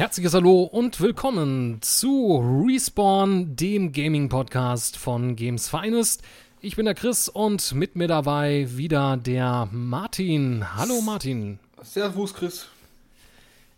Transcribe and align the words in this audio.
Herzliches 0.00 0.32
Hallo 0.32 0.62
und 0.62 1.02
willkommen 1.02 1.82
zu 1.82 2.38
Respawn, 2.66 3.54
dem 3.54 3.92
Gaming-Podcast 3.92 4.96
von 4.96 5.36
Games 5.36 5.68
Finest. 5.68 6.22
Ich 6.62 6.76
bin 6.76 6.86
der 6.86 6.94
Chris 6.94 7.28
und 7.28 7.74
mit 7.74 7.96
mir 7.96 8.08
dabei 8.08 8.66
wieder 8.70 9.18
der 9.18 9.68
Martin. 9.70 10.74
Hallo 10.74 11.02
Martin. 11.02 11.58
Servus 11.82 12.32
Chris. 12.32 12.68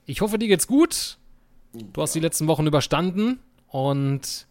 Ich 0.06 0.20
hoffe, 0.20 0.38
dir 0.38 0.46
geht's 0.46 0.68
gut. 0.68 1.18
Du 1.72 2.00
hast 2.00 2.14
die 2.14 2.20
letzten 2.20 2.46
Wochen 2.46 2.68
überstanden 2.68 3.40
und 3.66 4.46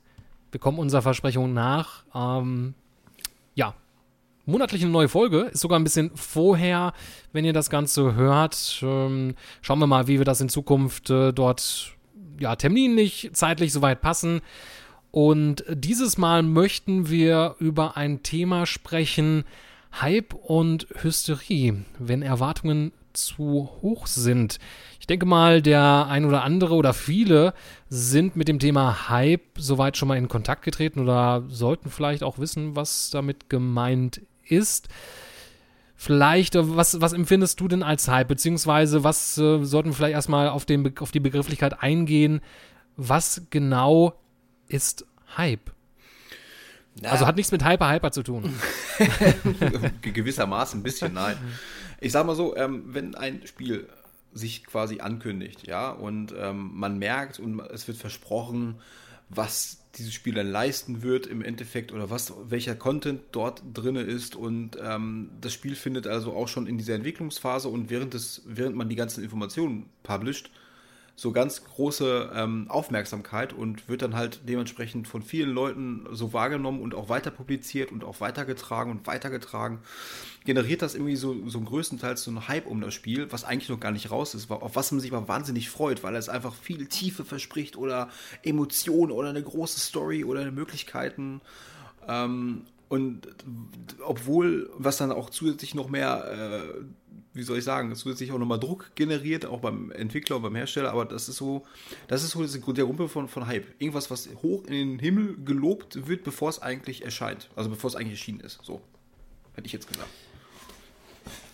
wir 0.52 0.60
kommen 0.60 0.78
unserer 0.78 1.04
Versprechung 1.04 1.54
nach. 1.54 2.04
Ähm, 2.14 2.74
ja, 3.56 3.76
monatlich 4.46 4.82
eine 4.82 4.92
neue 4.92 5.10
Folge. 5.10 5.50
Ist 5.54 5.62
sogar 5.62 5.80
ein 5.80 5.84
bisschen 5.84 6.12
vorher, 6.16 6.94
wenn 7.34 7.46
ihr 7.46 7.54
das 7.54 7.70
Ganze 7.70 8.16
hört. 8.16 8.80
Ähm, 8.84 9.36
schauen 9.62 9.80
wir 9.80 9.88
mal, 9.88 10.08
wie 10.08 10.18
wir 10.18 10.26
das 10.26 10.42
in 10.42 10.50
Zukunft 10.50 11.10
äh, 11.10 11.32
dort 11.32 11.94
ja, 12.40 12.56
terminlich, 12.56 13.30
zeitlich 13.34 13.72
soweit 13.72 14.02
passen. 14.02 14.42
Und 15.12 15.66
dieses 15.70 16.18
Mal 16.18 16.42
möchten 16.42 17.10
wir 17.10 17.56
über 17.60 17.98
ein 17.98 18.24
Thema 18.24 18.66
sprechen, 18.66 19.44
Hype 20.00 20.34
und 20.34 20.88
Hysterie, 21.02 21.84
wenn 22.00 22.22
Erwartungen 22.22 22.94
zu 23.14 23.70
hoch 23.82 24.08
sind. 24.08 24.58
Ich 25.00 25.08
denke 25.08 25.26
mal, 25.26 25.62
der 25.62 26.08
ein 26.10 26.24
oder 26.24 26.44
andere 26.44 26.76
oder 26.76 26.94
viele 26.94 27.54
sind 27.90 28.38
mit 28.38 28.48
dem 28.48 28.60
Thema 28.60 29.10
Hype 29.10 29.58
soweit 29.58 29.98
schon 29.98 30.08
mal 30.08 30.18
in 30.18 30.30
Kontakt 30.30 30.64
getreten 30.64 31.00
oder 31.02 31.44
sollten 31.50 31.90
vielleicht 31.90 32.24
auch 32.24 32.40
wissen, 32.40 32.76
was 32.76 33.10
damit 33.10 33.50
gemeint 33.50 34.22
ist. 34.52 34.90
Vielleicht, 35.96 36.56
äh, 36.56 36.76
was, 36.76 37.00
was 37.00 37.14
empfindest 37.14 37.60
du 37.60 37.68
denn 37.68 37.84
als 37.84 38.08
Hype? 38.08 38.28
Beziehungsweise, 38.28 39.04
was 39.04 39.38
äh, 39.38 39.64
sollten 39.64 39.90
wir 39.90 39.94
vielleicht 39.94 40.16
erstmal 40.16 40.50
auf, 40.50 40.66
den, 40.66 40.98
auf 40.98 41.12
die 41.12 41.20
Begrifflichkeit 41.20 41.82
eingehen? 41.82 42.42
Was 42.98 43.44
genau 43.50 44.20
ist 44.68 45.06
Hype? 45.38 45.72
Na, 47.00 47.10
also 47.10 47.26
hat 47.26 47.36
nichts 47.36 47.52
mit 47.52 47.64
Hyper 47.64 47.92
Hyper 47.92 48.12
zu 48.12 48.24
tun. 48.24 48.54
Gewissermaßen 50.02 50.80
ein 50.80 50.84
bisschen, 50.84 51.14
nein. 51.14 51.38
Ich 52.00 52.12
sag 52.12 52.26
mal 52.26 52.36
so, 52.36 52.56
ähm, 52.56 52.84
wenn 52.88 53.16
ein 53.16 53.46
Spiel 53.46 53.88
sich 54.34 54.66
quasi 54.66 55.02
ankündigt, 55.02 55.68
ja, 55.68 55.92
und 55.92 56.34
ähm, 56.38 56.72
man 56.74 56.98
merkt 56.98 57.40
und 57.40 57.60
es 57.60 57.88
wird 57.88 57.98
versprochen, 57.98 58.80
was 59.30 59.81
dieses 59.96 60.14
Spiel 60.14 60.34
dann 60.34 60.50
leisten 60.50 61.02
wird 61.02 61.28
im 61.28 61.44
Endeffekt 61.44 61.92
oder 61.92 62.10
was, 62.10 62.34
welcher 62.46 62.76
Content 62.76 63.22
dort 63.32 63.62
drin 63.74 63.96
ist. 63.96 64.36
Und 64.36 64.78
ähm, 64.82 65.32
das 65.42 65.54
Spiel 65.54 65.76
findet 65.76 66.08
also 66.08 66.34
auch 66.34 66.48
schon 66.48 66.68
in 66.68 66.78
dieser 66.78 66.96
Entwicklungsphase 66.96 67.68
und 67.68 67.90
während 67.90 68.14
des, 68.14 68.44
während 68.46 68.76
man 68.76 68.90
die 68.90 68.96
ganzen 68.96 69.24
Informationen 69.24 69.90
publisht, 70.04 70.50
so 71.16 71.32
ganz 71.32 71.64
große 71.64 72.32
ähm, 72.34 72.66
Aufmerksamkeit 72.70 73.54
und 73.54 73.88
wird 73.88 74.02
dann 74.02 74.16
halt 74.16 74.42
dementsprechend 74.48 75.08
von 75.08 75.22
vielen 75.22 75.52
Leuten 75.52 76.08
so 76.12 76.34
wahrgenommen 76.34 76.82
und 76.82 76.96
auch 76.96 77.10
weiter 77.10 77.32
publiziert 77.32 77.92
und 77.92 78.04
auch 78.04 78.22
weitergetragen 78.22 78.92
und 78.92 79.08
weitergetragen. 79.08 79.80
Generiert 80.46 80.82
das 80.82 80.96
irgendwie 80.96 81.16
so, 81.16 81.48
so 81.48 81.62
größtenteils 81.62 82.24
so 82.24 82.32
einen 82.32 82.48
Hype 82.48 82.66
um 82.66 82.82
das 82.82 82.94
Spiel, 82.94 83.32
was 83.32 83.44
eigentlich 83.44 83.70
noch 83.70 83.80
gar 83.80 83.92
nicht 83.92 84.10
raus 84.10 84.34
ist, 84.34 84.50
auf 84.50 84.76
was 84.76 84.92
man 84.92 85.00
sich 85.00 85.14
aber 85.14 85.28
wahnsinnig 85.28 85.70
freut, 85.70 86.02
weil 86.04 86.16
es 86.16 86.30
einfach 86.30 86.56
viel 86.56 86.88
Tiefe 86.88 87.24
verspricht 87.24 87.76
oder 87.78 88.10
Emotionen 88.44 89.12
oder 89.12 89.30
eine 89.30 89.44
große 89.44 89.80
Story 89.80 90.24
oder 90.24 90.50
Möglichkeiten. 90.52 91.42
Ähm, 92.08 92.66
und 92.92 93.28
obwohl, 94.06 94.70
was 94.78 94.98
dann 94.98 95.12
auch 95.12 95.30
zusätzlich 95.30 95.74
noch 95.76 95.90
mehr 95.90 96.62
äh, 96.78 96.84
wie 97.34 97.44
soll 97.44 97.60
ich 97.60 97.64
sagen, 97.64 97.96
zusätzlich 97.96 98.32
auch 98.32 98.38
nochmal 98.38 98.60
Druck 98.60 98.92
generiert, 98.96 99.46
auch 99.46 99.62
beim 99.62 99.92
Entwickler 99.92 100.36
und 100.36 100.42
beim 100.42 100.56
Hersteller, 100.56 100.92
aber 100.92 101.06
das 101.06 101.30
ist 101.30 101.38
so, 101.38 101.66
das 102.08 102.24
ist 102.24 102.32
so 102.32 102.74
der 102.74 102.84
Rumpel 102.84 103.08
von, 103.08 103.30
von 103.30 103.48
Hype. 103.48 103.68
Irgendwas, 103.80 104.12
was 104.12 104.30
hoch 104.42 104.66
in 104.66 104.74
den 104.74 105.00
Himmel 105.00 105.38
gelobt 105.46 106.08
wird, 106.08 106.24
bevor 106.24 106.50
es 106.50 106.62
eigentlich 106.62 107.06
erscheint. 107.06 107.50
Also 107.56 107.70
bevor 107.70 107.90
es 107.90 107.96
eigentlich 107.96 108.20
erschienen 108.20 108.42
ist. 108.42 108.60
So. 108.64 108.82
Hätte 109.54 109.68
ich 109.68 109.74
jetzt 109.74 109.88
gesagt. 109.88 110.10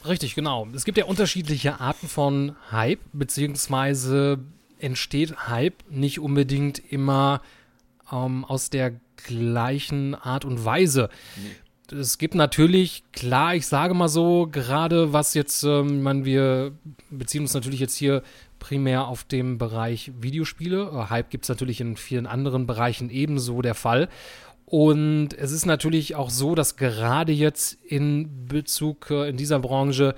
Richtig, 0.07 0.33
genau. 0.33 0.67
Es 0.73 0.85
gibt 0.85 0.97
ja 0.97 1.05
unterschiedliche 1.05 1.79
Arten 1.79 2.07
von 2.07 2.55
Hype, 2.71 3.01
beziehungsweise 3.13 4.39
entsteht 4.79 5.47
Hype 5.47 5.75
nicht 5.89 6.19
unbedingt 6.19 6.79
immer 6.91 7.41
ähm, 8.12 8.45
aus 8.45 8.69
der 8.69 8.94
gleichen 9.25 10.16
Art 10.16 10.45
und 10.45 10.63
Weise. 10.63 11.09
Nee 11.35 11.51
es 11.91 12.18
gibt 12.18 12.35
natürlich, 12.35 13.03
klar, 13.12 13.56
ich 13.56 13.68
sage 13.68 13.94
mal 13.94 14.09
so, 14.09 14.47
gerade 14.51 15.13
was 15.13 15.34
jetzt, 15.34 15.63
ähm, 15.63 16.01
man, 16.01 16.25
wir 16.25 16.73
beziehen 17.09 17.41
uns 17.41 17.53
natürlich 17.53 17.79
jetzt 17.79 17.95
hier 17.95 18.23
primär 18.59 19.07
auf 19.07 19.23
dem 19.23 19.57
Bereich 19.57 20.12
Videospiele. 20.19 20.91
Äh, 20.94 21.09
Hype 21.09 21.29
gibt 21.29 21.45
es 21.45 21.50
natürlich 21.50 21.81
in 21.81 21.95
vielen 21.95 22.28
anderen 22.28 22.68
Bereichen 22.68 23.09
ebenso 23.09 23.62
der 23.62 23.75
Fall. 23.75 24.09
Und 24.66 25.29
es 25.34 25.51
ist 25.51 25.66
natürlich 25.66 26.16
auch 26.16 26.29
so, 26.29 26.56
dass 26.56 26.75
gerade 26.75 27.31
jetzt 27.31 27.78
in 27.85 28.47
Bezug 28.47 29.09
äh, 29.09 29.29
in 29.29 29.38
dieser 29.38 29.59
Branche, 29.59 30.16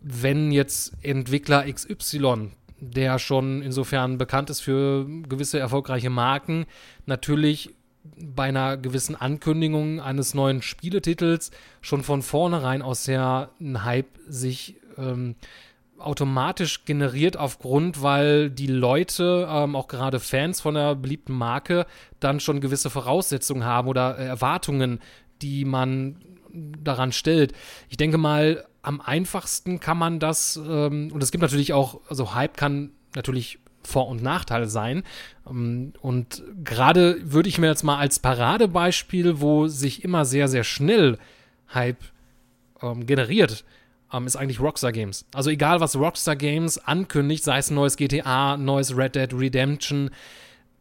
wenn 0.00 0.52
jetzt 0.52 0.94
Entwickler 1.02 1.70
XY, 1.70 2.50
der 2.90 3.18
schon 3.18 3.62
insofern 3.62 4.18
bekannt 4.18 4.50
ist 4.50 4.60
für 4.60 5.06
gewisse 5.28 5.58
erfolgreiche 5.58 6.10
Marken, 6.10 6.66
natürlich 7.06 7.74
bei 8.18 8.44
einer 8.44 8.76
gewissen 8.76 9.16
Ankündigung 9.16 10.00
eines 10.00 10.34
neuen 10.34 10.62
Spieletitels 10.62 11.50
schon 11.80 12.02
von 12.02 12.22
vornherein 12.22 12.82
aus 12.82 13.04
der 13.04 13.50
ein 13.60 13.84
Hype 13.84 14.18
sich 14.28 14.76
ähm, 14.98 15.36
automatisch 15.98 16.84
generiert 16.84 17.36
aufgrund, 17.36 18.02
weil 18.02 18.50
die 18.50 18.66
Leute, 18.66 19.48
ähm, 19.50 19.74
auch 19.74 19.88
gerade 19.88 20.20
Fans 20.20 20.60
von 20.60 20.74
der 20.74 20.94
beliebten 20.94 21.32
Marke, 21.32 21.86
dann 22.20 22.40
schon 22.40 22.60
gewisse 22.60 22.90
Voraussetzungen 22.90 23.64
haben 23.64 23.88
oder 23.88 24.16
Erwartungen, 24.16 25.00
die 25.40 25.64
man 25.64 26.16
daran 26.54 27.12
stellt. 27.12 27.52
Ich 27.88 27.96
denke 27.96 28.18
mal, 28.18 28.64
am 28.82 29.00
einfachsten 29.00 29.80
kann 29.80 29.98
man 29.98 30.18
das, 30.20 30.56
ähm, 30.56 31.10
und 31.12 31.22
es 31.22 31.30
gibt 31.30 31.42
natürlich 31.42 31.72
auch, 31.72 32.00
also 32.08 32.34
Hype 32.34 32.56
kann 32.56 32.90
natürlich 33.14 33.58
vor- 33.82 34.08
und 34.08 34.22
Nachteil 34.22 34.66
sein. 34.66 35.02
Ähm, 35.48 35.92
und 36.00 36.42
gerade 36.62 37.18
würde 37.22 37.48
ich 37.48 37.58
mir 37.58 37.68
jetzt 37.68 37.82
mal 37.82 37.98
als 37.98 38.18
Paradebeispiel, 38.18 39.40
wo 39.40 39.68
sich 39.68 40.04
immer 40.04 40.24
sehr, 40.24 40.48
sehr 40.48 40.64
schnell 40.64 41.18
Hype 41.72 42.02
ähm, 42.82 43.06
generiert, 43.06 43.64
ähm, 44.12 44.26
ist 44.26 44.36
eigentlich 44.36 44.60
Rockstar 44.60 44.92
Games. 44.92 45.26
Also 45.34 45.50
egal, 45.50 45.80
was 45.80 45.96
Rockstar 45.96 46.36
Games 46.36 46.78
ankündigt, 46.78 47.44
sei 47.44 47.58
es 47.58 47.70
ein 47.70 47.74
neues 47.74 47.96
GTA, 47.96 48.56
neues 48.56 48.96
Red 48.96 49.16
Dead 49.16 49.32
Redemption, 49.32 50.10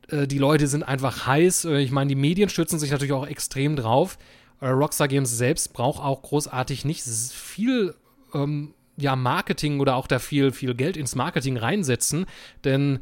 äh, 0.10 0.28
die 0.28 0.38
Leute 0.38 0.68
sind 0.68 0.84
einfach 0.84 1.28
heiß. 1.28 1.66
Äh, 1.66 1.80
ich 1.80 1.92
meine, 1.92 2.10
die 2.10 2.16
Medien 2.16 2.50
stützen 2.50 2.80
sich 2.80 2.92
natürlich 2.92 3.14
auch 3.14 3.28
extrem 3.28 3.76
drauf. 3.76 4.18
Äh, 4.64 4.70
Rockstar 4.70 5.10
Games 5.10 5.38
selbst 5.38 5.74
braucht 5.74 6.02
auch 6.02 6.22
großartig 6.22 6.86
nicht 6.86 7.04
viel 7.04 7.96
ähm, 8.34 8.74
ja, 8.96 9.18
Marketing 9.18 9.82
oder 9.82 9.98
auch 9.98 10.08
da 10.08 10.20
viel, 10.20 10.54
viel 10.54 10.74
Geld 10.74 10.96
ins 10.96 11.16
Marketing 11.16 11.58
reinsetzen, 11.58 12.26
denn 12.64 13.00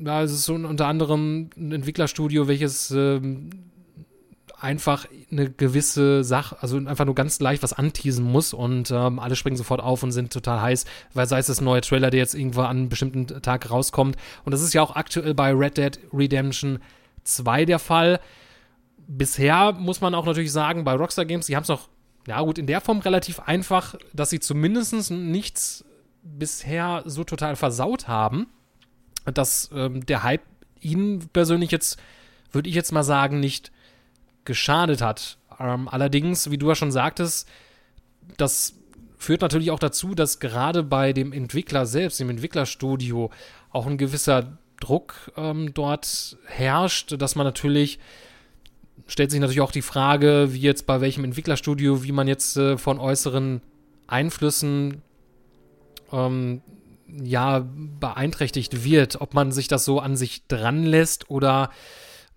da 0.00 0.22
ist 0.22 0.32
es 0.32 0.48
unter 0.48 0.86
anderem 0.86 1.50
ein 1.56 1.72
Entwicklerstudio, 1.72 2.48
welches 2.48 2.90
ähm, 2.92 3.50
einfach 4.58 5.06
eine 5.30 5.50
gewisse 5.50 6.24
Sache, 6.24 6.56
also 6.62 6.78
einfach 6.78 7.04
nur 7.04 7.14
ganz 7.14 7.40
leicht 7.40 7.62
was 7.62 7.74
anteasen 7.74 8.24
muss 8.24 8.54
und 8.54 8.90
ähm, 8.90 9.18
alle 9.18 9.36
springen 9.36 9.56
sofort 9.58 9.82
auf 9.82 10.02
und 10.02 10.12
sind 10.12 10.32
total 10.32 10.62
heiß, 10.62 10.86
weil 11.12 11.26
sei 11.26 11.40
es 11.40 11.46
das 11.46 11.60
neue 11.60 11.82
Trailer, 11.82 12.08
der 12.08 12.20
jetzt 12.20 12.34
irgendwo 12.34 12.62
an 12.62 12.78
einem 12.78 12.88
bestimmten 12.88 13.26
Tag 13.42 13.70
rauskommt. 13.70 14.16
Und 14.44 14.52
das 14.52 14.62
ist 14.62 14.72
ja 14.72 14.80
auch 14.82 14.96
aktuell 14.96 15.34
bei 15.34 15.52
Red 15.52 15.76
Dead 15.76 15.98
Redemption 16.12 16.78
2 17.24 17.66
der 17.66 17.78
Fall. 17.78 18.18
Bisher 19.12 19.72
muss 19.72 20.00
man 20.00 20.14
auch 20.14 20.24
natürlich 20.24 20.52
sagen, 20.52 20.84
bei 20.84 20.94
Rockstar 20.94 21.24
Games, 21.24 21.46
die 21.46 21.56
haben 21.56 21.64
es 21.64 21.68
noch 21.68 21.88
ja 22.26 22.40
gut, 22.42 22.58
in 22.58 22.66
der 22.66 22.80
Form 22.80 22.98
relativ 23.00 23.40
einfach, 23.40 23.94
dass 24.12 24.30
sie 24.30 24.40
zumindest 24.40 25.10
nichts 25.10 25.84
bisher 26.22 27.02
so 27.06 27.24
total 27.24 27.56
versaut 27.56 28.08
haben, 28.08 28.46
dass 29.24 29.70
ähm, 29.74 30.04
der 30.06 30.22
Hype 30.22 30.42
ihnen 30.80 31.28
persönlich 31.28 31.70
jetzt, 31.70 31.98
würde 32.52 32.68
ich 32.68 32.74
jetzt 32.74 32.92
mal 32.92 33.02
sagen, 33.02 33.40
nicht 33.40 33.72
geschadet 34.44 35.02
hat. 35.02 35.38
Ähm, 35.58 35.88
allerdings, 35.88 36.50
wie 36.50 36.58
du 36.58 36.68
ja 36.68 36.74
schon 36.74 36.92
sagtest, 36.92 37.48
das 38.36 38.74
führt 39.16 39.42
natürlich 39.42 39.70
auch 39.70 39.78
dazu, 39.78 40.14
dass 40.14 40.40
gerade 40.40 40.82
bei 40.82 41.12
dem 41.12 41.32
Entwickler 41.32 41.86
selbst, 41.86 42.20
dem 42.20 42.30
Entwicklerstudio, 42.30 43.30
auch 43.70 43.86
ein 43.86 43.98
gewisser 43.98 44.58
Druck 44.80 45.30
ähm, 45.36 45.74
dort 45.74 46.38
herrscht, 46.46 47.20
dass 47.20 47.34
man 47.34 47.46
natürlich 47.46 47.98
stellt 49.10 49.30
sich 49.30 49.40
natürlich 49.40 49.60
auch 49.60 49.72
die 49.72 49.82
Frage, 49.82 50.48
wie 50.52 50.60
jetzt 50.60 50.86
bei 50.86 51.00
welchem 51.00 51.24
Entwicklerstudio, 51.24 52.04
wie 52.04 52.12
man 52.12 52.28
jetzt 52.28 52.56
äh, 52.56 52.78
von 52.78 52.98
äußeren 53.00 53.60
Einflüssen 54.06 55.02
ähm, 56.12 56.62
ja 57.06 57.68
beeinträchtigt 58.00 58.84
wird, 58.84 59.20
ob 59.20 59.34
man 59.34 59.50
sich 59.50 59.68
das 59.68 59.84
so 59.84 59.98
an 59.98 60.16
sich 60.16 60.46
dran 60.46 60.84
lässt 60.84 61.28
oder 61.28 61.70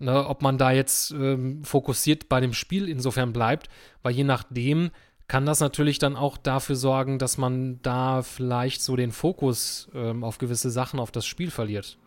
ne, 0.00 0.26
ob 0.26 0.42
man 0.42 0.58
da 0.58 0.72
jetzt 0.72 1.12
ähm, 1.12 1.62
fokussiert 1.64 2.28
bei 2.28 2.40
dem 2.40 2.52
Spiel 2.52 2.88
insofern 2.88 3.32
bleibt, 3.32 3.68
weil 4.02 4.12
je 4.12 4.24
nachdem 4.24 4.90
kann 5.28 5.46
das 5.46 5.60
natürlich 5.60 5.98
dann 5.98 6.16
auch 6.16 6.36
dafür 6.36 6.76
sorgen, 6.76 7.18
dass 7.18 7.38
man 7.38 7.80
da 7.82 8.22
vielleicht 8.22 8.82
so 8.82 8.96
den 8.96 9.12
Fokus 9.12 9.88
ähm, 9.94 10.24
auf 10.24 10.38
gewisse 10.38 10.70
Sachen, 10.70 11.00
auf 11.00 11.12
das 11.12 11.24
Spiel 11.24 11.50
verliert. 11.50 11.98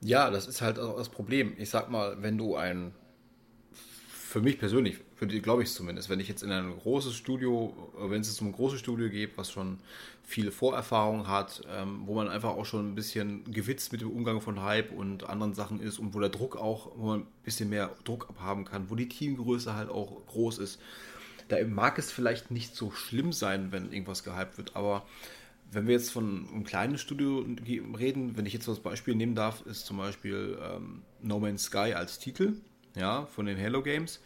Ja, 0.00 0.30
das 0.30 0.46
ist 0.48 0.62
halt 0.62 0.78
auch 0.78 0.96
das 0.96 1.10
Problem. 1.10 1.54
Ich 1.58 1.70
sag 1.70 1.90
mal, 1.90 2.16
wenn 2.22 2.38
du 2.38 2.56
ein, 2.56 2.92
für 4.30 4.40
mich 4.40 4.60
persönlich, 4.60 4.98
für 5.16 5.26
die 5.26 5.42
glaube 5.42 5.64
ich 5.64 5.72
zumindest, 5.72 6.08
wenn 6.08 6.20
ich 6.20 6.28
jetzt 6.28 6.44
in 6.44 6.52
ein 6.52 6.78
großes 6.78 7.16
Studio, 7.16 7.74
wenn 7.98 8.20
es 8.20 8.28
jetzt 8.28 8.40
um 8.40 8.46
ein 8.46 8.52
großes 8.52 8.78
Studio 8.78 9.08
geht, 9.08 9.36
was 9.36 9.50
schon 9.50 9.80
viele 10.22 10.52
Vorerfahrungen 10.52 11.26
hat, 11.26 11.62
ähm, 11.68 12.02
wo 12.04 12.14
man 12.14 12.28
einfach 12.28 12.50
auch 12.50 12.64
schon 12.64 12.92
ein 12.92 12.94
bisschen 12.94 13.42
gewitzt 13.50 13.90
mit 13.90 14.02
dem 14.02 14.10
Umgang 14.12 14.40
von 14.40 14.62
Hype 14.62 14.92
und 14.92 15.28
anderen 15.28 15.54
Sachen 15.54 15.80
ist 15.80 15.98
und 15.98 16.14
wo 16.14 16.20
der 16.20 16.28
Druck 16.28 16.56
auch, 16.56 16.92
wo 16.94 17.06
man 17.06 17.20
ein 17.22 17.26
bisschen 17.42 17.70
mehr 17.70 17.90
Druck 18.04 18.28
abhaben 18.28 18.64
kann, 18.64 18.88
wo 18.88 18.94
die 18.94 19.08
Teamgröße 19.08 19.74
halt 19.74 19.90
auch 19.90 20.24
groß 20.28 20.58
ist. 20.58 20.80
Da 21.48 21.56
mag 21.66 21.98
es 21.98 22.12
vielleicht 22.12 22.52
nicht 22.52 22.76
so 22.76 22.92
schlimm 22.92 23.32
sein, 23.32 23.72
wenn 23.72 23.92
irgendwas 23.92 24.22
gehypt 24.22 24.58
wird, 24.58 24.76
aber 24.76 25.04
wenn 25.72 25.88
wir 25.88 25.94
jetzt 25.94 26.12
von 26.12 26.48
einem 26.52 26.62
kleinen 26.62 26.98
Studio 26.98 27.44
reden, 27.98 28.36
wenn 28.36 28.46
ich 28.46 28.52
jetzt 28.52 28.68
das 28.68 28.78
Beispiel 28.78 29.16
nehmen 29.16 29.34
darf, 29.34 29.66
ist 29.66 29.86
zum 29.86 29.96
Beispiel 29.96 30.56
ähm, 30.62 31.02
No 31.20 31.40
Man's 31.40 31.64
Sky 31.64 31.94
als 31.94 32.20
Titel, 32.20 32.54
ja, 32.96 33.26
von 33.26 33.46
den 33.46 33.58
Halo 33.58 33.82
Games. 33.82 34.20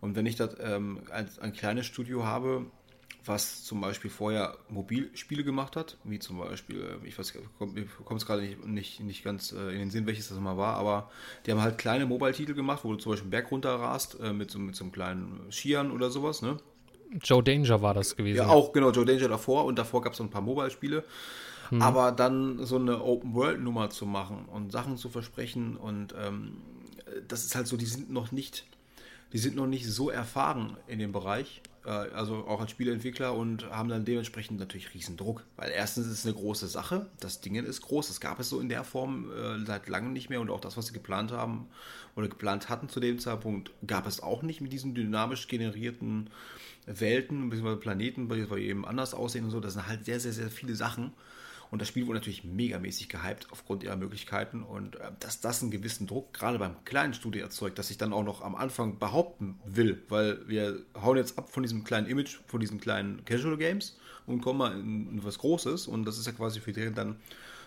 Und 0.00 0.16
wenn 0.16 0.26
ich 0.26 0.36
das 0.36 0.56
ähm, 0.60 1.00
ein, 1.10 1.28
ein 1.40 1.52
kleines 1.52 1.86
Studio 1.86 2.24
habe, 2.24 2.66
was 3.24 3.64
zum 3.64 3.80
Beispiel 3.80 4.10
vorher 4.10 4.56
Mobilspiele 4.68 5.44
gemacht 5.44 5.76
hat, 5.76 5.98
wie 6.04 6.18
zum 6.18 6.38
Beispiel, 6.38 6.98
äh, 7.02 7.06
ich 7.06 7.18
weiß, 7.18 7.34
kommt 7.58 8.20
es 8.20 8.26
gerade 8.26 8.42
nicht, 8.42 8.66
nicht, 8.66 9.00
nicht 9.00 9.24
ganz 9.24 9.52
äh, 9.52 9.70
in 9.72 9.78
den 9.78 9.90
Sinn, 9.90 10.06
welches 10.06 10.28
das 10.28 10.38
mal 10.38 10.56
war, 10.56 10.76
aber 10.76 11.10
die 11.44 11.52
haben 11.52 11.60
halt 11.60 11.78
kleine 11.78 12.06
Mobile-Titel 12.06 12.54
gemacht, 12.54 12.80
wo 12.84 12.92
du 12.92 12.96
zum 12.96 13.12
Beispiel 13.12 13.24
einen 13.24 13.30
Berg 13.30 13.50
runterrast 13.50 14.18
äh, 14.20 14.32
mit, 14.32 14.50
so, 14.50 14.58
mit 14.58 14.74
so 14.74 14.84
einem 14.84 14.92
kleinen 14.92 15.40
Skiern 15.50 15.90
oder 15.90 16.10
sowas, 16.10 16.42
ne? 16.42 16.56
Joe 17.22 17.42
Danger 17.42 17.80
war 17.80 17.94
das 17.94 18.16
gewesen. 18.16 18.36
Ja, 18.36 18.48
auch 18.48 18.72
genau, 18.72 18.90
Joe 18.90 19.04
Danger 19.04 19.28
davor 19.28 19.64
und 19.64 19.78
davor 19.78 20.02
gab 20.02 20.12
es 20.12 20.18
so 20.18 20.24
ein 20.24 20.30
paar 20.30 20.42
Mobile-Spiele. 20.42 21.04
Hm. 21.70 21.82
Aber 21.82 22.12
dann 22.12 22.64
so 22.64 22.76
eine 22.76 23.02
Open-World-Nummer 23.02 23.90
zu 23.90 24.06
machen 24.06 24.46
und 24.46 24.72
Sachen 24.72 24.96
zu 24.96 25.08
versprechen 25.08 25.76
und 25.76 26.14
ähm, 26.18 26.58
das 27.26 27.44
ist 27.44 27.54
halt 27.54 27.66
so, 27.66 27.76
die 27.76 27.86
sind 27.86 28.10
noch 28.10 28.32
nicht, 28.32 28.66
die 29.32 29.38
sind 29.38 29.56
noch 29.56 29.66
nicht 29.66 29.86
so 29.86 30.10
erfahren 30.10 30.76
in 30.86 30.98
dem 30.98 31.12
Bereich, 31.12 31.62
äh, 31.84 31.90
also 31.90 32.46
auch 32.46 32.60
als 32.60 32.70
Spieleentwickler 32.70 33.34
und 33.34 33.68
haben 33.70 33.88
dann 33.88 34.04
dementsprechend 34.04 34.58
natürlich 34.58 34.94
riesen 34.94 35.16
Druck. 35.16 35.44
Weil 35.56 35.70
erstens 35.70 36.06
ist 36.06 36.18
es 36.20 36.26
eine 36.26 36.34
große 36.34 36.68
Sache, 36.68 37.06
das 37.20 37.40
Ding 37.40 37.54
ist 37.56 37.82
groß, 37.82 38.08
das 38.08 38.20
gab 38.20 38.40
es 38.40 38.48
so 38.48 38.60
in 38.60 38.68
der 38.68 38.84
Form 38.84 39.30
äh, 39.32 39.64
seit 39.64 39.88
langem 39.88 40.12
nicht 40.12 40.30
mehr 40.30 40.40
und 40.40 40.50
auch 40.50 40.60
das, 40.60 40.76
was 40.76 40.86
sie 40.86 40.92
geplant 40.92 41.32
haben 41.32 41.66
oder 42.16 42.28
geplant 42.28 42.68
hatten 42.68 42.88
zu 42.88 43.00
dem 43.00 43.18
Zeitpunkt, 43.18 43.72
gab 43.86 44.06
es 44.06 44.20
auch 44.22 44.42
nicht 44.42 44.60
mit 44.60 44.72
diesen 44.72 44.94
dynamisch 44.94 45.48
generierten 45.48 46.30
Welten 46.86 47.50
bzw. 47.50 47.76
Planeten, 47.76 48.30
weil 48.30 48.46
die 48.46 48.62
eben 48.66 48.86
anders 48.86 49.14
aussehen 49.14 49.44
und 49.44 49.50
so. 49.50 49.60
Das 49.60 49.74
sind 49.74 49.86
halt 49.86 50.04
sehr, 50.04 50.20
sehr, 50.20 50.32
sehr 50.32 50.50
viele 50.50 50.74
Sachen. 50.74 51.12
Und 51.70 51.80
das 51.80 51.88
Spiel 51.88 52.06
wurde 52.06 52.18
natürlich 52.18 52.44
megamäßig 52.44 53.08
gehypt 53.08 53.48
aufgrund 53.50 53.82
ihrer 53.82 53.96
Möglichkeiten 53.96 54.62
und 54.62 54.96
äh, 54.96 55.10
dass 55.20 55.40
das 55.40 55.62
einen 55.62 55.70
gewissen 55.70 56.06
Druck 56.06 56.32
gerade 56.32 56.58
beim 56.58 56.82
kleinen 56.84 57.14
Studio 57.14 57.42
erzeugt, 57.42 57.78
dass 57.78 57.90
ich 57.90 57.98
dann 57.98 58.12
auch 58.12 58.24
noch 58.24 58.42
am 58.42 58.54
Anfang 58.54 58.98
behaupten 58.98 59.58
will, 59.64 60.02
weil 60.08 60.48
wir 60.48 60.80
hauen 60.94 61.16
jetzt 61.16 61.38
ab 61.38 61.50
von 61.50 61.62
diesem 61.62 61.84
kleinen 61.84 62.06
Image, 62.06 62.38
von 62.46 62.60
diesen 62.60 62.80
kleinen 62.80 63.24
Casual 63.24 63.56
Games 63.56 63.98
und 64.26 64.40
kommen 64.40 64.58
mal 64.58 64.72
in, 64.72 65.10
in 65.10 65.24
was 65.24 65.38
Großes. 65.38 65.86
Und 65.86 66.04
das 66.04 66.18
ist 66.18 66.26
ja 66.26 66.32
quasi 66.32 66.60
für 66.60 66.72
deren 66.72 66.94
dann 66.94 67.16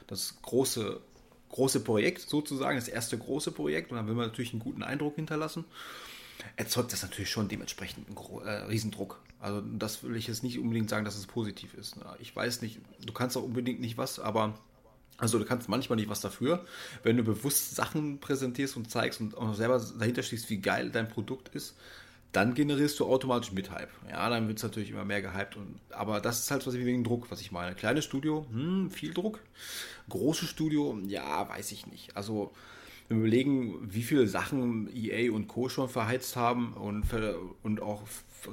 das 0.07 0.42
große 0.42 1.00
große 1.50 1.81
Projekt 1.81 2.21
sozusagen, 2.21 2.77
das 2.77 2.88
erste 2.88 3.18
große 3.18 3.51
Projekt. 3.51 3.92
Und 3.92 3.97
dann 3.97 4.07
will 4.07 4.15
man 4.15 4.27
natürlich 4.27 4.54
einen 4.54 4.62
guten 4.62 4.83
Eindruck 4.83 5.15
hinterlassen 5.15 5.65
erzeugt 6.56 6.94
das 6.94 7.02
natürlich 7.04 7.30
schon 7.30 7.48
dementsprechend 7.48 8.08
einen 8.08 8.48
äh, 8.48 8.66
Riesendruck. 8.66 9.22
Also 9.40 9.62
das 9.62 10.04
will 10.04 10.16
ich 10.16 10.28
jetzt 10.28 10.44
nicht 10.44 10.60
unbedingt 10.60 10.90
sagen, 10.90 11.06
dass 11.06 11.18
es 11.18 11.26
positiv 11.26 11.74
ist. 11.74 11.96
Ich 12.20 12.36
weiß 12.36 12.62
nicht, 12.62 12.80
du 13.06 13.12
kannst 13.12 13.36
auch 13.38 13.44
unbedingt 13.44 13.80
nicht 13.80 13.98
was, 13.98 14.20
aber 14.20 14.54
also 15.18 15.38
du 15.40 15.46
kannst 15.46 15.70
manchmal 15.70 15.98
nicht 15.98 16.10
was 16.10 16.22
dafür, 16.22 16.66
wenn 17.04 17.18
du 17.18 17.24
bewusst 17.24 17.76
Sachen 17.76 18.20
präsentierst 18.20 18.76
und 18.76 18.90
zeigst 18.90 19.22
und 19.22 19.38
auch 19.38 19.54
selber 19.54 19.80
dahinter 20.00 20.24
stehst, 20.24 20.50
wie 20.50 20.58
geil 20.58 20.90
dein 20.90 21.08
Produkt 21.08 21.50
ist, 21.50 21.76
dann 22.32 22.54
generierst 22.54 23.00
du 23.00 23.06
automatisch 23.06 23.52
mit 23.52 23.72
Hype. 23.72 23.92
Ja, 24.10 24.30
dann 24.30 24.48
wird 24.48 24.58
es 24.58 24.64
natürlich 24.64 24.90
immer 24.90 25.06
mehr 25.06 25.22
gehypt. 25.22 25.58
Und, 25.58 25.80
aber 25.90 26.22
das 26.22 26.40
ist 26.40 26.52
halt 26.52 26.66
was 26.66 26.74
wegen 26.74 27.04
Druck, 27.04 27.30
was 27.30 27.42
ich 27.42 27.52
meine. 27.52 27.76
Kleines 27.76 28.06
Studio, 28.06 28.46
hm, 28.52 28.90
viel 28.90 29.14
Druck. 29.14 29.40
Großes 30.10 30.50
Studio, 30.50 30.98
ja, 31.06 31.48
weiß 31.50 31.72
ich 31.72 31.88
nicht. 31.88 32.16
Also 32.16 32.52
wenn 33.12 33.18
wir 33.18 33.28
überlegen, 33.28 33.94
wie 33.94 34.04
viele 34.04 34.25
Sachen 34.25 34.90
EA 34.96 35.34
und 35.34 35.50
Co. 35.50 35.68
schon 35.68 35.90
verheizt 35.90 36.38
haben 36.38 36.72
und, 36.74 37.04
und 37.62 37.81
auch 37.81 38.04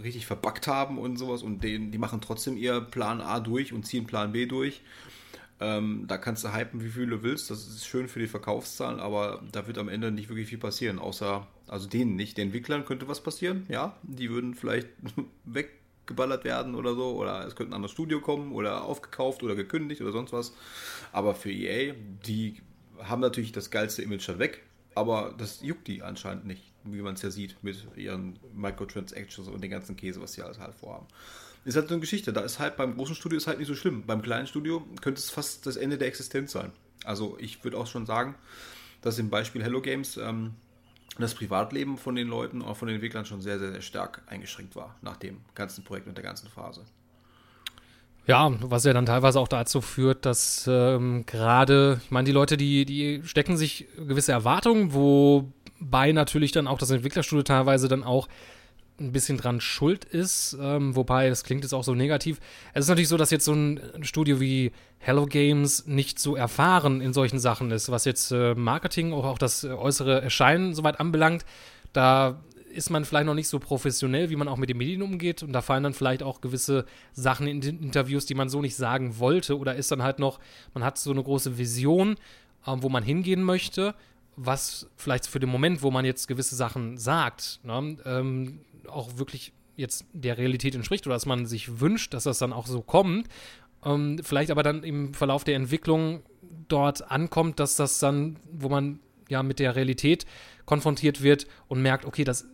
richtig 0.03 0.27
verbackt 0.27 0.67
haben 0.67 0.99
und 0.99 1.17
sowas 1.17 1.45
und 1.45 1.63
den, 1.63 1.93
die 1.93 1.99
machen 1.99 2.21
trotzdem 2.21 2.57
ihr 2.57 2.81
Plan 2.81 3.21
A 3.21 3.39
durch 3.39 3.73
und 3.73 3.87
ziehen 3.87 4.07
Plan 4.07 4.33
B 4.33 4.47
durch. 4.47 4.83
Ähm, 5.61 6.07
da 6.09 6.19
kannst 6.19 6.43
du 6.43 6.53
hypen, 6.53 6.83
wie 6.83 6.89
viel 6.89 7.07
du 7.07 7.23
willst. 7.23 7.53
Das 7.53 7.69
ist 7.69 7.87
schön 7.87 8.09
für 8.09 8.19
die 8.19 8.27
Verkaufszahlen, 8.27 8.99
aber 8.99 9.43
da 9.53 9.69
wird 9.69 9.79
am 9.79 9.89
Ende 9.89 10.11
nicht 10.11 10.29
wirklich 10.29 10.49
viel 10.49 10.59
passieren, 10.59 10.99
außer, 10.99 11.47
also 11.69 11.89
denen 11.89 12.17
nicht. 12.17 12.37
Den 12.37 12.49
Entwicklern 12.49 12.85
könnte 12.85 13.07
was 13.07 13.23
passieren, 13.23 13.65
ja. 13.69 13.97
Die 14.03 14.29
würden 14.29 14.55
vielleicht 14.55 14.89
weggeballert 15.45 16.43
werden 16.43 16.75
oder 16.75 16.95
so, 16.95 17.17
oder 17.17 17.47
es 17.47 17.55
könnte 17.55 17.73
ein 17.73 17.75
anderes 17.77 17.93
Studio 17.93 18.21
kommen 18.21 18.51
oder 18.51 18.83
aufgekauft 18.83 19.45
oder 19.45 19.55
gekündigt 19.55 20.01
oder 20.01 20.11
sonst 20.11 20.33
was. 20.33 20.53
Aber 21.13 21.37
für 21.37 21.53
EA, 21.53 21.95
die 22.27 22.61
haben 23.03 23.21
natürlich 23.21 23.53
das 23.53 23.71
geilste 23.71 24.03
Image 24.03 24.29
dann 24.29 24.39
weg, 24.39 24.63
aber 24.95 25.35
das 25.37 25.63
juckt 25.63 25.87
die 25.87 26.03
anscheinend 26.03 26.47
nicht, 26.47 26.73
wie 26.85 27.03
man 27.03 27.15
es 27.15 27.23
ja 27.23 27.31
sieht 27.31 27.57
mit 27.63 27.87
ihren 27.97 28.39
Microtransactions 28.55 29.49
und 29.49 29.63
den 29.63 29.71
ganzen 29.71 29.97
Käse, 29.97 30.21
was 30.21 30.33
sie 30.33 30.43
alles 30.43 30.59
halt 30.59 30.75
vorhaben. 30.75 31.07
Ist 31.65 31.77
halt 31.77 31.89
so 31.89 31.95
eine 31.95 32.01
Geschichte. 32.01 32.33
Da 32.33 32.41
ist 32.41 32.59
halt 32.59 32.77
beim 32.77 32.97
großen 32.97 33.15
Studio 33.15 33.37
ist 33.37 33.47
halt 33.47 33.59
nicht 33.59 33.69
so 33.69 33.75
schlimm. 33.75 34.05
Beim 34.07 34.23
kleinen 34.23 34.47
Studio 34.47 34.87
könnte 35.03 35.19
es 35.19 35.31
fast 35.31 35.67
das 35.67 35.77
Ende 35.77 35.99
der 35.99 36.09
Existenz 36.09 36.53
sein. 36.53 36.73
Also 37.05 37.37
ich 37.39 37.63
würde 37.63 37.77
auch 37.77 37.87
schon 37.87 38.07
sagen, 38.07 38.35
dass 39.03 39.19
im 39.19 39.31
Beispiel 39.31 39.63
Hello 39.63 39.81
Games 39.81 40.17
ähm, 40.17 40.55
das 41.19 41.35
Privatleben 41.35 41.99
von 41.99 42.15
den 42.15 42.29
Leuten, 42.29 42.63
auch 42.63 42.77
von 42.77 42.89
den 42.89 42.97
Entwicklern 42.97 43.27
schon 43.27 43.41
sehr, 43.41 43.59
sehr, 43.59 43.73
sehr 43.73 43.83
stark 43.83 44.23
eingeschränkt 44.27 44.77
war 44.77 44.97
nach 45.03 45.17
dem 45.17 45.41
ganzen 45.55 45.85
Projekt 45.85 46.07
und 46.07 46.17
der 46.17 46.25
ganzen 46.25 46.49
Phase. 46.49 46.85
Ja, 48.29 48.53
was 48.61 48.85
ja 48.85 48.93
dann 48.93 49.07
teilweise 49.07 49.41
auch 49.41 49.49
dazu 49.49 49.81
führt, 49.81 50.27
dass 50.27 50.69
ähm, 50.71 51.25
gerade, 51.25 51.99
ich 52.05 52.11
meine, 52.11 52.27
die 52.27 52.33
Leute, 52.33 52.59
die, 52.59 52.85
die 52.85 53.23
stecken 53.25 53.57
sich 53.57 53.87
gewisse 53.97 54.33
Erwartungen, 54.33 54.93
wobei 54.93 56.13
natürlich 56.13 56.53
dann 56.53 56.67
auch 56.67 56.77
das 56.77 56.91
Entwicklerstudio 56.91 57.43
teilweise 57.43 57.89
dann 57.89 58.05
auch 58.05 58.29
ein 59.01 59.13
bisschen 59.13 59.39
dran 59.39 59.63
schuld 59.63 60.05
ist, 60.05 60.59
ähm, 60.61 60.95
wobei 60.95 61.31
das 61.31 61.43
klingt 61.43 61.63
jetzt 61.63 61.73
auch 61.73 61.85
so 61.85 61.95
negativ. 61.95 62.39
Es 62.75 62.85
ist 62.85 62.89
natürlich 62.89 63.09
so, 63.09 63.17
dass 63.17 63.31
jetzt 63.31 63.47
so 63.47 63.55
ein 63.55 63.81
Studio 64.03 64.41
wie 64.41 64.73
Hello 64.99 65.25
Games 65.25 65.87
nicht 65.87 66.19
so 66.19 66.37
erfahren 66.37 67.01
in 67.01 67.15
solchen 67.15 67.39
Sachen 67.39 67.71
ist, 67.71 67.91
was 67.91 68.05
jetzt 68.05 68.31
äh, 68.31 68.55
Marketing 68.55 69.13
oder 69.13 69.29
auch 69.29 69.39
das 69.39 69.65
äußere 69.65 70.21
Erscheinen 70.21 70.75
soweit 70.75 71.01
anbelangt. 71.01 71.47
Da 71.95 72.43
ist 72.71 72.91
man 72.91 73.05
vielleicht 73.05 73.27
noch 73.27 73.35
nicht 73.35 73.49
so 73.49 73.59
professionell, 73.59 74.31
wie 74.31 74.37
man 74.37 74.49
auch 74.49 74.57
mit 74.57 74.69
den 74.69 74.79
Medien 74.79 75.03
umgeht. 75.03 75.43
Und 75.43 75.53
da 75.53 75.63
fallen 75.63 75.83
dann 75.83 75.95
vielleicht 75.95 76.23
auch 76.23 76.41
gewisse 76.41 76.85
Sachen 77.13 77.47
in 77.47 77.61
den 77.61 77.83
Interviews, 77.83 78.27
die 78.27 78.35
man 78.35 78.49
so 78.49 78.61
nicht 78.61 78.77
sagen 78.77 79.19
wollte. 79.19 79.59
Oder 79.59 79.75
ist 79.75 79.91
dann 79.91 80.03
halt 80.03 80.19
noch, 80.19 80.39
man 80.75 80.85
hat 80.85 80.99
so 80.99 81.11
eine 81.11 81.23
große 81.23 81.59
Vision, 81.59 82.17
ähm, 82.67 82.83
wo 82.83 82.89
man 82.89 83.03
hingehen 83.03 83.43
möchte, 83.43 83.95
was 84.37 84.89
vielleicht 84.97 85.27
für 85.27 85.41
den 85.41 85.49
Moment, 85.49 85.83
wo 85.83 85.91
man 85.91 86.05
jetzt 86.05 86.29
gewisse 86.29 86.55
Sachen 86.55 86.97
sagt, 86.97 87.61
ne, 87.65 87.97
ähm, 88.05 88.61
auch 88.87 89.19
wirklich 89.19 89.53
jetzt 89.77 90.07
der 90.13 90.39
Realität 90.39 90.75
entspricht 90.75 91.07
oder 91.07 91.15
dass 91.15 91.27
man 91.27 91.47
sich 91.47 91.81
wünscht, 91.81 92.15
dass 92.15 92.25
das 92.25 92.39
dann 92.39 92.53
auch 92.53 92.67
so 92.67 92.83
kommt. 92.83 93.29
Ähm, 93.85 94.21
vielleicht 94.23 94.51
aber 94.51 94.63
dann 94.63 94.83
im 94.83 95.15
Verlauf 95.15 95.45
der 95.45 95.57
Entwicklung 95.57 96.23
dort 96.69 97.11
ankommt, 97.11 97.61
dass 97.61 97.77
das 97.77 97.99
dann, 97.99 98.39
wo 98.51 98.69
man 98.69 99.01
ja 99.29 99.43
mit 99.43 99.59
der 99.59 99.77
Realität 99.77 100.27
konfrontiert 100.67 101.23
wird 101.23 101.47
und 101.69 101.83
merkt, 101.83 102.05
okay, 102.05 102.25
das 102.25 102.47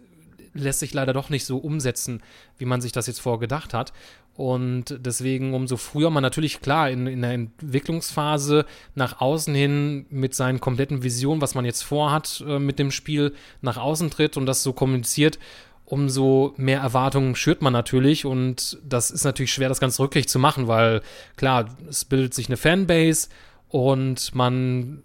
lässt 0.55 0.81
sich 0.81 0.95
leider 0.95 1.13
doch 1.13 1.31
nicht 1.31 1.45
so 1.45 1.59
umsetzen, 1.59 2.23
wie 2.59 2.65
man 2.65 2.81
sich 2.81 2.93
das 2.93 3.07
jetzt 3.07 3.21
vorgedacht 3.21 3.75
hat. 3.75 3.93
Und 4.37 4.97
deswegen, 4.99 5.55
umso 5.55 5.77
früher 5.77 6.11
man 6.11 6.23
natürlich 6.23 6.61
klar 6.61 6.91
in, 6.91 7.07
in 7.07 7.23
der 7.23 7.33
Entwicklungsphase 7.33 8.67
nach 8.95 9.21
außen 9.21 9.55
hin 9.55 10.07
mit 10.11 10.35
seinen 10.35 10.61
kompletten 10.61 11.05
Visionen, 11.05 11.41
was 11.41 11.55
man 11.55 11.65
jetzt 11.65 11.83
vorhat 11.83 12.43
äh, 12.47 12.59
mit 12.59 12.81
dem 12.81 12.91
Spiel, 12.91 13.33
nach 13.61 13.77
außen 13.77 14.11
tritt 14.11 14.37
und 14.37 14.47
das 14.47 14.65
so 14.65 14.73
kommuniziert, 14.73 15.39
umso 15.85 16.55
mehr 16.57 16.81
Erwartungen 16.81 17.37
schürt 17.37 17.63
man 17.63 17.73
natürlich. 17.73 18.25
Und 18.25 18.79
das 18.85 19.13
ist 19.13 19.25
natürlich 19.25 19.53
schwer, 19.53 19.69
das 19.69 19.81
ganz 19.81 20.01
rückgängig 20.01 20.29
zu 20.29 20.41
machen, 20.41 20.67
weil 20.67 21.03
klar, 21.37 21.67
es 21.89 22.05
bildet 22.05 22.35
sich 22.35 22.49
eine 22.49 22.57
Fanbase 22.57 23.29
und 23.69 24.35
man 24.35 25.05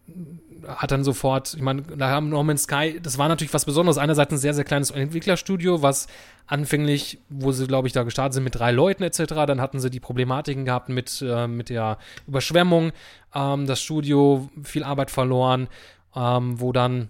hat 0.67 0.91
dann 0.91 1.03
sofort, 1.03 1.53
ich 1.53 1.61
meine, 1.61 1.81
da 1.81 2.09
haben 2.09 2.29
No 2.29 2.43
Man's 2.43 2.63
Sky, 2.63 2.99
das 3.01 3.17
war 3.17 3.27
natürlich 3.27 3.53
was 3.53 3.65
Besonderes. 3.65 3.97
Einerseits 3.97 4.31
ein 4.31 4.37
sehr, 4.37 4.53
sehr 4.53 4.63
kleines 4.63 4.91
Entwicklerstudio, 4.91 5.81
was 5.81 6.07
anfänglich, 6.47 7.19
wo 7.29 7.51
sie, 7.51 7.67
glaube 7.67 7.87
ich, 7.87 7.93
da 7.93 8.03
gestartet 8.03 8.33
sind 8.33 8.43
mit 8.43 8.55
drei 8.55 8.71
Leuten 8.71 9.03
etc., 9.03 9.23
dann 9.47 9.61
hatten 9.61 9.79
sie 9.79 9.89
die 9.89 9.99
Problematiken 9.99 10.65
gehabt 10.65 10.89
mit, 10.89 11.23
äh, 11.25 11.47
mit 11.47 11.69
der 11.69 11.97
Überschwemmung, 12.27 12.91
ähm, 13.33 13.67
das 13.67 13.81
Studio 13.81 14.49
viel 14.63 14.83
Arbeit 14.83 15.11
verloren, 15.11 15.67
ähm, 16.15 16.59
wo 16.59 16.71
dann 16.71 17.09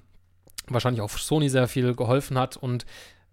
wahrscheinlich 0.67 1.01
auch 1.01 1.09
Sony 1.09 1.49
sehr 1.49 1.67
viel 1.67 1.95
geholfen 1.95 2.37
hat 2.37 2.57
und 2.57 2.85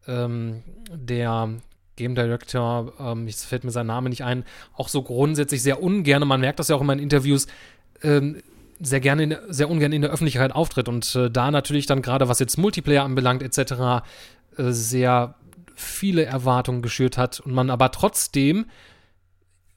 ähm, 0.06 0.62
der 0.90 1.50
Game 1.96 2.14
Director, 2.14 2.92
ähm, 3.00 3.26
jetzt 3.26 3.44
fällt 3.44 3.64
mir 3.64 3.70
sein 3.70 3.86
Name 3.86 4.08
nicht 4.08 4.22
ein, 4.22 4.44
auch 4.74 4.88
so 4.88 5.02
grundsätzlich 5.02 5.62
sehr 5.62 5.82
ungern, 5.82 6.26
man 6.28 6.40
merkt 6.40 6.58
das 6.58 6.68
ja 6.68 6.76
auch 6.76 6.80
immer 6.80 6.92
in 6.92 6.98
Interviews, 6.98 7.46
ähm, 8.02 8.42
sehr 8.80 9.00
gerne, 9.00 9.22
in, 9.22 9.36
sehr 9.48 9.70
ungern 9.70 9.92
in 9.92 10.02
der 10.02 10.10
Öffentlichkeit 10.10 10.52
auftritt 10.52 10.88
und 10.88 11.14
äh, 11.14 11.30
da 11.30 11.50
natürlich 11.50 11.86
dann 11.86 12.02
gerade, 12.02 12.28
was 12.28 12.38
jetzt 12.38 12.58
Multiplayer 12.58 13.04
anbelangt 13.04 13.42
etc., 13.42 14.04
äh, 14.56 14.70
sehr 14.70 15.34
viele 15.74 16.24
Erwartungen 16.24 16.82
geschürt 16.82 17.18
hat 17.18 17.40
und 17.40 17.52
man 17.52 17.70
aber 17.70 17.90
trotzdem 17.90 18.66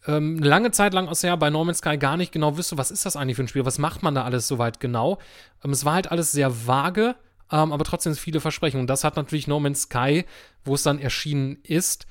ähm, 0.08 0.40
lange 0.40 0.72
Zeit 0.72 0.94
lang 0.94 1.08
aus 1.08 1.22
bei 1.22 1.50
No 1.50 1.64
Man's 1.64 1.80
Sky 1.80 1.98
gar 1.98 2.18
nicht 2.18 2.32
genau 2.32 2.58
wüsste, 2.58 2.78
was 2.78 2.92
ist 2.92 3.06
das 3.06 3.16
eigentlich 3.16 3.36
für 3.36 3.44
ein 3.44 3.48
Spiel, 3.48 3.66
was 3.66 3.78
macht 3.78 4.02
man 4.02 4.16
da 4.16 4.24
alles 4.24 4.48
soweit 4.48 4.80
genau. 4.80 5.20
Ähm, 5.64 5.72
es 5.72 5.86
war 5.86 5.94
halt 5.94 6.12
alles 6.12 6.32
sehr 6.32 6.68
vage, 6.68 7.16
ähm, 7.52 7.74
aber 7.74 7.84
trotzdem 7.84 8.16
viele 8.16 8.40
Versprechen. 8.40 8.80
Und 8.80 8.88
das 8.88 9.04
hat 9.04 9.18
natürlich 9.18 9.48
No 9.48 9.60
Man's 9.60 9.84
Sky, 9.84 10.26
wo 10.64 10.76
es 10.76 10.84
dann 10.84 11.00
erschienen 11.00 11.58
ist, 11.64 12.08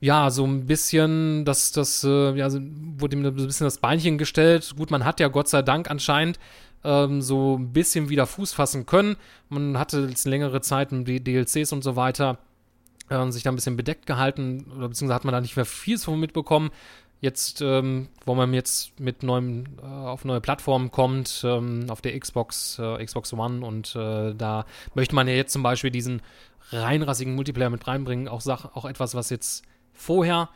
ja, 0.00 0.30
so 0.30 0.44
ein 0.44 0.66
bisschen 0.66 1.44
das, 1.44 1.72
das, 1.72 2.04
äh, 2.04 2.34
ja, 2.36 2.48
wurde 2.52 3.16
ihm 3.16 3.24
ein 3.24 3.34
bisschen 3.34 3.66
das 3.66 3.78
Beinchen 3.78 4.18
gestellt. 4.18 4.74
Gut, 4.76 4.90
man 4.90 5.04
hat 5.04 5.20
ja 5.20 5.28
Gott 5.28 5.48
sei 5.48 5.62
Dank 5.62 5.90
anscheinend 5.90 6.38
ähm, 6.84 7.20
so 7.20 7.56
ein 7.56 7.72
bisschen 7.72 8.08
wieder 8.08 8.26
Fuß 8.26 8.52
fassen 8.52 8.86
können. 8.86 9.16
Man 9.48 9.78
hatte 9.78 10.06
jetzt 10.08 10.26
längere 10.26 10.60
Zeit 10.60 10.88
die 10.92 11.22
DLCs 11.22 11.72
und 11.72 11.82
so 11.82 11.96
weiter 11.96 12.38
äh, 13.08 13.30
sich 13.30 13.42
da 13.42 13.50
ein 13.50 13.56
bisschen 13.56 13.76
bedeckt 13.76 14.06
gehalten, 14.06 14.66
oder 14.76 14.88
beziehungsweise 14.88 15.14
hat 15.14 15.24
man 15.24 15.32
da 15.32 15.40
nicht 15.40 15.56
mehr 15.56 15.64
viel 15.64 15.98
von 15.98 16.20
mitbekommen. 16.20 16.70
Jetzt, 17.20 17.62
ähm, 17.62 18.08
wo 18.24 18.36
man 18.36 18.54
jetzt 18.54 19.00
mit 19.00 19.24
neuem 19.24 19.64
äh, 19.82 19.84
auf 19.84 20.24
neue 20.24 20.40
Plattformen 20.40 20.92
kommt, 20.92 21.42
ähm, 21.44 21.86
auf 21.88 22.00
der 22.00 22.18
Xbox, 22.18 22.78
äh, 22.78 23.04
Xbox 23.04 23.32
One 23.32 23.66
und 23.66 23.96
äh, 23.96 24.34
da 24.36 24.66
möchte 24.94 25.16
man 25.16 25.26
ja 25.26 25.34
jetzt 25.34 25.52
zum 25.52 25.64
Beispiel 25.64 25.90
diesen 25.90 26.22
reinrassigen 26.70 27.34
Multiplayer 27.34 27.70
mit 27.70 27.88
reinbringen, 27.88 28.28
auch, 28.28 28.40
Sach 28.40 28.76
auch 28.76 28.84
etwas, 28.84 29.16
was 29.16 29.30
jetzt 29.30 29.64
vorher 29.98 30.48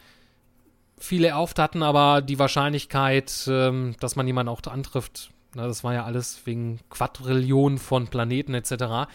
viele 0.98 1.28
erhofft 1.28 1.58
hatten, 1.58 1.82
aber 1.82 2.22
die 2.22 2.38
Wahrscheinlichkeit, 2.38 3.46
ähm, 3.48 3.94
dass 4.00 4.16
man 4.16 4.26
jemanden 4.26 4.50
auch 4.50 4.62
antrifft, 4.62 5.30
na, 5.54 5.66
das 5.66 5.84
war 5.84 5.92
ja 5.92 6.04
alles 6.04 6.40
wegen 6.46 6.80
Quadrillionen 6.88 7.78
von 7.78 8.08
Planeten 8.08 8.54
etc 8.54 9.08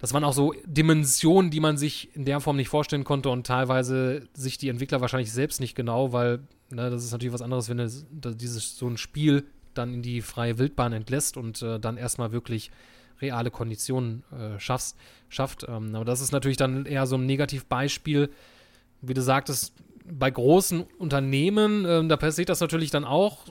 das 0.00 0.12
waren 0.14 0.24
auch 0.24 0.32
so 0.32 0.54
Dimensionen, 0.64 1.50
die 1.50 1.60
man 1.60 1.76
sich 1.76 2.14
in 2.14 2.24
der 2.24 2.40
Form 2.40 2.56
nicht 2.56 2.68
vorstellen 2.68 3.04
konnte 3.04 3.30
und 3.30 3.46
teilweise 3.46 4.28
sich 4.32 4.58
die 4.58 4.68
Entwickler 4.68 5.00
wahrscheinlich 5.00 5.32
selbst 5.32 5.60
nicht 5.60 5.74
genau, 5.74 6.12
weil 6.12 6.40
ne, 6.70 6.90
das 6.90 7.04
ist 7.04 7.12
natürlich 7.12 7.32
was 7.32 7.42
anderes, 7.42 7.68
wenn 7.68 7.80
es, 7.80 8.06
dieses 8.10 8.76
so 8.78 8.86
ein 8.86 8.96
Spiel 8.96 9.44
dann 9.74 9.94
in 9.94 10.02
die 10.02 10.22
freie 10.22 10.58
Wildbahn 10.58 10.92
entlässt 10.92 11.36
und 11.36 11.62
äh, 11.62 11.80
dann 11.80 11.96
erstmal 11.96 12.32
wirklich 12.32 12.70
reale 13.20 13.50
Konditionen 13.50 14.22
äh, 14.32 14.58
schaffst, 14.60 14.96
schafft. 15.28 15.66
Ähm, 15.68 15.94
aber 15.94 16.04
das 16.04 16.20
ist 16.20 16.30
natürlich 16.30 16.56
dann 16.56 16.86
eher 16.86 17.06
so 17.06 17.16
ein 17.16 17.26
Negativbeispiel. 17.26 18.30
Wie 19.00 19.14
du 19.14 19.22
sagtest, 19.22 19.74
bei 20.10 20.30
großen 20.30 20.84
Unternehmen, 20.98 21.84
äh, 21.84 22.06
da 22.06 22.16
passiert 22.16 22.48
das 22.48 22.60
natürlich 22.60 22.90
dann 22.90 23.04
auch 23.04 23.46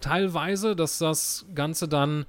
teilweise, 0.00 0.76
dass 0.76 0.98
das 0.98 1.46
Ganze 1.54 1.88
dann 1.88 2.26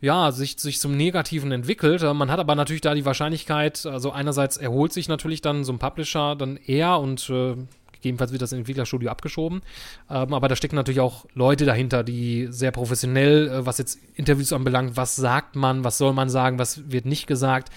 ja, 0.00 0.30
sich, 0.30 0.58
sich 0.58 0.78
zum 0.78 0.96
Negativen 0.96 1.50
entwickelt. 1.50 2.02
Äh, 2.02 2.14
man 2.14 2.30
hat 2.30 2.38
aber 2.38 2.54
natürlich 2.54 2.82
da 2.82 2.94
die 2.94 3.04
Wahrscheinlichkeit, 3.04 3.86
also 3.86 4.12
einerseits 4.12 4.56
erholt 4.56 4.92
sich 4.92 5.08
natürlich 5.08 5.40
dann 5.40 5.64
so 5.64 5.72
ein 5.72 5.78
Publisher 5.78 6.36
dann 6.36 6.56
eher 6.56 6.98
und 6.98 7.28
äh, 7.30 7.56
gegebenenfalls 7.92 8.32
wird 8.32 8.42
das 8.42 8.52
Entwicklerstudio 8.52 9.10
abgeschoben. 9.10 9.62
Ähm, 10.08 10.32
aber 10.32 10.48
da 10.48 10.56
stecken 10.56 10.76
natürlich 10.76 11.00
auch 11.00 11.26
Leute 11.34 11.64
dahinter, 11.64 12.04
die 12.04 12.46
sehr 12.50 12.70
professionell, 12.70 13.48
äh, 13.48 13.66
was 13.66 13.78
jetzt 13.78 13.98
Interviews 14.14 14.52
anbelangt, 14.52 14.96
was 14.96 15.16
sagt 15.16 15.56
man, 15.56 15.84
was 15.84 15.98
soll 15.98 16.12
man 16.12 16.28
sagen, 16.28 16.58
was 16.58 16.90
wird 16.90 17.06
nicht 17.06 17.26
gesagt. 17.26 17.72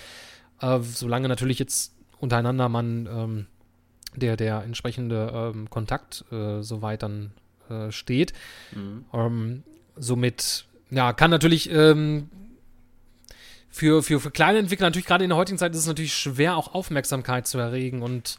Äh, 0.61 0.79
solange 0.81 1.27
natürlich 1.27 1.57
jetzt 1.57 1.95
untereinander 2.19 2.69
man 2.69 3.09
ähm, 3.11 3.47
der, 4.15 4.37
der 4.37 4.63
entsprechende 4.63 5.51
ähm, 5.55 5.69
Kontakt 5.69 6.25
äh, 6.31 6.61
soweit 6.61 7.03
dann 7.03 7.31
äh, 7.69 7.91
steht. 7.91 8.33
Mhm. 8.73 9.05
Ähm, 9.13 9.63
somit 9.95 10.65
ja, 10.89 11.13
kann 11.13 11.31
natürlich 11.31 11.71
ähm, 11.71 12.29
für, 13.69 14.03
für, 14.03 14.19
für 14.19 14.31
kleine 14.31 14.59
Entwickler, 14.59 14.87
natürlich 14.87 15.07
gerade 15.07 15.23
in 15.23 15.29
der 15.29 15.37
heutigen 15.37 15.57
Zeit 15.57 15.71
ist 15.71 15.79
es 15.79 15.87
natürlich 15.87 16.13
schwer, 16.13 16.57
auch 16.57 16.73
Aufmerksamkeit 16.73 17.47
zu 17.47 17.57
erregen. 17.57 18.01
Und 18.01 18.37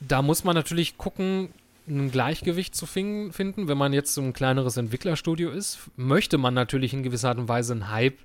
da 0.00 0.20
muss 0.20 0.44
man 0.44 0.54
natürlich 0.54 0.98
gucken, 0.98 1.48
ein 1.88 2.10
Gleichgewicht 2.10 2.74
zu 2.74 2.86
finden. 2.86 3.68
Wenn 3.68 3.78
man 3.78 3.94
jetzt 3.94 4.14
so 4.14 4.20
ein 4.20 4.34
kleineres 4.34 4.76
Entwicklerstudio 4.76 5.50
ist, 5.50 5.78
möchte 5.96 6.36
man 6.38 6.54
natürlich 6.54 6.92
in 6.92 7.02
gewisser 7.02 7.30
Art 7.30 7.38
und 7.38 7.48
Weise 7.48 7.72
einen 7.72 7.90
Hype 7.90 8.18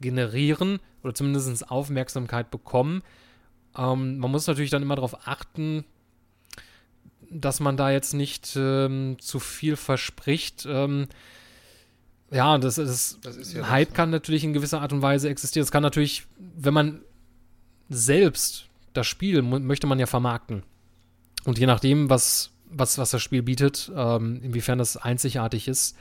generieren 0.00 0.80
oder 1.02 1.14
zumindest 1.14 1.70
Aufmerksamkeit 1.70 2.50
bekommen. 2.50 3.02
Ähm, 3.76 4.18
man 4.18 4.30
muss 4.30 4.46
natürlich 4.46 4.70
dann 4.70 4.82
immer 4.82 4.96
darauf 4.96 5.26
achten, 5.26 5.84
dass 7.30 7.60
man 7.60 7.76
da 7.76 7.90
jetzt 7.90 8.14
nicht 8.14 8.54
ähm, 8.56 9.16
zu 9.18 9.38
viel 9.38 9.76
verspricht. 9.76 10.66
Ähm, 10.68 11.08
ja, 12.30 12.58
das 12.58 12.78
ist, 12.78 13.18
das 13.22 13.36
ist 13.36 13.54
ja 13.54 13.68
Hype 13.68 13.88
das, 13.88 13.96
kann 13.96 14.10
natürlich 14.10 14.44
in 14.44 14.52
gewisser 14.52 14.80
Art 14.80 14.92
und 14.92 15.02
Weise 15.02 15.28
existieren. 15.28 15.64
Es 15.64 15.70
kann 15.70 15.82
natürlich, 15.82 16.26
wenn 16.38 16.74
man 16.74 17.00
selbst 17.88 18.66
das 18.92 19.06
Spiel 19.06 19.42
möchte 19.42 19.86
man 19.86 19.98
ja 19.98 20.06
vermarkten. 20.06 20.62
Und 21.44 21.58
je 21.58 21.66
nachdem, 21.66 22.10
was, 22.10 22.50
was, 22.70 22.98
was 22.98 23.10
das 23.10 23.22
Spiel 23.22 23.42
bietet, 23.42 23.92
ähm, 23.94 24.40
inwiefern 24.42 24.78
das 24.78 24.96
einzigartig 24.96 25.68
ist, 25.68 25.96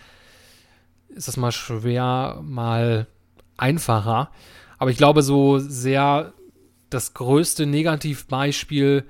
ist 1.09 1.27
das 1.27 1.37
mal 1.37 1.51
schwer, 1.51 2.39
mal 2.41 3.07
einfacher. 3.57 4.31
Aber 4.77 4.89
ich 4.89 4.97
glaube, 4.97 5.21
so 5.21 5.59
sehr 5.59 6.33
das 6.89 7.13
größte 7.13 7.65
Negativbeispiel 7.65 9.05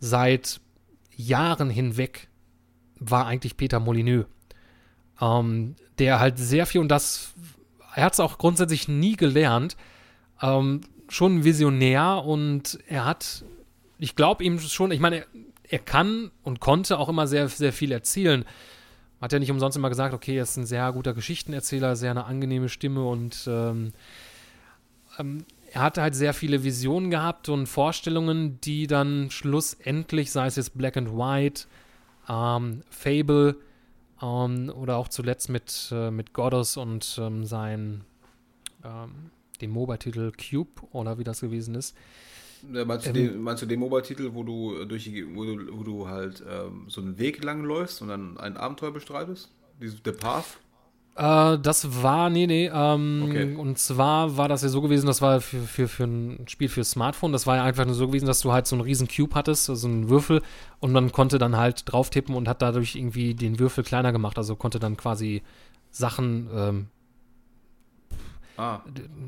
seit 0.00 0.60
Jahren 1.16 1.70
hinweg 1.70 2.28
war 2.98 3.26
eigentlich 3.26 3.56
Peter 3.56 3.80
Molyneux. 3.80 4.26
Ähm, 5.20 5.76
der 5.98 6.20
halt 6.20 6.38
sehr 6.38 6.66
viel, 6.66 6.80
und 6.80 6.88
das, 6.88 7.32
er 7.94 8.04
hat 8.04 8.14
es 8.14 8.20
auch 8.20 8.38
grundsätzlich 8.38 8.88
nie 8.88 9.16
gelernt, 9.16 9.76
ähm, 10.40 10.80
schon 11.08 11.44
visionär 11.44 12.24
und 12.24 12.78
er 12.88 13.04
hat, 13.04 13.44
ich 13.98 14.16
glaube 14.16 14.42
ihm 14.42 14.58
schon, 14.58 14.90
ich 14.90 15.00
meine, 15.00 15.16
er, 15.16 15.26
er, 15.68 15.78
kann 15.78 16.30
und 16.42 16.60
konnte 16.60 16.98
auch 16.98 17.08
immer 17.08 17.26
sehr, 17.26 17.48
sehr 17.48 17.72
viel 17.72 17.92
erzählen. 17.92 18.44
Hat 19.20 19.32
ja 19.32 19.38
nicht 19.38 19.50
umsonst 19.50 19.76
immer 19.76 19.90
gesagt, 19.90 20.14
okay, 20.14 20.36
er 20.36 20.42
ist 20.42 20.56
ein 20.56 20.66
sehr 20.66 20.90
guter 20.92 21.14
Geschichtenerzähler, 21.14 21.94
sehr 21.94 22.10
eine 22.10 22.24
angenehme 22.24 22.68
Stimme 22.68 23.04
und 23.04 23.44
ähm, 23.46 23.92
ähm, 25.18 25.44
er 25.72 25.80
hatte 25.80 26.02
halt 26.02 26.14
sehr 26.14 26.34
viele 26.34 26.64
Visionen 26.64 27.10
gehabt 27.10 27.48
und 27.48 27.66
Vorstellungen, 27.66 28.60
die 28.60 28.86
dann 28.86 29.30
schlussendlich, 29.30 30.30
sei 30.30 30.46
es 30.46 30.56
jetzt 30.56 30.76
Black 30.76 30.98
and 30.98 31.16
White, 31.16 31.64
ähm, 32.28 32.82
Fable, 32.90 33.56
ähm, 34.20 34.70
oder 34.74 34.98
auch 34.98 35.08
zuletzt 35.08 35.48
mit, 35.48 35.88
äh, 35.90 36.10
mit 36.10 36.34
Goddess 36.34 36.76
und 36.76 37.18
ähm, 37.18 37.46
sein 37.46 38.04
ähm, 38.84 39.30
den 39.62 39.70
Mobile-Titel 39.70 40.32
Cube 40.32 40.82
oder 40.90 41.18
wie 41.18 41.24
das 41.24 41.40
gewesen 41.40 41.74
ist. 41.74 41.96
Ja, 42.70 42.84
meinst, 42.84 43.06
du 43.06 43.10
ähm, 43.10 43.14
den, 43.14 43.42
meinst 43.42 43.62
du 43.62 43.66
den 43.66 43.80
Mobile-Titel, 43.80 44.30
wo 44.34 44.42
du 44.42 44.84
durch 44.84 45.04
die, 45.04 45.34
wo 45.34 45.44
du, 45.44 45.78
wo 45.78 45.82
du 45.84 46.06
halt 46.06 46.44
ähm, 46.46 46.84
so 46.88 47.00
einen 47.00 47.18
Weg 47.18 47.42
lang 47.42 47.64
läufst 47.64 48.02
und 48.02 48.08
dann 48.08 48.36
ein 48.36 48.58
Abenteuer 48.58 48.92
bestreitest? 48.92 49.50
The 49.80 50.12
Path? 50.12 50.58
Äh, 51.14 51.58
das 51.58 52.02
war, 52.02 52.30
nee, 52.30 52.46
nee. 52.46 52.70
Ähm, 52.72 53.26
okay. 53.28 53.54
Und 53.54 53.78
zwar 53.78 54.36
war 54.36 54.48
das 54.48 54.62
ja 54.62 54.68
so 54.68 54.80
gewesen, 54.80 55.06
das 55.06 55.20
war 55.20 55.40
für, 55.40 55.60
für, 55.60 55.88
für 55.88 56.04
ein 56.04 56.48
Spiel 56.48 56.68
für 56.68 56.84
Smartphone. 56.84 57.32
Das 57.32 57.46
war 57.46 57.56
ja 57.56 57.64
einfach 57.64 57.84
nur 57.84 57.94
so 57.94 58.06
gewesen, 58.06 58.26
dass 58.26 58.40
du 58.40 58.52
halt 58.52 58.66
so 58.66 58.76
einen 58.76 58.82
riesen 58.82 59.08
Cube 59.08 59.34
hattest, 59.34 59.68
also 59.68 59.88
einen 59.88 60.08
Würfel, 60.08 60.42
und 60.80 60.92
man 60.92 61.12
konnte 61.12 61.38
dann 61.38 61.56
halt 61.56 61.92
drauf 61.92 62.10
tippen 62.10 62.34
und 62.34 62.48
hat 62.48 62.62
dadurch 62.62 62.96
irgendwie 62.96 63.34
den 63.34 63.58
Würfel 63.58 63.84
kleiner 63.84 64.12
gemacht. 64.12 64.38
Also 64.38 64.56
konnte 64.56 64.78
dann 64.78 64.96
quasi 64.96 65.42
Sachen, 65.90 66.48
ähm, 66.54 66.86
ah. 68.56 68.80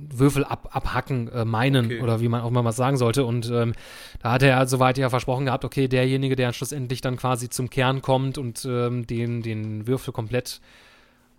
Würfel 0.08 0.44
ab, 0.44 0.70
abhacken, 0.72 1.28
äh, 1.28 1.44
meinen 1.44 1.86
okay. 1.86 2.00
oder 2.00 2.20
wie 2.20 2.28
man 2.28 2.40
auch 2.40 2.50
mal 2.50 2.64
was 2.64 2.76
sagen 2.76 2.96
sollte. 2.96 3.26
Und 3.26 3.50
ähm, 3.50 3.74
da 4.22 4.32
hat 4.32 4.42
er 4.42 4.66
soweit 4.66 4.96
ja 4.96 5.10
versprochen 5.10 5.44
gehabt, 5.44 5.66
okay, 5.66 5.86
derjenige, 5.86 6.34
der 6.34 6.54
schlussendlich 6.54 7.02
dann 7.02 7.18
quasi 7.18 7.50
zum 7.50 7.68
Kern 7.68 8.00
kommt 8.00 8.38
und 8.38 8.64
ähm, 8.64 9.06
den, 9.06 9.42
den 9.42 9.86
Würfel 9.86 10.14
komplett 10.14 10.62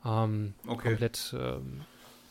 ähm, 0.06 0.54
okay. 0.68 0.90
komplett 0.90 1.36
ähm, 1.38 1.82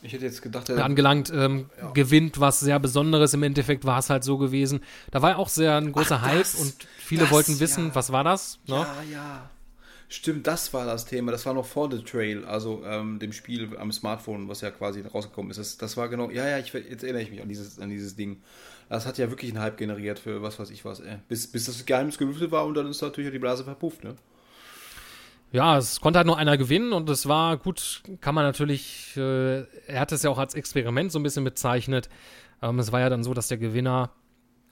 ich 0.05 0.13
hätte 0.13 0.25
jetzt 0.25 0.43
gedacht, 0.43 0.69
er 0.69 0.85
angelangt, 0.85 1.31
ähm, 1.33 1.69
ja. 1.79 1.89
gewinnt 1.91 2.39
was 2.39 2.59
sehr 2.59 2.79
Besonderes. 2.79 3.33
Im 3.33 3.41
Endeffekt 3.41 3.85
war 3.85 3.97
es 3.97 4.11
halt 4.11 4.23
so 4.23 4.37
gewesen. 4.37 4.81
Da 5.09 5.23
war 5.23 5.39
auch 5.39 5.49
sehr 5.49 5.77
ein 5.77 5.91
großer 5.91 6.19
Ach, 6.21 6.31
das, 6.31 6.53
Hype 6.53 6.61
und 6.61 6.75
viele 6.97 7.21
das, 7.23 7.31
wollten 7.31 7.59
wissen, 7.59 7.87
ja. 7.87 7.95
was 7.95 8.11
war 8.11 8.23
das? 8.23 8.59
Ja, 8.65 8.75
no? 8.75 8.85
ja. 9.11 9.49
Stimmt, 10.07 10.45
das 10.45 10.71
war 10.71 10.85
das 10.85 11.05
Thema. 11.05 11.31
Das 11.31 11.47
war 11.47 11.55
noch 11.55 11.65
vor 11.65 11.89
The 11.91 12.03
Trail, 12.03 12.45
also 12.45 12.83
ähm, 12.85 13.17
dem 13.17 13.33
Spiel 13.33 13.75
am 13.77 13.91
Smartphone, 13.91 14.47
was 14.47 14.61
ja 14.61 14.69
quasi 14.69 15.01
rausgekommen 15.01 15.49
ist. 15.49 15.57
Das, 15.57 15.77
das 15.77 15.97
war 15.97 16.07
genau, 16.09 16.29
ja, 16.29 16.47
ja, 16.47 16.59
ich, 16.59 16.71
jetzt 16.71 17.03
erinnere 17.03 17.23
ich 17.23 17.31
mich 17.31 17.41
an 17.41 17.49
dieses, 17.49 17.79
an 17.79 17.89
dieses 17.89 18.15
Ding. 18.15 18.41
Das 18.87 19.07
hat 19.07 19.17
ja 19.17 19.31
wirklich 19.31 19.51
einen 19.51 19.61
Hype 19.61 19.77
generiert 19.77 20.19
für 20.19 20.43
was 20.43 20.59
weiß 20.59 20.69
ich 20.69 20.85
was, 20.85 20.99
ey. 20.99 21.17
Bis, 21.27 21.47
bis 21.47 21.65
das 21.65 21.83
Geheimnis 21.87 22.19
gelüftet 22.19 22.51
war 22.51 22.65
und 22.67 22.75
dann 22.75 22.87
ist 22.87 23.01
natürlich 23.01 23.31
die 23.31 23.39
Blase 23.39 23.63
verpufft, 23.63 24.03
ne? 24.03 24.15
Ja, 25.51 25.77
es 25.77 26.01
konnte 26.01 26.17
halt 26.17 26.27
nur 26.27 26.37
einer 26.37 26.57
gewinnen 26.57 26.93
und 26.93 27.09
es 27.09 27.27
war 27.27 27.57
gut, 27.57 28.03
kann 28.21 28.35
man 28.35 28.43
natürlich, 28.43 29.15
äh, 29.15 29.61
er 29.87 29.99
hat 29.99 30.11
es 30.11 30.23
ja 30.23 30.29
auch 30.29 30.37
als 30.37 30.53
Experiment 30.53 31.11
so 31.11 31.19
ein 31.19 31.23
bisschen 31.23 31.43
bezeichnet. 31.43 32.09
Ähm, 32.61 32.79
es 32.79 32.91
war 32.91 32.99
ja 32.99 33.09
dann 33.09 33.23
so, 33.23 33.33
dass 33.33 33.47
der 33.47 33.57
Gewinner 33.57 34.11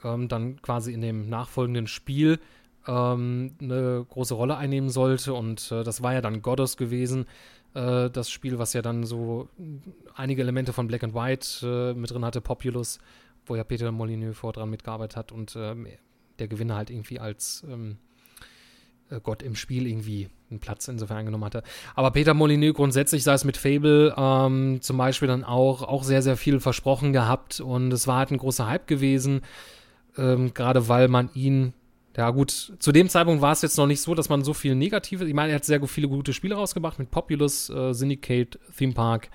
ähm, 0.03 0.27
dann 0.27 0.61
quasi 0.61 0.93
in 0.93 1.01
dem 1.01 1.29
nachfolgenden 1.29 1.87
Spiel 1.87 2.39
ähm, 2.87 3.55
eine 3.61 4.05
große 4.09 4.33
Rolle 4.33 4.57
einnehmen 4.57 4.89
sollte. 4.89 5.33
Und 5.33 5.71
äh, 5.71 5.83
das 5.83 6.03
war 6.03 6.13
ja 6.13 6.21
dann 6.21 6.41
Goddess 6.41 6.77
gewesen, 6.77 7.25
äh, 7.73 8.09
das 8.09 8.29
Spiel, 8.29 8.59
was 8.59 8.73
ja 8.73 8.81
dann 8.81 9.03
so 9.03 9.49
einige 10.15 10.41
Elemente 10.41 10.73
von 10.73 10.87
Black 10.87 11.03
and 11.03 11.13
White 11.13 11.93
äh, 11.95 11.99
mit 11.99 12.11
drin 12.11 12.25
hatte, 12.25 12.41
Populous, 12.41 12.99
wo 13.45 13.55
ja 13.55 13.63
Peter 13.63 13.91
Molyneux 13.91 14.37
vor 14.37 14.53
dran 14.53 14.69
mitgearbeitet 14.69 15.17
hat 15.17 15.31
und 15.31 15.55
ähm, 15.55 15.87
der 16.39 16.47
Gewinner 16.47 16.75
halt 16.75 16.89
irgendwie 16.89 17.19
als 17.19 17.63
ähm, 17.69 17.97
äh, 19.09 19.19
Gott 19.21 19.43
im 19.43 19.55
Spiel 19.55 19.87
irgendwie 19.87 20.29
einen 20.53 20.59
Platz 20.59 20.87
insofern 20.87 21.17
angenommen 21.17 21.45
hatte. 21.45 21.63
Aber 21.95 22.11
Peter 22.11 22.33
Molyneux 22.33 22.73
grundsätzlich 22.75 23.23
sei 23.23 23.33
es 23.33 23.43
mit 23.43 23.57
Fable 23.57 24.13
ähm, 24.17 24.79
zum 24.81 24.97
Beispiel 24.97 25.27
dann 25.27 25.43
auch, 25.43 25.83
auch 25.83 26.03
sehr, 26.03 26.21
sehr 26.21 26.37
viel 26.37 26.59
versprochen 26.59 27.13
gehabt 27.13 27.59
und 27.59 27.91
es 27.91 28.07
war 28.07 28.19
halt 28.19 28.31
ein 28.31 28.37
großer 28.37 28.67
Hype 28.67 28.87
gewesen, 28.87 29.41
ähm, 30.17 30.53
gerade 30.53 30.87
weil 30.87 31.07
man 31.07 31.29
ihn 31.33 31.73
ja, 32.15 32.29
gut, 32.29 32.51
zu 32.77 32.91
dem 32.91 33.09
Zeitpunkt 33.09 33.41
war 33.41 33.53
es 33.53 33.63
jetzt 33.63 33.77
noch 33.77 33.87
nicht 33.87 34.01
so, 34.01 34.13
dass 34.13 34.29
man 34.29 34.43
so 34.43 34.53
viel 34.53 34.75
Negatives. 34.75 35.27
Ich 35.27 35.33
meine, 35.33 35.51
er 35.51 35.55
hat 35.55 35.65
sehr 35.65 35.85
viele 35.87 36.07
gute 36.07 36.31
Spiele 36.31 36.55
rausgebracht 36.55 36.99
mit 36.99 37.09
Populous, 37.09 37.69
äh, 37.69 37.93
Syndicate, 37.93 38.59
Theme 38.77 38.93
Park, 38.93 39.29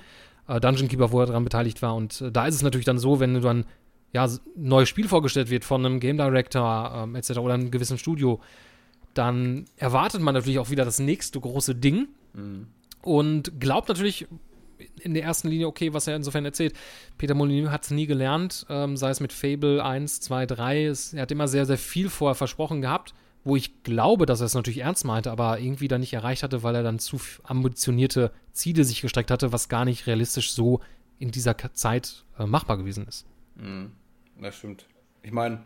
äh, 0.46 0.60
Dungeon 0.60 0.86
Keeper, 0.86 1.10
wo 1.10 1.20
er 1.20 1.26
daran 1.26 1.42
beteiligt 1.42 1.82
war. 1.82 1.96
Und 1.96 2.20
äh, 2.20 2.30
da 2.30 2.46
ist 2.46 2.54
es 2.54 2.62
natürlich 2.62 2.84
dann 2.84 2.98
so, 2.98 3.18
wenn 3.18 3.40
dann 3.40 3.64
ja, 4.12 4.24
ein 4.24 4.38
neues 4.54 4.88
Spiel 4.88 5.08
vorgestellt 5.08 5.50
wird 5.50 5.64
von 5.64 5.84
einem 5.84 5.98
Game 5.98 6.16
Director 6.16 6.92
ähm, 6.94 7.16
etc. 7.16 7.38
oder 7.38 7.54
einem 7.54 7.72
gewissen 7.72 7.98
Studio, 7.98 8.40
dann 9.18 9.66
erwartet 9.76 10.20
man 10.20 10.34
natürlich 10.34 10.58
auch 10.58 10.70
wieder 10.70 10.84
das 10.84 11.00
nächste 11.00 11.40
große 11.40 11.74
Ding 11.74 12.08
mhm. 12.34 12.68
und 13.02 13.60
glaubt 13.60 13.88
natürlich 13.88 14.28
in 15.00 15.14
der 15.14 15.24
ersten 15.24 15.48
Linie, 15.48 15.66
okay, 15.66 15.92
was 15.92 16.06
er 16.06 16.14
insofern 16.14 16.44
erzählt. 16.44 16.72
Peter 17.18 17.34
Molyneux 17.34 17.70
hat 17.70 17.84
es 17.84 17.90
nie 17.90 18.06
gelernt, 18.06 18.64
ähm, 18.68 18.96
sei 18.96 19.10
es 19.10 19.18
mit 19.18 19.32
Fable 19.32 19.84
1, 19.84 20.20
2, 20.20 20.46
3. 20.46 20.84
Es, 20.86 21.14
er 21.14 21.22
hat 21.22 21.32
immer 21.32 21.48
sehr, 21.48 21.66
sehr 21.66 21.78
viel 21.78 22.08
vorher 22.08 22.36
versprochen 22.36 22.80
gehabt, 22.80 23.12
wo 23.42 23.56
ich 23.56 23.82
glaube, 23.82 24.24
dass 24.24 24.40
er 24.40 24.46
es 24.46 24.54
natürlich 24.54 24.80
ernst 24.80 25.04
meinte, 25.04 25.32
aber 25.32 25.58
irgendwie 25.58 25.88
dann 25.88 26.00
nicht 26.00 26.12
erreicht 26.12 26.44
hatte, 26.44 26.62
weil 26.62 26.76
er 26.76 26.84
dann 26.84 27.00
zu 27.00 27.20
ambitionierte 27.42 28.30
Ziele 28.52 28.84
sich 28.84 29.00
gestreckt 29.00 29.32
hatte, 29.32 29.52
was 29.52 29.68
gar 29.68 29.84
nicht 29.84 30.06
realistisch 30.06 30.52
so 30.52 30.80
in 31.18 31.32
dieser 31.32 31.56
Zeit 31.74 32.24
äh, 32.38 32.46
machbar 32.46 32.78
gewesen 32.78 33.06
ist. 33.08 33.26
Mhm. 33.56 33.90
Das 34.40 34.56
stimmt. 34.56 34.86
Ich 35.22 35.32
meine, 35.32 35.64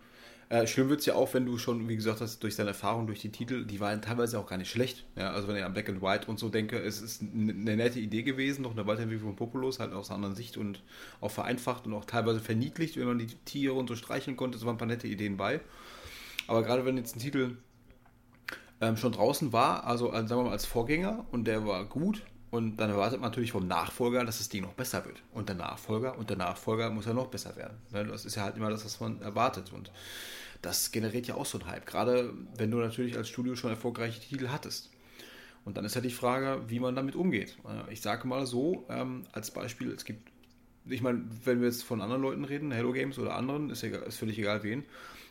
äh, 0.52 0.66
schlimm 0.66 0.90
wird 0.90 1.00
es 1.00 1.06
ja 1.06 1.14
auch, 1.14 1.32
wenn 1.32 1.46
du 1.46 1.56
schon, 1.56 1.88
wie 1.88 1.96
gesagt 1.96 2.20
hast, 2.20 2.42
durch 2.42 2.56
seine 2.56 2.68
Erfahrung, 2.68 3.06
durch 3.06 3.20
die 3.20 3.32
Titel, 3.32 3.64
die 3.64 3.80
waren 3.80 4.02
teilweise 4.02 4.38
auch 4.38 4.46
gar 4.46 4.58
nicht 4.58 4.70
schlecht. 4.70 5.06
Ja, 5.16 5.32
also 5.32 5.48
wenn 5.48 5.56
ich 5.56 5.64
an 5.64 5.72
Black 5.72 5.88
and 5.88 6.02
White 6.02 6.26
und 6.28 6.38
so 6.38 6.50
denke, 6.50 6.78
es 6.78 7.00
ist 7.00 7.22
eine 7.22 7.74
nette 7.74 7.98
Idee 7.98 8.22
gewesen, 8.22 8.60
noch 8.60 8.72
eine 8.72 8.86
Weiterentwicklung 8.86 9.30
von 9.30 9.36
Populous, 9.36 9.80
halt 9.80 9.94
aus 9.94 10.10
einer 10.10 10.16
anderen 10.16 10.34
Sicht 10.34 10.58
und 10.58 10.82
auch 11.22 11.30
vereinfacht 11.30 11.86
und 11.86 11.94
auch 11.94 12.04
teilweise 12.04 12.40
verniedlicht, 12.40 12.98
wenn 12.98 13.06
man 13.06 13.18
die 13.18 13.28
Tiere 13.46 13.72
und 13.72 13.88
so 13.88 13.96
streicheln 13.96 14.36
konnte, 14.36 14.58
es 14.58 14.66
waren 14.66 14.74
ein 14.74 14.78
paar 14.78 14.86
nette 14.86 15.08
Ideen 15.08 15.38
bei. 15.38 15.60
Aber 16.48 16.62
gerade 16.62 16.84
wenn 16.84 16.98
jetzt 16.98 17.16
ein 17.16 17.20
Titel 17.20 17.56
ähm, 18.82 18.98
schon 18.98 19.12
draußen 19.12 19.54
war, 19.54 19.86
also 19.86 20.12
sagen 20.12 20.28
wir 20.28 20.42
mal 20.42 20.50
als 20.50 20.66
Vorgänger 20.66 21.24
und 21.30 21.46
der 21.46 21.66
war 21.66 21.82
gut, 21.86 22.20
und 22.50 22.76
dann 22.76 22.90
erwartet 22.90 23.18
man 23.18 23.30
natürlich 23.30 23.52
vom 23.52 23.66
Nachfolger, 23.66 24.26
dass 24.26 24.36
das 24.36 24.50
Ding 24.50 24.64
noch 24.64 24.74
besser 24.74 25.06
wird. 25.06 25.22
Und 25.32 25.48
der 25.48 25.56
Nachfolger 25.56 26.18
und 26.18 26.28
der 26.28 26.36
Nachfolger 26.36 26.90
muss 26.90 27.06
ja 27.06 27.14
noch 27.14 27.28
besser 27.28 27.56
werden. 27.56 27.78
Ne, 27.92 28.04
das 28.04 28.26
ist 28.26 28.34
ja 28.34 28.42
halt 28.42 28.58
immer 28.58 28.68
das, 28.68 28.84
was 28.84 29.00
man 29.00 29.22
erwartet. 29.22 29.72
Und 29.72 29.90
das 30.62 30.92
generiert 30.92 31.26
ja 31.26 31.34
auch 31.34 31.46
so 31.46 31.58
einen 31.58 31.68
Hype. 31.68 31.86
Gerade 31.86 32.32
wenn 32.56 32.70
du 32.70 32.78
natürlich 32.78 33.16
als 33.16 33.28
Studio 33.28 33.56
schon 33.56 33.70
erfolgreiche 33.70 34.20
Titel 34.20 34.48
hattest. 34.48 34.90
Und 35.64 35.76
dann 35.76 35.84
ist 35.84 35.94
ja 35.94 36.00
die 36.00 36.10
Frage, 36.10 36.62
wie 36.68 36.80
man 36.80 36.96
damit 36.96 37.14
umgeht. 37.14 37.56
Ich 37.90 38.00
sage 38.00 38.26
mal 38.26 38.46
so, 38.46 38.84
ähm, 38.88 39.24
als 39.32 39.50
Beispiel, 39.50 39.92
es 39.92 40.04
gibt, 40.04 40.30
ich 40.86 41.02
meine, 41.02 41.24
wenn 41.44 41.60
wir 41.60 41.68
jetzt 41.68 41.84
von 41.84 42.00
anderen 42.00 42.22
Leuten 42.22 42.44
reden, 42.44 42.72
Hello 42.72 42.92
Games 42.92 43.18
oder 43.18 43.36
anderen, 43.36 43.70
ist, 43.70 43.82
egal, 43.82 44.02
ist 44.02 44.16
völlig 44.16 44.38
egal 44.38 44.62
wen, 44.62 44.84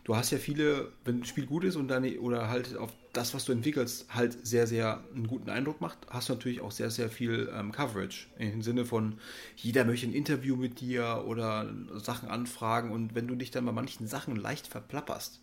du 0.04 0.16
hast 0.16 0.32
ja 0.32 0.38
viele, 0.38 0.92
wenn 1.06 1.20
ein 1.20 1.26
Spiel 1.26 1.46
gut 1.46 1.64
ist 1.64 1.76
und 1.76 1.88
dann 1.88 2.06
oder 2.18 2.50
halt 2.50 2.76
auf 2.78 2.92
das, 3.14 3.34
was 3.34 3.46
du 3.46 3.52
entwickelst, 3.52 4.06
halt 4.14 4.46
sehr, 4.46 4.68
sehr 4.68 5.04
einen 5.14 5.28
guten 5.28 5.50
Eindruck 5.50 5.82
macht, 5.82 5.98
hast 6.10 6.30
du 6.30 6.34
natürlich 6.34 6.62
auch 6.62 6.72
sehr, 6.72 6.90
sehr 6.90 7.10
viel 7.10 7.52
ähm, 7.54 7.72
Coverage. 7.72 8.28
Im 8.38 8.62
Sinne 8.62 8.86
von, 8.86 9.18
jeder 9.58 9.84
möchte 9.84 10.08
ein 10.08 10.14
Interview 10.14 10.56
mit 10.56 10.80
dir 10.80 11.24
oder 11.28 11.70
Sachen 11.98 12.30
anfragen 12.30 12.92
und 12.92 13.16
wenn 13.16 13.28
du 13.28 13.36
dich 13.36 13.52
dann 13.52 13.66
bei 13.66 13.72
manchen 13.72 14.08
Sachen 14.08 14.36
leicht 14.36 14.68
verplapperst, 14.68 15.42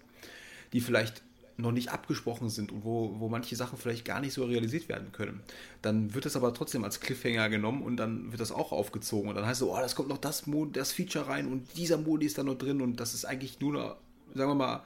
die 0.73 0.81
vielleicht 0.81 1.23
noch 1.59 1.73
nicht 1.73 1.91
abgesprochen 1.91 2.51
sind 2.51 2.71
und 2.71 2.85
wo, 2.85 3.17
wo 3.19 3.29
manche 3.29 3.57
Sachen 3.57 3.79
vielleicht 3.79 4.05
gar 4.05 4.21
nicht 4.21 4.33
so 4.33 4.45
realisiert 4.45 4.89
werden 4.89 5.11
können. 5.11 5.41
Dann 5.83 6.15
wird 6.15 6.25
es 6.25 6.37
aber 6.37 6.55
trotzdem 6.55 6.85
als 6.85 7.01
Cliffhanger 7.01 7.49
genommen 7.49 7.83
und 7.83 7.97
dann 7.97 8.31
wird 8.31 8.41
das 8.41 8.53
auch 8.53 8.71
aufgezogen 8.71 9.29
und 9.29 9.35
dann 9.35 9.45
heißt 9.45 9.63
es, 9.63 9.69
oh, 9.69 9.77
das 9.77 9.97
kommt 9.97 10.09
noch 10.09 10.19
das, 10.19 10.47
Mod, 10.47 10.77
das 10.77 10.93
Feature 10.93 11.27
rein 11.27 11.49
und 11.49 11.77
dieser 11.77 11.99
Modi 11.99 12.27
ist 12.27 12.39
da 12.39 12.45
noch 12.45 12.57
drin 12.57 12.81
und 12.81 13.01
das 13.01 13.13
ist 13.13 13.25
eigentlich 13.25 13.59
nur 13.59 13.99
sagen 14.35 14.51
wir 14.51 14.55
mal, 14.55 14.83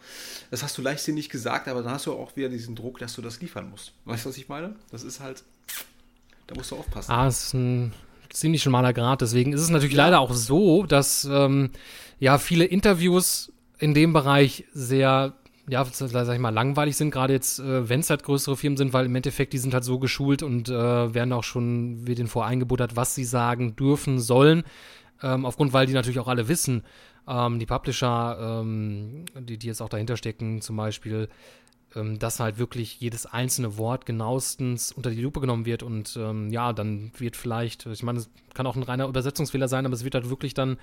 das 0.50 0.62
hast 0.62 0.76
du 0.78 0.82
leichtsinnig 0.82 1.28
gesagt, 1.28 1.68
aber 1.68 1.82
dann 1.82 1.92
hast 1.92 2.06
du 2.06 2.12
auch 2.12 2.36
wieder 2.36 2.48
diesen 2.48 2.74
Druck, 2.74 2.98
dass 2.98 3.14
du 3.14 3.22
das 3.22 3.40
liefern 3.40 3.70
musst. 3.70 3.92
Weißt 4.04 4.24
du, 4.24 4.28
was 4.30 4.36
ich 4.36 4.48
meine? 4.48 4.74
Das 4.90 5.02
ist 5.02 5.20
halt, 5.20 5.42
da 6.46 6.54
musst 6.54 6.70
du 6.70 6.76
aufpassen. 6.76 7.10
Ah, 7.10 7.26
es 7.26 7.46
ist 7.46 7.54
ein 7.54 7.92
ziemlich 8.30 8.62
schmaler 8.62 8.92
Grad. 8.92 9.20
Deswegen 9.20 9.52
ist 9.52 9.60
es 9.60 9.70
natürlich 9.70 9.96
ja. 9.96 10.04
leider 10.04 10.20
auch 10.20 10.32
so, 10.32 10.84
dass 10.84 11.24
ähm, 11.24 11.70
ja 12.18 12.38
viele 12.38 12.64
Interviews 12.64 13.52
in 13.78 13.94
dem 13.94 14.12
Bereich 14.12 14.64
sehr 14.72 15.34
ja, 15.68 15.84
sag 15.84 16.34
ich 16.34 16.40
mal, 16.40 16.50
langweilig 16.50 16.96
sind, 16.96 17.12
gerade 17.12 17.32
jetzt, 17.32 17.60
äh, 17.60 17.88
wenn 17.88 18.00
es 18.00 18.10
halt 18.10 18.24
größere 18.24 18.56
Firmen 18.56 18.76
sind, 18.76 18.92
weil 18.92 19.06
im 19.06 19.14
Endeffekt, 19.14 19.52
die 19.52 19.58
sind 19.58 19.74
halt 19.74 19.84
so 19.84 19.98
geschult 19.98 20.42
und 20.42 20.68
äh, 20.68 21.14
werden 21.14 21.32
auch 21.32 21.44
schon, 21.44 22.06
wird 22.06 22.18
ihnen 22.18 22.28
voreingebuttert, 22.28 22.96
was 22.96 23.14
sie 23.14 23.24
sagen 23.24 23.76
dürfen 23.76 24.18
sollen. 24.18 24.64
Ähm, 25.22 25.46
aufgrund, 25.46 25.72
weil 25.72 25.86
die 25.86 25.92
natürlich 25.92 26.18
auch 26.18 26.26
alle 26.26 26.48
wissen, 26.48 26.82
ähm, 27.28 27.58
die 27.58 27.66
Publisher, 27.66 28.60
ähm, 28.60 29.24
die, 29.38 29.58
die 29.58 29.66
jetzt 29.66 29.80
auch 29.80 29.88
dahinter 29.88 30.16
stecken, 30.16 30.60
zum 30.60 30.76
Beispiel, 30.76 31.28
ähm, 31.94 32.18
dass 32.18 32.40
halt 32.40 32.58
wirklich 32.58 33.00
jedes 33.00 33.26
einzelne 33.26 33.76
Wort 33.76 34.06
genauestens 34.06 34.92
unter 34.92 35.10
die 35.10 35.20
Lupe 35.20 35.40
genommen 35.40 35.66
wird 35.66 35.82
und 35.82 36.16
ähm, 36.16 36.50
ja, 36.50 36.72
dann 36.72 37.12
wird 37.18 37.36
vielleicht, 37.36 37.86
ich 37.86 38.02
meine, 38.02 38.20
es 38.20 38.30
kann 38.54 38.66
auch 38.66 38.76
ein 38.76 38.82
reiner 38.82 39.08
Übersetzungsfehler 39.08 39.68
sein, 39.68 39.86
aber 39.86 39.94
es 39.94 40.04
wird 40.04 40.14
halt 40.14 40.30
wirklich 40.30 40.54
dann 40.54 40.78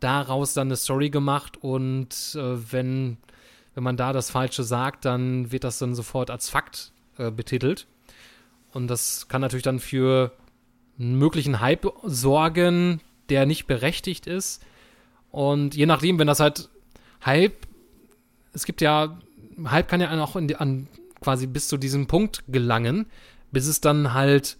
daraus 0.00 0.54
dann 0.54 0.68
eine 0.68 0.76
Story 0.76 1.10
gemacht 1.10 1.56
und 1.62 2.36
äh, 2.36 2.72
wenn, 2.72 3.18
wenn 3.74 3.84
man 3.84 3.96
da 3.96 4.12
das 4.12 4.30
Falsche 4.30 4.62
sagt, 4.62 5.04
dann 5.04 5.52
wird 5.52 5.64
das 5.64 5.78
dann 5.78 5.94
sofort 5.94 6.30
als 6.30 6.48
Fakt 6.48 6.92
äh, 7.18 7.30
betitelt. 7.30 7.86
Und 8.72 8.88
das 8.88 9.28
kann 9.28 9.42
natürlich 9.42 9.64
dann 9.64 9.80
für 9.80 10.32
einen 10.98 11.18
möglichen 11.18 11.60
Hype 11.60 11.86
sorgen, 12.04 13.00
der 13.28 13.46
nicht 13.46 13.66
berechtigt 13.66 14.26
ist 14.26 14.64
und 15.32 15.74
je 15.74 15.86
nachdem, 15.86 16.18
wenn 16.18 16.26
das 16.26 16.40
halt 16.40 16.68
Hype, 17.24 17.66
es 18.52 18.64
gibt 18.64 18.80
ja, 18.80 19.18
Hype 19.64 19.88
kann 19.88 20.00
ja 20.00 20.22
auch 20.22 20.36
die, 20.38 20.56
an 20.56 20.86
quasi 21.20 21.46
bis 21.46 21.68
zu 21.68 21.78
diesem 21.78 22.06
Punkt 22.06 22.44
gelangen, 22.48 23.06
bis 23.50 23.66
es 23.66 23.80
dann 23.80 24.12
halt 24.12 24.58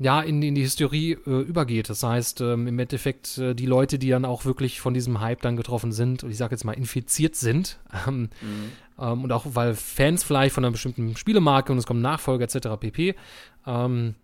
ja 0.00 0.20
in, 0.20 0.42
in 0.42 0.54
die 0.56 0.62
Hysterie 0.62 1.18
äh, 1.26 1.40
übergeht. 1.42 1.88
Das 1.88 2.02
heißt, 2.02 2.40
ähm, 2.40 2.66
im 2.66 2.78
Endeffekt 2.78 3.38
äh, 3.38 3.54
die 3.54 3.66
Leute, 3.66 3.98
die 3.98 4.10
dann 4.10 4.24
auch 4.24 4.44
wirklich 4.44 4.80
von 4.80 4.92
diesem 4.92 5.20
Hype 5.20 5.42
dann 5.42 5.56
getroffen 5.56 5.92
sind, 5.92 6.24
und 6.24 6.30
ich 6.30 6.36
sage 6.36 6.54
jetzt 6.54 6.64
mal 6.64 6.72
infiziert 6.72 7.36
sind, 7.36 7.78
ähm, 8.06 8.22
mhm. 8.40 8.72
ähm, 8.98 9.24
und 9.24 9.32
auch 9.32 9.44
weil 9.54 9.74
Fans 9.74 10.24
vielleicht 10.24 10.54
von 10.54 10.64
einer 10.64 10.72
bestimmten 10.72 11.16
Spielemarke 11.16 11.72
und 11.72 11.78
es 11.78 11.86
kommen 11.86 12.02
Nachfolger 12.02 12.44
etc. 12.44 12.68
pp. 12.80 13.14
Ähm, 13.66 14.14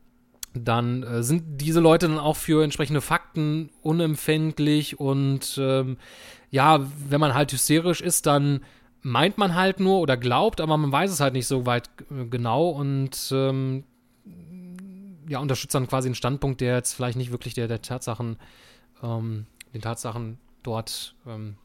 dann 0.55 1.03
äh, 1.03 1.23
sind 1.23 1.61
diese 1.61 1.81
Leute 1.81 2.09
dann 2.09 2.19
auch 2.19 2.37
für 2.37 2.63
entsprechende 2.63 3.01
Fakten 3.01 3.71
unempfänglich 3.83 4.99
und 5.01 5.59
ähm, 5.61 5.99
ja, 6.51 6.81
wenn 7.09 7.21
man 7.21 7.35
halt 7.35 7.53
hysterisch 7.53 8.01
ist, 8.01 8.27
dann 8.27 8.61
meint 9.03 9.37
man 9.37 9.55
halt 9.55 9.81
nur 9.81 9.99
oder 10.01 10.17
glaubt, 10.17 10.61
aber 10.61 10.77
man 10.77 10.93
weiß 10.93 11.11
es 11.11 11.21
halt 11.21 11.35
nicht 11.35 11.47
so 11.47 11.67
weit 11.67 11.91
äh, 12.11 12.25
genau 12.27 12.69
und 12.69 13.31
ähm, 13.33 13.85
ja, 15.29 15.39
unterstützt 15.41 15.75
dann 15.75 15.89
quasi 15.89 16.09
einen 16.09 16.15
Standpunkt, 16.15 16.61
der 16.61 16.77
jetzt 16.77 16.95
vielleicht 16.95 17.19
nicht 17.19 17.31
wirklich 17.31 17.55
der, 17.55 17.69
der 17.69 17.83
Tatsachen, 17.83 18.37
ähm, 19.03 19.47
den 19.73 19.81
Tatsachen 19.83 20.39
dort 20.63 21.15
ähm, 21.27 21.57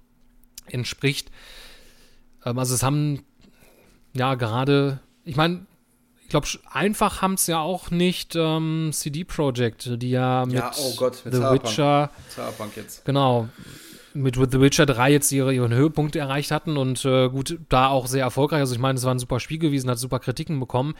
entspricht. 0.67 1.31
Ähm, 2.45 2.57
also 2.57 2.73
es 2.73 2.83
haben 2.83 3.23
ja 4.13 4.35
gerade, 4.35 4.99
ich 5.25 5.35
meine, 5.35 5.65
ich 6.29 6.31
glaube, 6.31 6.47
einfach 6.71 7.23
haben 7.23 7.33
es 7.33 7.47
ja 7.47 7.59
auch 7.59 7.89
nicht 7.89 8.35
ähm, 8.35 8.91
CD 8.93 9.23
Projekt, 9.23 9.89
die 9.99 10.11
ja 10.11 10.45
mit, 10.45 10.57
ja, 10.57 10.71
oh 10.77 10.93
Gott, 10.95 11.25
mit 11.25 11.33
The 11.33 11.39
Cyberpunk. 11.39 11.63
Witcher. 11.63 12.09
Cyberpunk 12.29 12.77
jetzt. 12.77 13.03
Genau. 13.03 13.49
Mit 14.13 14.35
The 14.35 14.61
Witcher 14.61 14.85
3 14.85 15.11
jetzt 15.11 15.31
ihre, 15.31 15.55
ihren 15.55 15.73
Höhepunkt 15.73 16.15
erreicht 16.15 16.51
hatten 16.51 16.77
und 16.77 17.03
äh, 17.03 17.29
gut, 17.29 17.57
da 17.69 17.87
auch 17.87 18.05
sehr 18.05 18.25
erfolgreich. 18.25 18.59
Also 18.59 18.75
ich 18.75 18.79
meine, 18.79 18.99
es 18.99 19.05
war 19.05 19.15
ein 19.15 19.17
super 19.17 19.39
Spiel 19.39 19.57
gewesen, 19.57 19.89
hat 19.89 19.97
super 19.97 20.19
Kritiken 20.19 20.59
bekommen. 20.59 20.93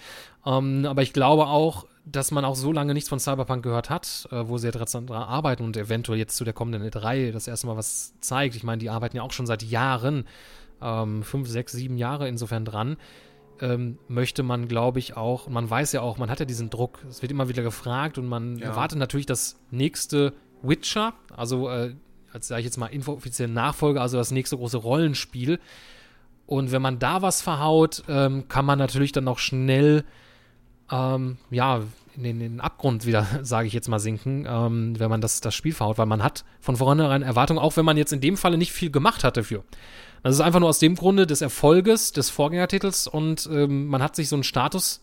Ähm, 0.48 0.88
aber 0.88 1.04
ich 1.04 1.14
glaube 1.14 1.46
auch, 1.46 1.86
dass 2.08 2.32
man 2.32 2.44
auch 2.44 2.56
so 2.56 2.72
lange 2.72 2.96
nichts 2.96 3.10
von 3.10 3.20
Cyberpunk 3.20 3.62
gehört 3.62 3.92
hat, 3.92 4.28
äh, 4.32 4.48
wo 4.48 4.58
sie 4.58 4.70
ja 4.70 4.72
dran 4.72 5.12
arbeiten 5.12 5.64
und 5.64 5.78
eventuell 5.78 6.18
jetzt 6.18 6.38
zu 6.38 6.44
der 6.44 6.54
kommenden 6.54 6.82
E3 6.90 7.32
das 7.32 7.48
erste 7.48 7.68
Mal 7.68 7.78
was 7.78 8.16
zeigt. 8.20 8.56
Ich 8.56 8.64
meine, 8.64 8.80
die 8.80 8.90
arbeiten 8.90 9.18
ja 9.18 9.22
auch 9.22 9.32
schon 9.32 9.46
seit 9.46 9.62
Jahren, 9.62 10.26
ähm, 10.82 11.22
fünf, 11.22 11.48
sechs, 11.48 11.74
sieben 11.74 12.00
Jahre 12.00 12.28
insofern 12.28 12.66
dran 12.66 12.98
ähm, 13.62 13.98
möchte 14.08 14.44
man, 14.44 14.68
glaube 14.68 15.00
ich, 15.00 15.18
auch, 15.18 15.48
man 15.48 15.70
weiß 15.70 15.92
ja 15.94 16.02
auch, 16.02 16.18
man 16.18 16.30
hat 16.30 16.40
ja 16.40 16.46
diesen 16.46 16.70
Druck, 16.70 17.00
es 17.10 17.22
wird 17.22 17.32
immer 17.32 17.50
wieder 17.50 17.64
gefragt 17.64 18.18
und 18.18 18.28
man 18.28 18.58
ja. 18.58 18.68
erwartet 18.68 18.98
natürlich 18.98 19.26
das 19.26 19.60
nächste 19.72 20.34
Witcher, 20.62 21.14
also 21.36 21.70
äh, 21.70 21.94
als 22.32 22.48
sage 22.48 22.60
ich 22.60 22.66
jetzt 22.66 22.78
mal 22.78 22.88
inoffiziellen 22.88 23.54
Nachfolger, 23.54 24.02
also 24.02 24.18
das 24.18 24.32
nächste 24.32 24.58
große 24.58 24.78
Rollenspiel. 24.78 25.60
Und 26.46 26.72
wenn 26.72 26.82
man 26.82 27.00
da 27.00 27.22
was 27.22 27.42
verhaut, 27.42 28.04
ähm, 28.08 28.48
kann 28.48 28.66
man 28.66 28.80
natürlich 28.80 29.12
dann 29.12 29.28
auch 29.28 29.40
schnell, 29.40 30.04
ähm, 30.92 31.38
ja, 31.52 31.82
in 32.16 32.24
den, 32.24 32.42
in 32.42 32.54
den, 32.54 32.62
Abgrund 32.62 33.06
wieder, 33.06 33.26
sage 33.44 33.68
ich 33.68 33.74
jetzt 33.74 33.88
mal, 33.88 34.00
sinken, 34.00 34.46
ähm, 34.48 35.00
wenn 35.00 35.10
man 35.10 35.22
das, 35.22 35.42
das 35.42 35.56
Spiel 35.56 35.74
verhaut, 35.74 35.98
weil 35.98 36.06
man 36.06 36.24
hat 36.24 36.44
von 36.60 36.76
vornherein 36.76 37.22
Erwartungen, 37.22 37.60
auch 37.60 37.78
wenn 37.78 37.86
man 37.86 37.98
jetzt 37.98 38.14
in 38.14 38.22
dem 38.22 38.36
Falle 38.36 38.58
nicht 38.58 38.72
viel 38.72 38.92
gemacht 38.92 39.24
hat 39.24 39.38
dafür. 39.38 39.64
Das 40.24 40.36
ist 40.36 40.42
einfach 40.42 40.60
nur 40.60 40.70
aus 40.70 40.80
dem 40.80 40.96
Grunde 40.96 41.26
des 41.26 41.42
Erfolges 41.42 42.12
des 42.12 42.30
Vorgängertitels 42.30 43.08
und 43.08 43.50
ähm, 43.52 43.88
man 43.88 44.04
hat 44.04 44.16
sich 44.16 44.30
so 44.30 44.36
einen 44.36 44.44
Status 44.44 45.02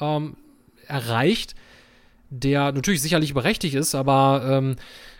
ähm, 0.00 0.36
erreicht, 0.86 1.54
der 2.30 2.72
natürlich 2.72 3.02
sicherlich 3.02 3.34
berechtigt 3.34 3.74
ist, 3.74 3.94
aber 3.94 4.44
ähm, 4.48 4.76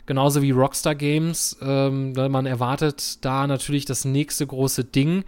genauso 0.07 0.43
wie 0.43 0.51
Rockstar 0.51 0.95
Games, 0.95 1.57
ähm, 1.61 2.13
man 2.13 2.47
erwartet 2.47 3.25
da 3.25 3.47
natürlich 3.47 3.85
das 3.85 4.05
nächste 4.05 4.47
große 4.47 4.85
Ding 4.85 5.25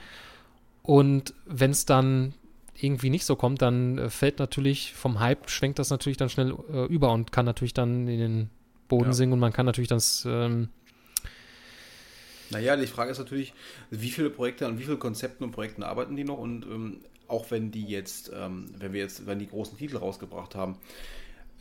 und 0.82 1.34
wenn 1.46 1.70
es 1.70 1.84
dann 1.84 2.34
irgendwie 2.80 3.10
nicht 3.10 3.24
so 3.24 3.36
kommt, 3.36 3.62
dann 3.62 3.98
äh, 3.98 4.10
fällt 4.10 4.38
natürlich 4.38 4.94
vom 4.94 5.20
Hype, 5.20 5.50
schwenkt 5.50 5.78
das 5.78 5.90
natürlich 5.90 6.16
dann 6.16 6.28
schnell 6.28 6.54
äh, 6.72 6.86
über 6.86 7.12
und 7.12 7.32
kann 7.32 7.44
natürlich 7.44 7.74
dann 7.74 8.08
in 8.08 8.18
den 8.18 8.50
Boden 8.88 9.06
ja. 9.06 9.12
singen 9.12 9.32
und 9.32 9.40
man 9.40 9.52
kann 9.52 9.66
natürlich 9.66 9.88
das. 9.88 10.26
Ähm 10.28 10.68
naja, 12.50 12.76
die 12.76 12.86
Frage 12.86 13.10
ist 13.10 13.18
natürlich, 13.18 13.54
wie 13.90 14.10
viele 14.10 14.30
Projekte 14.30 14.66
an 14.66 14.78
wie 14.78 14.84
vielen 14.84 14.98
Konzepten 14.98 15.44
und 15.44 15.52
Projekten 15.52 15.82
arbeiten 15.82 16.16
die 16.16 16.24
noch 16.24 16.38
und 16.38 16.64
ähm, 16.66 17.00
auch 17.28 17.50
wenn 17.50 17.70
die 17.70 17.84
jetzt, 17.84 18.30
ähm, 18.34 18.66
wenn 18.78 18.92
wir 18.92 19.00
jetzt, 19.00 19.26
wenn 19.26 19.38
die 19.38 19.48
großen 19.48 19.76
Titel 19.76 19.98
rausgebracht 19.98 20.54
haben, 20.54 20.78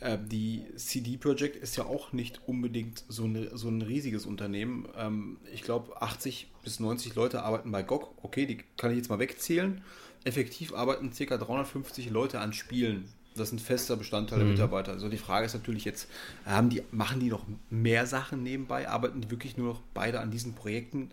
äh, 0.00 0.18
die 0.20 0.64
CD 0.76 1.16
Projekt 1.16 1.56
ist 1.56 1.76
ja 1.76 1.84
auch 1.84 2.12
nicht 2.12 2.40
unbedingt 2.46 3.04
so, 3.08 3.24
eine, 3.24 3.56
so 3.56 3.68
ein 3.68 3.82
riesiges 3.82 4.26
Unternehmen. 4.26 4.88
Ähm, 4.96 5.38
ich 5.52 5.62
glaube, 5.62 6.00
80 6.00 6.50
bis 6.62 6.80
90 6.80 7.14
Leute 7.14 7.42
arbeiten 7.42 7.70
bei 7.70 7.82
GOG. 7.82 8.14
Okay, 8.22 8.46
die 8.46 8.58
kann 8.76 8.90
ich 8.90 8.96
jetzt 8.96 9.10
mal 9.10 9.18
wegzählen. 9.18 9.82
Effektiv 10.24 10.74
arbeiten 10.74 11.10
ca. 11.10 11.36
350 11.36 12.10
Leute 12.10 12.40
an 12.40 12.52
Spielen. 12.52 13.12
Das 13.38 13.48
ist 13.48 13.54
ein 13.54 13.58
fester 13.58 13.96
Bestandteil 13.96 14.38
der 14.38 14.46
mhm. 14.46 14.52
Mitarbeiter. 14.52 14.92
Also 14.92 15.08
die 15.08 15.18
Frage 15.18 15.46
ist 15.46 15.54
natürlich 15.54 15.84
jetzt, 15.84 16.08
haben 16.44 16.68
die, 16.68 16.82
machen 16.90 17.20
die 17.20 17.28
noch 17.28 17.44
mehr 17.70 18.06
Sachen 18.06 18.42
nebenbei? 18.42 18.88
Arbeiten 18.88 19.20
die 19.20 19.30
wirklich 19.30 19.56
nur 19.56 19.74
noch 19.74 19.80
beide 19.94 20.20
an 20.20 20.30
diesen 20.30 20.54
Projekten? 20.54 21.10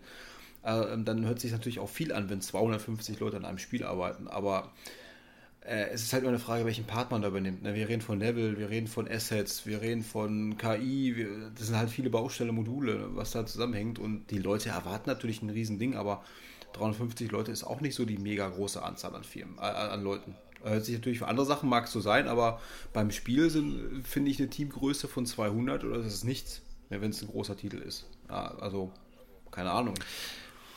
Äh, 0.62 0.98
dann 1.04 1.24
hört 1.24 1.40
sich 1.40 1.52
natürlich 1.52 1.78
auch 1.78 1.88
viel 1.88 2.12
an, 2.12 2.28
wenn 2.28 2.40
250 2.40 3.20
Leute 3.20 3.36
an 3.36 3.44
einem 3.44 3.58
Spiel 3.58 3.84
arbeiten. 3.84 4.28
Aber 4.28 4.72
äh, 5.66 5.88
es 5.92 6.02
ist 6.02 6.12
halt 6.12 6.22
nur 6.22 6.30
eine 6.30 6.38
Frage, 6.38 6.64
welchen 6.64 6.84
Part 6.84 7.10
man 7.10 7.22
da 7.22 7.28
übernimmt. 7.28 7.62
Ne? 7.62 7.74
Wir 7.74 7.88
reden 7.88 8.02
von 8.02 8.20
Level, 8.20 8.58
wir 8.58 8.70
reden 8.70 8.86
von 8.86 9.08
Assets, 9.08 9.66
wir 9.66 9.80
reden 9.80 10.02
von 10.02 10.56
KI, 10.58 11.16
wir, 11.16 11.50
das 11.56 11.66
sind 11.66 11.76
halt 11.76 11.90
viele 11.90 12.10
Baustelle, 12.10 12.52
Module, 12.52 13.08
was 13.16 13.32
da 13.32 13.44
zusammenhängt 13.46 13.98
und 13.98 14.30
die 14.30 14.38
Leute 14.38 14.68
erwarten 14.68 15.10
natürlich 15.10 15.42
ein 15.42 15.50
Riesending, 15.50 15.96
aber 15.96 16.22
350 16.74 17.30
Leute 17.30 17.50
ist 17.50 17.64
auch 17.64 17.80
nicht 17.80 17.94
so 17.94 18.04
die 18.04 18.18
mega 18.18 18.48
große 18.48 18.82
Anzahl 18.82 19.14
an 19.14 19.24
Firmen, 19.24 19.58
äh, 19.58 19.62
an 19.62 20.02
Leuten. 20.02 20.34
Hört 20.66 20.84
sich 20.84 20.94
natürlich 20.94 21.18
für 21.18 21.28
andere 21.28 21.46
Sachen 21.46 21.68
mag 21.68 21.84
es 21.84 21.92
so 21.92 22.00
sein, 22.00 22.26
aber 22.26 22.60
beim 22.92 23.10
Spiel 23.10 23.50
finde 24.02 24.30
ich, 24.30 24.38
eine 24.38 24.50
Teamgröße 24.50 25.06
von 25.06 25.26
200 25.26 25.84
oder 25.84 25.98
das 25.98 26.12
ist 26.12 26.24
nichts, 26.24 26.62
wenn 26.88 27.10
es 27.10 27.22
ein 27.22 27.28
großer 27.28 27.56
Titel 27.56 27.76
ist. 27.76 28.06
Also, 28.28 28.90
keine 29.50 29.70
Ahnung. 29.70 29.94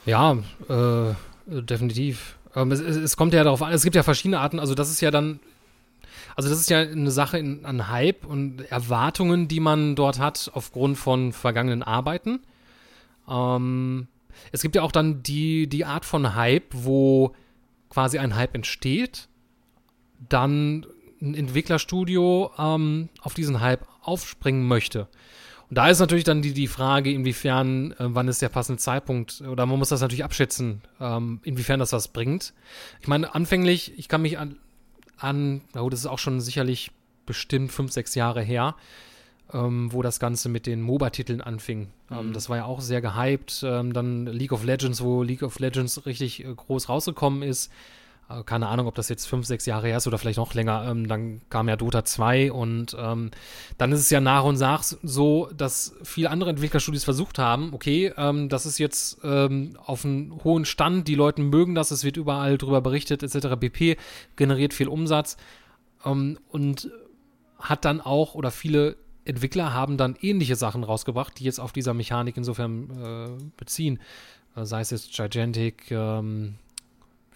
Ja, 0.06 0.38
äh, 0.70 1.14
definitiv. 1.48 2.38
Ähm, 2.56 2.72
es, 2.72 2.80
es, 2.80 3.18
kommt 3.18 3.34
ja 3.34 3.44
darauf 3.44 3.62
an, 3.62 3.74
es 3.74 3.84
gibt 3.84 3.96
ja 3.96 4.04
verschiedene 4.04 4.40
Arten, 4.40 4.60
also 4.60 4.76
das 4.76 4.90
ist 4.90 5.02
ja 5.02 5.12
dann, 5.12 5.40
also 6.36 6.50
das 6.50 6.60
ist 6.60 6.70
ja 6.70 6.80
eine 6.80 7.12
Sache 7.12 7.38
in, 7.38 7.66
an 7.66 7.90
Hype 7.90 8.26
und 8.26 8.62
Erwartungen, 8.72 9.48
die 9.48 9.60
man 9.60 9.96
dort 9.96 10.20
hat 10.20 10.52
aufgrund 10.54 10.98
von 10.98 11.34
vergangenen 11.34 11.84
Arbeiten. 11.84 12.42
Ähm, 13.28 14.08
es 14.52 14.62
gibt 14.62 14.76
ja 14.76 14.82
auch 14.82 14.92
dann 14.92 15.24
die, 15.24 15.68
die 15.68 15.86
Art 15.86 16.06
von 16.06 16.36
Hype, 16.36 16.74
wo 16.74 17.36
quasi 17.90 18.20
ein 18.20 18.36
Hype 18.36 18.56
entsteht, 18.56 19.29
dann 20.28 20.86
ein 21.22 21.36
Entwicklerstudio 21.36 22.52
ähm, 22.58 23.10
auf 23.22 23.34
diesen 23.34 23.60
Hype 23.60 23.86
aufspringen 24.02 24.68
möchte. 24.68 25.08
Und 25.70 25.78
da 25.78 25.88
ist 25.88 26.00
natürlich 26.00 26.24
dann 26.24 26.42
die, 26.42 26.54
die 26.54 26.68
Frage, 26.68 27.12
inwiefern, 27.12 27.92
äh, 27.92 27.96
wann 28.00 28.28
ist 28.28 28.42
der 28.42 28.50
passende 28.50 28.80
Zeitpunkt, 28.80 29.42
oder 29.42 29.66
man 29.66 29.78
muss 29.78 29.90
das 29.90 30.02
natürlich 30.02 30.24
abschätzen, 30.24 30.82
ähm, 31.00 31.40
inwiefern 31.44 31.80
das 31.80 31.94
was 31.94 32.08
bringt. 32.08 32.54
Ich 33.02 33.08
meine, 33.08 33.36
anfänglich, 33.36 33.98
ich 33.98 34.08
kann 34.08 34.24
mich 34.24 34.40
an, 34.40 34.58
an 35.18 35.62
oh, 35.76 35.90
das 35.90 36.02
ist 36.02 36.06
auch 36.08 36.20
schon 36.20 36.42
sicherlich 36.42 36.92
bestimmt 37.26 37.72
fünf, 37.72 37.92
sechs 37.92 38.16
Jahre 38.16 38.42
her, 38.42 38.76
ähm, 39.54 39.94
wo 39.94 40.02
das 40.02 40.20
Ganze 40.20 40.50
mit 40.50 40.66
den 40.66 40.82
MOBA-Titeln 40.82 41.42
anfing. 41.42 41.90
Ähm, 42.10 42.30
mhm. 42.30 42.34
das 42.34 42.50
war 42.50 42.58
ja 42.58 42.66
auch 42.66 42.82
sehr 42.82 43.02
gehypt. 43.02 43.62
Ähm, 43.64 43.94
dann 43.94 44.26
League 44.26 44.52
of 44.52 44.64
Legends, 44.64 45.02
wo 45.04 45.22
League 45.22 45.44
of 45.44 45.60
Legends 45.60 46.06
richtig 46.08 46.44
äh, 46.44 46.52
groß 46.52 46.90
rausgekommen 46.90 47.44
ist. 47.44 47.72
Äh, 48.30 48.44
keine 48.44 48.68
Ahnung, 48.68 48.88
ob 48.88 48.96
das 48.96 49.10
jetzt 49.10 49.26
fünf, 49.26 49.46
sechs 49.46 49.66
Jahre 49.66 49.88
her 49.88 49.98
ist 49.98 50.08
oder 50.08 50.18
vielleicht 50.18 50.38
noch 50.38 50.54
länger, 50.54 50.86
ähm, 50.90 51.08
dann 51.08 51.42
kam 51.50 51.68
ja 51.68 51.76
Dota 51.76 52.06
2 52.06 52.52
und 52.52 52.96
ähm, 52.98 53.32
dann 53.78 53.92
ist 53.92 54.00
es 54.02 54.10
ja 54.10 54.22
nach 54.22 54.44
und 54.44 54.60
nach 54.60 54.84
so, 54.84 55.50
dass 55.56 55.96
viele 56.04 56.30
andere 56.30 56.52
Entwicklerstudios 56.52 57.04
versucht 57.04 57.40
haben, 57.40 57.74
okay, 57.74 58.14
ähm, 58.18 58.50
das 58.50 58.66
ist 58.66 58.78
jetzt 58.78 59.20
ähm, 59.24 59.78
auf 59.84 60.06
einem 60.06 60.44
hohen 60.44 60.66
Stand, 60.66 61.08
die 61.08 61.16
Leute 61.16 61.42
mögen 61.42 61.76
das, 61.76 61.92
es 61.92 62.04
wird 62.04 62.18
überall 62.18 62.58
drüber 62.58 62.82
berichtet, 62.82 63.24
etc. 63.24 63.60
pp, 63.60 63.98
generiert 64.36 64.74
viel 64.74 64.88
Umsatz 64.88 65.38
ähm, 66.06 66.38
und 66.50 66.92
hat 67.60 67.84
dann 67.86 68.00
auch, 68.00 68.36
oder 68.36 68.52
viele 68.52 68.96
Entwickler 69.26 69.74
haben 69.74 69.98
dann 69.98 70.16
ähnliche 70.22 70.56
Sachen 70.56 70.84
rausgebracht, 70.84 71.38
die 71.40 71.44
jetzt 71.44 71.60
auf 71.60 71.72
dieser 71.72 71.94
Mechanik 71.94 72.38
insofern 72.38 72.90
äh, 72.90 73.44
beziehen. 73.58 74.00
Äh, 74.56 74.66
sei 74.66 74.82
es 74.82 74.90
jetzt 74.90 75.14
Gigantic, 75.14 75.92
ähm, 75.92 76.56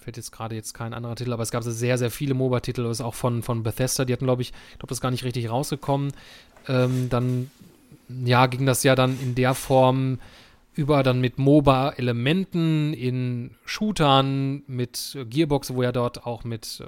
fällt 0.04 0.18
jetzt 0.18 0.32
gerade 0.32 0.56
jetzt 0.56 0.74
kein 0.74 0.94
anderer 0.94 1.16
Titel, 1.16 1.34
aber 1.34 1.44
es 1.44 1.52
gab 1.52 1.64
sehr, 1.64 1.98
sehr 1.98 2.12
viele 2.12 2.34
MOBA-Titel, 2.34 2.84
das 2.84 3.00
ist 3.00 3.06
auch 3.06 3.16
von, 3.16 3.44
von 3.44 3.64
Bethesda, 3.64 4.06
die 4.06 4.14
hatten, 4.14 4.26
glaube 4.26 4.42
ich, 4.42 4.50
ich 4.50 4.80
glaube, 4.80 4.88
das 4.88 4.98
ist 4.98 5.02
gar 5.02 5.12
nicht 5.12 5.24
richtig 5.24 5.50
rausgekommen. 5.50 6.14
Ähm, 6.68 7.10
dann, 7.10 7.52
ja, 8.26 8.46
ging 8.48 8.66
das 8.66 8.84
ja 8.84 8.96
dann 8.96 9.20
in 9.20 9.36
der 9.36 9.54
Form 9.54 10.20
über 10.76 11.04
dann 11.04 11.22
mit 11.22 11.38
MOBA-Elementen 11.38 12.94
in 12.94 13.52
Shootern, 13.66 14.64
mit 14.68 15.18
Gearbox, 15.30 15.74
wo 15.74 15.84
ja 15.84 15.92
dort 15.92 16.26
auch 16.26 16.44
mit 16.44 16.84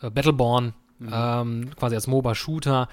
äh, 0.00 0.10
Battleborn 0.10 0.74
Mhm. 1.02 1.10
Ähm, 1.12 1.70
quasi 1.76 1.96
als 1.96 2.06
MOBA-Shooter. 2.06 2.88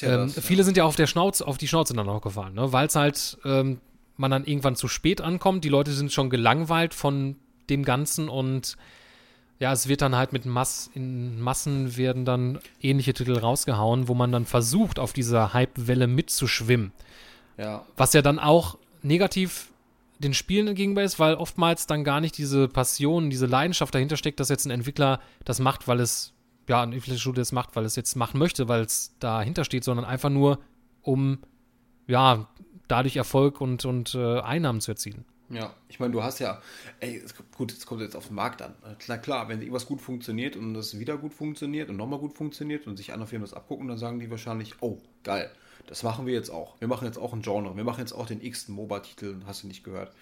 Ja 0.00 0.22
ähm, 0.22 0.28
Viele 0.30 0.58
ja. 0.58 0.64
sind 0.64 0.76
ja 0.76 0.84
auf 0.84 0.96
der 0.96 1.06
Schnauze, 1.06 1.46
auf 1.46 1.58
die 1.58 1.68
Schnauze 1.68 1.94
dann 1.94 2.08
auch 2.08 2.20
gefallen, 2.20 2.54
ne? 2.54 2.72
weil 2.72 2.88
es 2.88 2.96
halt 2.96 3.38
ähm, 3.44 3.80
man 4.16 4.30
dann 4.30 4.44
irgendwann 4.44 4.76
zu 4.76 4.88
spät 4.88 5.20
ankommt. 5.20 5.64
Die 5.64 5.68
Leute 5.68 5.92
sind 5.92 6.12
schon 6.12 6.30
gelangweilt 6.30 6.94
von 6.94 7.36
dem 7.70 7.84
Ganzen 7.84 8.28
und 8.28 8.76
ja, 9.58 9.72
es 9.72 9.88
wird 9.88 10.02
dann 10.02 10.14
halt 10.14 10.32
mit 10.32 10.44
Mass, 10.44 10.90
in 10.94 11.40
Massen 11.40 11.96
werden 11.96 12.24
dann 12.24 12.58
ähnliche 12.80 13.14
Titel 13.14 13.38
rausgehauen, 13.38 14.06
wo 14.06 14.14
man 14.14 14.30
dann 14.30 14.44
versucht, 14.44 14.98
auf 14.98 15.12
dieser 15.12 15.54
Hype-Welle 15.54 16.06
mitzuschwimmen. 16.06 16.92
Ja. 17.56 17.86
Was 17.96 18.12
ja 18.12 18.20
dann 18.20 18.38
auch 18.38 18.76
negativ 19.02 19.70
den 20.18 20.34
Spielen 20.34 20.74
gegenüber 20.74 21.02
ist, 21.02 21.18
weil 21.18 21.34
oftmals 21.34 21.86
dann 21.86 22.04
gar 22.04 22.20
nicht 22.20 22.36
diese 22.38 22.68
Passion, 22.68 23.30
diese 23.30 23.46
Leidenschaft 23.46 23.94
dahinter 23.94 24.16
steckt, 24.16 24.40
dass 24.40 24.48
jetzt 24.48 24.66
ein 24.66 24.70
Entwickler 24.70 25.20
das 25.44 25.58
macht, 25.58 25.88
weil 25.88 26.00
es, 26.00 26.32
ja, 26.68 26.82
ein 26.82 26.92
Entwicklerstudio 26.92 27.40
das 27.40 27.52
macht, 27.52 27.76
weil 27.76 27.84
es 27.84 27.96
jetzt 27.96 28.14
machen 28.14 28.38
möchte, 28.38 28.68
weil 28.68 28.82
es 28.82 29.14
dahinter 29.20 29.64
steht, 29.64 29.84
sondern 29.84 30.04
einfach 30.04 30.30
nur, 30.30 30.58
um, 31.02 31.38
ja, 32.06 32.48
dadurch 32.88 33.16
Erfolg 33.16 33.60
und, 33.60 33.84
und 33.84 34.14
äh, 34.14 34.40
Einnahmen 34.40 34.80
zu 34.80 34.92
erzielen. 34.92 35.24
Ja, 35.48 35.74
ich 35.88 36.00
meine, 36.00 36.12
du 36.12 36.22
hast 36.22 36.40
ja, 36.40 36.60
ey, 36.98 37.22
gut, 37.56 37.72
es 37.72 37.86
kommt 37.86 38.00
jetzt 38.00 38.16
auf 38.16 38.26
den 38.26 38.34
Markt 38.34 38.62
an. 38.62 38.74
Na 39.06 39.16
klar, 39.16 39.48
wenn 39.48 39.60
irgendwas 39.60 39.86
gut 39.86 40.00
funktioniert 40.00 40.56
und 40.56 40.74
das 40.74 40.98
wieder 40.98 41.16
gut 41.16 41.34
funktioniert 41.34 41.88
und 41.88 41.96
nochmal 41.96 42.18
gut 42.18 42.34
funktioniert 42.34 42.86
und 42.86 42.96
sich 42.96 43.12
andere 43.12 43.28
Firmen 43.28 43.46
das 43.46 43.54
abgucken, 43.54 43.86
dann 43.86 43.98
sagen 43.98 44.18
die 44.18 44.30
wahrscheinlich, 44.30 44.74
oh, 44.80 44.98
geil, 45.22 45.50
das 45.86 46.02
machen 46.02 46.26
wir 46.26 46.34
jetzt 46.34 46.50
auch. 46.50 46.80
Wir 46.80 46.88
machen 46.88 47.06
jetzt 47.06 47.18
auch 47.18 47.32
ein 47.32 47.42
Genre, 47.42 47.76
wir 47.76 47.84
machen 47.84 48.00
jetzt 48.00 48.12
auch 48.12 48.26
den 48.26 48.42
x-ten 48.42 48.74
MOBA-Titel, 48.74 49.36
hast 49.46 49.62
du 49.62 49.68
nicht 49.68 49.84
gehört. 49.84 50.12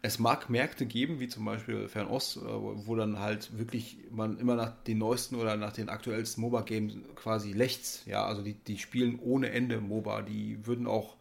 Es 0.00 0.18
mag 0.18 0.50
Märkte 0.50 0.84
geben, 0.84 1.18
wie 1.20 1.28
zum 1.28 1.44
Beispiel 1.46 1.88
Fernost, 1.88 2.36
äh, 2.36 2.40
wo 2.42 2.94
dann 2.94 3.18
halt 3.18 3.58
wirklich 3.58 3.98
man 4.10 4.38
immer 4.38 4.54
nach 4.54 4.72
den 4.84 4.98
neuesten 4.98 5.36
oder 5.36 5.56
nach 5.56 5.72
den 5.72 5.88
aktuellsten 5.88 6.42
MOBA-Games 6.42 6.94
quasi 7.16 7.52
lächzt. 7.52 8.06
Ja, 8.06 8.24
also 8.26 8.42
die, 8.42 8.54
die 8.54 8.78
spielen 8.78 9.18
ohne 9.18 9.50
Ende 9.50 9.80
MOBA, 9.80 10.22
die 10.22 10.66
würden 10.66 10.86
auch 10.86 11.16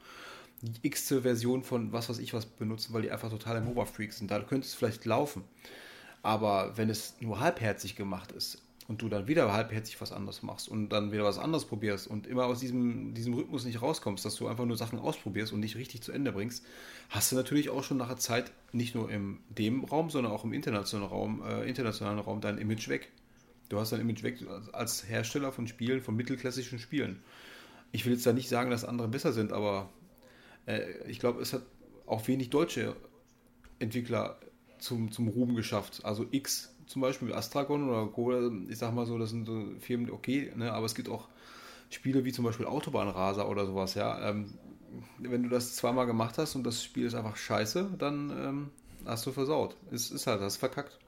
die 0.64 0.88
x 0.88 1.10
Version 1.10 1.62
von 1.62 1.92
was 1.92 2.10
weiß 2.10 2.20
ich 2.20 2.34
was 2.34 2.46
benutzen, 2.46 2.94
weil 2.94 3.02
die 3.02 3.12
einfach 3.12 3.30
totale 3.30 3.60
MOBA-Freaks 3.60 4.20
sind. 4.20 4.32
Da 4.32 4.40
könnte 4.40 4.66
es 4.66 4.74
vielleicht 4.74 5.04
laufen. 5.04 5.44
Aber 6.22 6.78
wenn 6.78 6.90
es 6.90 7.16
nur 7.20 7.42
halbherzig 7.42 7.98
gemacht 7.98 8.32
ist 8.32 8.62
und 8.88 9.02
du 9.02 9.10
dann 9.10 9.28
wieder 9.28 9.52
halbherzig 9.52 10.00
was 10.00 10.14
anderes 10.14 10.42
machst 10.42 10.70
und 10.70 10.88
dann 10.90 11.12
wieder 11.12 11.26
was 11.26 11.38
anderes 11.38 11.66
probierst 11.66 12.08
und 12.08 12.28
immer 12.28 12.46
aus 12.46 12.62
diesem, 12.62 13.14
diesem 13.14 13.34
Rhythmus 13.34 13.66
nicht 13.66 13.82
rauskommst, 13.82 14.24
dass 14.24 14.36
du 14.36 14.48
einfach 14.48 14.66
nur 14.66 14.78
Sachen 14.78 15.00
ausprobierst 15.00 15.52
und 15.52 15.60
nicht 15.60 15.76
richtig 15.76 16.02
zu 16.02 16.14
Ende 16.14 16.32
bringst, 16.32 16.66
hast 17.10 17.30
du 17.32 17.36
natürlich 17.36 17.70
auch 17.70 17.84
schon 17.84 17.98
nach 17.98 18.08
der 18.08 18.18
Zeit 18.18 18.54
nicht 18.72 18.96
nur 18.96 19.12
in 19.12 19.40
dem 19.50 19.84
Raum, 19.84 20.10
sondern 20.10 20.32
auch 20.32 20.46
im 20.46 20.54
internationalen 20.54 21.10
Raum, 21.10 21.44
äh, 21.46 21.68
internationalen 21.68 22.20
Raum 22.20 22.40
dein 22.40 22.58
Image 22.58 22.88
weg. 22.88 23.12
Du 23.68 23.80
hast 23.80 23.92
dein 23.92 24.00
Image 24.00 24.24
weg 24.24 24.38
als 24.72 25.10
Hersteller 25.10 25.52
von 25.52 25.68
Spielen, 25.68 26.02
von 26.02 26.16
mittelklassischen 26.16 26.80
Spielen. 26.80 27.22
Ich 27.92 28.06
will 28.06 28.14
jetzt 28.14 28.26
da 28.26 28.32
nicht 28.32 28.48
sagen, 28.48 28.72
dass 28.72 28.86
andere 28.86 29.10
besser 29.10 29.34
sind, 29.34 29.52
aber 29.52 29.90
ich 31.08 31.20
glaube, 31.20 31.42
es 31.42 31.54
hat 31.54 31.64
auch 32.06 32.28
wenig 32.28 32.50
deutsche 32.50 32.96
Entwickler 33.80 34.38
zum, 34.80 35.12
zum 35.12 35.28
Ruhm 35.28 35.56
geschafft. 35.56 36.02
Also 36.04 36.26
X 36.32 36.74
zum 36.86 37.02
Beispiel, 37.02 37.34
Astragon 37.34 37.90
oder 37.90 38.08
Cola, 38.08 38.52
ich 38.70 38.78
sag 38.78 38.94
mal 38.94 39.06
so, 39.06 39.18
das 39.18 39.30
sind 39.30 39.46
so 39.46 39.66
Firmen, 39.80 40.12
okay, 40.12 40.52
ne, 40.56 40.74
aber 40.74 40.86
es 40.86 40.96
gibt 40.96 41.10
auch 41.10 41.28
Spiele 41.90 42.26
wie 42.26 42.32
zum 42.32 42.46
Beispiel 42.46 42.66
Autobahnraser 42.66 43.48
oder 43.48 43.66
sowas, 43.66 43.96
ja. 43.96 44.30
Ähm, 44.30 44.54
wenn 45.18 45.44
du 45.44 45.50
das 45.50 45.76
zweimal 45.76 46.06
gemacht 46.06 46.38
hast 46.38 46.56
und 46.56 46.64
das 46.64 46.84
Spiel 46.84 47.06
ist 47.06 47.16
einfach 47.16 47.36
scheiße, 47.36 47.96
dann 47.98 48.30
ähm, 48.30 48.70
hast 49.06 49.26
du 49.26 49.32
versaut. 49.32 49.76
Es 49.92 50.12
ist 50.12 50.28
halt, 50.28 50.42
das 50.42 50.54
ist 50.54 50.60
verkackt. 50.60 51.00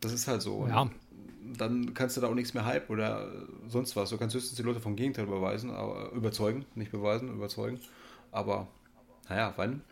Das 0.00 0.12
ist 0.12 0.28
halt 0.28 0.42
so. 0.42 0.66
Ja. 0.66 0.90
dann 1.56 1.94
kannst 1.94 2.16
du 2.16 2.20
da 2.20 2.28
auch 2.28 2.34
nichts 2.34 2.54
mehr 2.54 2.64
hype 2.64 2.90
oder 2.90 3.30
sonst 3.68 3.96
was. 3.96 4.10
Du 4.10 4.18
kannst 4.18 4.34
höchstens 4.34 4.56
die 4.56 4.62
Leute 4.62 4.80
vom 4.80 4.96
Gegenteil 4.96 5.26
beweisen, 5.26 5.70
aber, 5.70 6.10
überzeugen, 6.12 6.64
nicht 6.74 6.90
beweisen, 6.90 7.32
überzeugen. 7.32 7.80
Aber, 8.32 8.68
naja, 9.28 9.52
wann? 9.56 9.82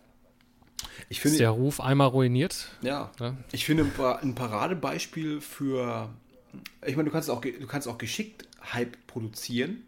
Ich 1.09 1.20
finde, 1.20 1.37
ist 1.37 1.40
der 1.40 1.51
Ruf 1.51 1.81
einmal 1.81 2.09
ruiniert? 2.09 2.68
Ja. 2.83 3.11
ja. 3.18 3.37
Ich 3.53 3.64
finde 3.64 3.87
ein 4.22 4.35
Paradebeispiel 4.35 5.40
für. 5.40 6.09
Ich 6.87 6.96
meine, 6.96 7.09
du 7.09 7.12
kannst 7.12 7.31
auch, 7.31 7.40
du 7.40 7.66
kannst 7.66 7.88
auch 7.88 7.98
geschickt 7.98 8.46
Hype 8.72 8.96
produzieren. 9.07 9.85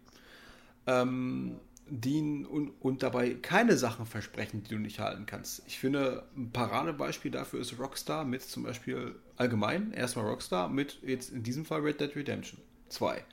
Ähm, 0.87 1.57
die 1.91 2.47
und, 2.49 2.71
und 2.81 3.03
dabei 3.03 3.35
keine 3.35 3.77
Sachen 3.77 4.07
versprechen, 4.07 4.63
die 4.63 4.71
du 4.71 4.79
nicht 4.79 5.01
halten 5.01 5.27
kannst. 5.27 5.63
Ich 5.67 5.79
finde, 5.79 6.25
ein 6.37 6.53
Paradebeispiel 6.53 7.31
dafür 7.31 7.61
ist 7.61 7.79
Rockstar 7.79 8.25
mit 8.25 8.43
zum 8.43 8.63
Beispiel 8.63 9.17
allgemein, 9.37 9.93
erstmal 9.93 10.27
Rockstar 10.27 10.69
mit 10.69 11.01
jetzt 11.03 11.31
in 11.31 11.43
diesem 11.43 11.65
Fall 11.65 11.81
Red 11.81 12.01
Dead 12.01 12.15
Redemption 12.15 12.61
2. 12.91 13.25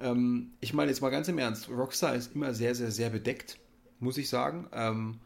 Ähm, 0.00 0.52
ich 0.60 0.74
meine 0.74 0.90
jetzt 0.90 1.00
mal 1.00 1.10
ganz 1.10 1.26
im 1.28 1.38
Ernst, 1.38 1.68
Rockstar 1.68 2.14
ist 2.14 2.34
immer 2.34 2.54
sehr, 2.54 2.74
sehr, 2.74 2.92
sehr 2.92 3.10
bedeckt, 3.10 3.58
muss 4.00 4.18
ich 4.18 4.28
sagen. 4.28 4.68
Ähm, 4.72 5.18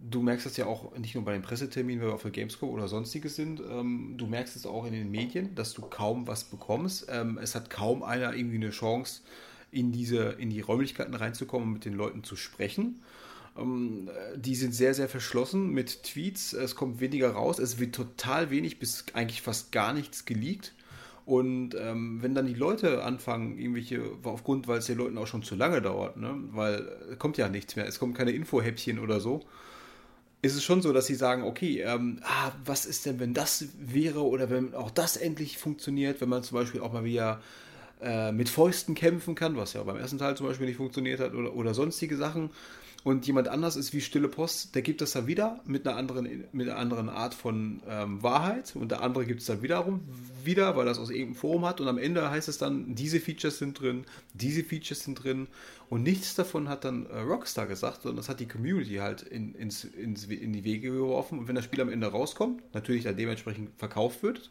du 0.00 0.22
merkst 0.22 0.46
das 0.46 0.56
ja 0.56 0.66
auch 0.66 0.96
nicht 0.96 1.14
nur 1.14 1.24
bei 1.24 1.32
den 1.32 1.42
Presseterminen, 1.42 2.00
wenn 2.00 2.08
wir 2.08 2.14
auf 2.14 2.22
der 2.22 2.30
Gamescom 2.30 2.70
oder 2.70 2.88
sonstiges 2.88 3.36
sind, 3.36 3.60
ähm, 3.60 4.14
du 4.16 4.26
merkst 4.26 4.56
es 4.56 4.66
auch 4.66 4.84
in 4.84 4.92
den 4.92 5.10
Medien, 5.10 5.54
dass 5.54 5.72
du 5.72 5.82
kaum 5.82 6.26
was 6.26 6.44
bekommst. 6.44 7.06
Ähm, 7.08 7.38
es 7.38 7.54
hat 7.54 7.70
kaum 7.70 8.02
einer 8.02 8.34
irgendwie 8.34 8.56
eine 8.56 8.70
Chance, 8.70 9.22
in 9.70 9.92
diese, 9.92 10.30
in 10.38 10.50
die 10.50 10.60
Räumlichkeiten 10.60 11.14
reinzukommen 11.14 11.68
und 11.68 11.74
mit 11.74 11.84
den 11.84 11.94
Leuten 11.94 12.24
zu 12.24 12.36
sprechen. 12.36 13.02
Ähm, 13.56 14.10
die 14.36 14.54
sind 14.54 14.74
sehr, 14.74 14.94
sehr 14.94 15.08
verschlossen 15.08 15.70
mit 15.70 16.02
Tweets. 16.02 16.52
Es 16.52 16.74
kommt 16.74 17.00
weniger 17.00 17.30
raus. 17.30 17.58
Es 17.58 17.78
wird 17.78 17.94
total 17.94 18.50
wenig 18.50 18.78
bis 18.78 19.04
eigentlich 19.14 19.42
fast 19.42 19.72
gar 19.72 19.92
nichts 19.92 20.24
geleakt. 20.24 20.72
Und 21.26 21.74
ähm, 21.74 22.22
wenn 22.22 22.36
dann 22.36 22.46
die 22.46 22.54
Leute 22.54 23.02
anfangen, 23.02 23.58
irgendwelche, 23.58 24.00
aufgrund, 24.22 24.68
weil 24.68 24.78
es 24.78 24.86
den 24.86 24.96
Leuten 24.96 25.18
auch 25.18 25.26
schon 25.26 25.42
zu 25.42 25.56
lange 25.56 25.82
dauert, 25.82 26.16
ne? 26.16 26.32
weil 26.52 26.88
es 27.10 27.18
kommt 27.18 27.36
ja 27.36 27.48
nichts 27.48 27.74
mehr, 27.74 27.84
es 27.86 27.98
kommen 27.98 28.14
keine 28.14 28.30
Infohäppchen 28.30 29.00
oder 29.00 29.18
so, 29.18 29.42
ist 30.40 30.54
es 30.54 30.62
schon 30.62 30.82
so, 30.82 30.92
dass 30.92 31.06
sie 31.06 31.16
sagen, 31.16 31.42
okay, 31.42 31.80
ähm, 31.80 32.20
ah, 32.22 32.52
was 32.64 32.86
ist 32.86 33.06
denn, 33.06 33.18
wenn 33.18 33.34
das 33.34 33.66
wäre 33.80 34.24
oder 34.24 34.50
wenn 34.50 34.72
auch 34.74 34.92
das 34.92 35.16
endlich 35.16 35.58
funktioniert, 35.58 36.20
wenn 36.20 36.28
man 36.28 36.44
zum 36.44 36.58
Beispiel 36.58 36.80
auch 36.80 36.92
mal 36.92 37.02
wieder 37.02 37.40
äh, 38.00 38.30
mit 38.30 38.48
Fäusten 38.48 38.94
kämpfen 38.94 39.34
kann, 39.34 39.56
was 39.56 39.72
ja 39.72 39.82
beim 39.82 39.96
ersten 39.96 40.18
Teil 40.18 40.36
zum 40.36 40.46
Beispiel 40.46 40.66
nicht 40.66 40.76
funktioniert 40.76 41.18
hat, 41.18 41.34
oder, 41.34 41.54
oder 41.54 41.74
sonstige 41.74 42.16
Sachen. 42.16 42.50
Und 43.06 43.24
jemand 43.24 43.46
anders 43.46 43.76
ist 43.76 43.92
wie 43.92 44.00
Stille 44.00 44.26
Post, 44.26 44.74
der 44.74 44.82
gibt 44.82 45.00
das 45.00 45.12
dann 45.12 45.28
wieder 45.28 45.60
mit 45.64 45.86
einer 45.86 45.96
anderen, 45.96 46.42
mit 46.50 46.68
einer 46.68 46.76
anderen 46.76 47.08
Art 47.08 47.34
von 47.34 47.80
ähm, 47.88 48.20
Wahrheit. 48.20 48.74
Und 48.74 48.90
der 48.90 49.00
andere 49.00 49.24
gibt 49.24 49.42
es 49.42 49.46
dann 49.46 49.62
wiederum 49.62 50.00
wieder, 50.42 50.76
weil 50.76 50.86
das 50.86 50.98
aus 50.98 51.10
irgendeinem 51.10 51.36
Forum 51.36 51.64
hat. 51.66 51.80
Und 51.80 51.86
am 51.86 51.98
Ende 51.98 52.28
heißt 52.28 52.48
es 52.48 52.58
dann, 52.58 52.96
diese 52.96 53.20
Features 53.20 53.58
sind 53.58 53.80
drin, 53.80 54.06
diese 54.34 54.64
Features 54.64 55.04
sind 55.04 55.22
drin. 55.22 55.46
Und 55.88 56.02
nichts 56.02 56.34
davon 56.34 56.68
hat 56.68 56.84
dann 56.84 57.06
äh, 57.06 57.20
Rockstar 57.20 57.68
gesagt, 57.68 58.02
sondern 58.02 58.16
das 58.16 58.28
hat 58.28 58.40
die 58.40 58.48
Community 58.48 58.96
halt 58.96 59.22
in, 59.22 59.54
ins, 59.54 59.84
ins, 59.84 60.24
in 60.24 60.52
die 60.52 60.64
Wege 60.64 60.90
geworfen. 60.90 61.38
Und 61.38 61.46
wenn 61.46 61.54
das 61.54 61.64
Spiel 61.64 61.82
am 61.82 61.90
Ende 61.90 62.08
rauskommt, 62.08 62.74
natürlich 62.74 63.04
dann 63.04 63.16
dementsprechend 63.16 63.70
verkauft 63.76 64.24
wird, 64.24 64.50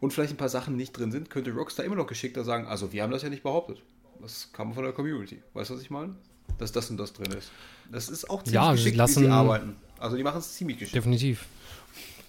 und 0.00 0.12
vielleicht 0.12 0.34
ein 0.34 0.36
paar 0.36 0.50
Sachen 0.50 0.76
nicht 0.76 0.92
drin 0.92 1.10
sind, 1.12 1.30
könnte 1.30 1.54
Rockstar 1.54 1.86
immer 1.86 1.96
noch 1.96 2.08
geschickter 2.08 2.44
sagen, 2.44 2.66
also 2.66 2.92
wir 2.92 3.02
haben 3.02 3.10
das 3.10 3.22
ja 3.22 3.30
nicht 3.30 3.42
behauptet. 3.42 3.82
Das 4.20 4.52
kam 4.52 4.74
von 4.74 4.84
der 4.84 4.92
Community. 4.92 5.42
Weißt 5.54 5.70
du, 5.70 5.74
was 5.76 5.80
ich 5.80 5.88
meine? 5.88 6.14
Dass 6.58 6.72
das 6.72 6.90
und 6.90 6.98
das 6.98 7.12
drin 7.12 7.32
ist. 7.32 7.50
Das 7.90 8.08
ist 8.08 8.30
auch 8.30 8.42
ziemlich 8.42 8.54
ja, 8.54 8.72
geschickt, 8.72 8.96
lassen, 8.96 9.22
wie 9.22 9.26
sie 9.26 9.30
arbeiten. 9.30 9.76
Also 9.98 10.16
die 10.16 10.22
machen 10.22 10.38
es 10.38 10.54
ziemlich 10.54 10.78
geschickt. 10.78 10.94
Definitiv. 10.94 11.46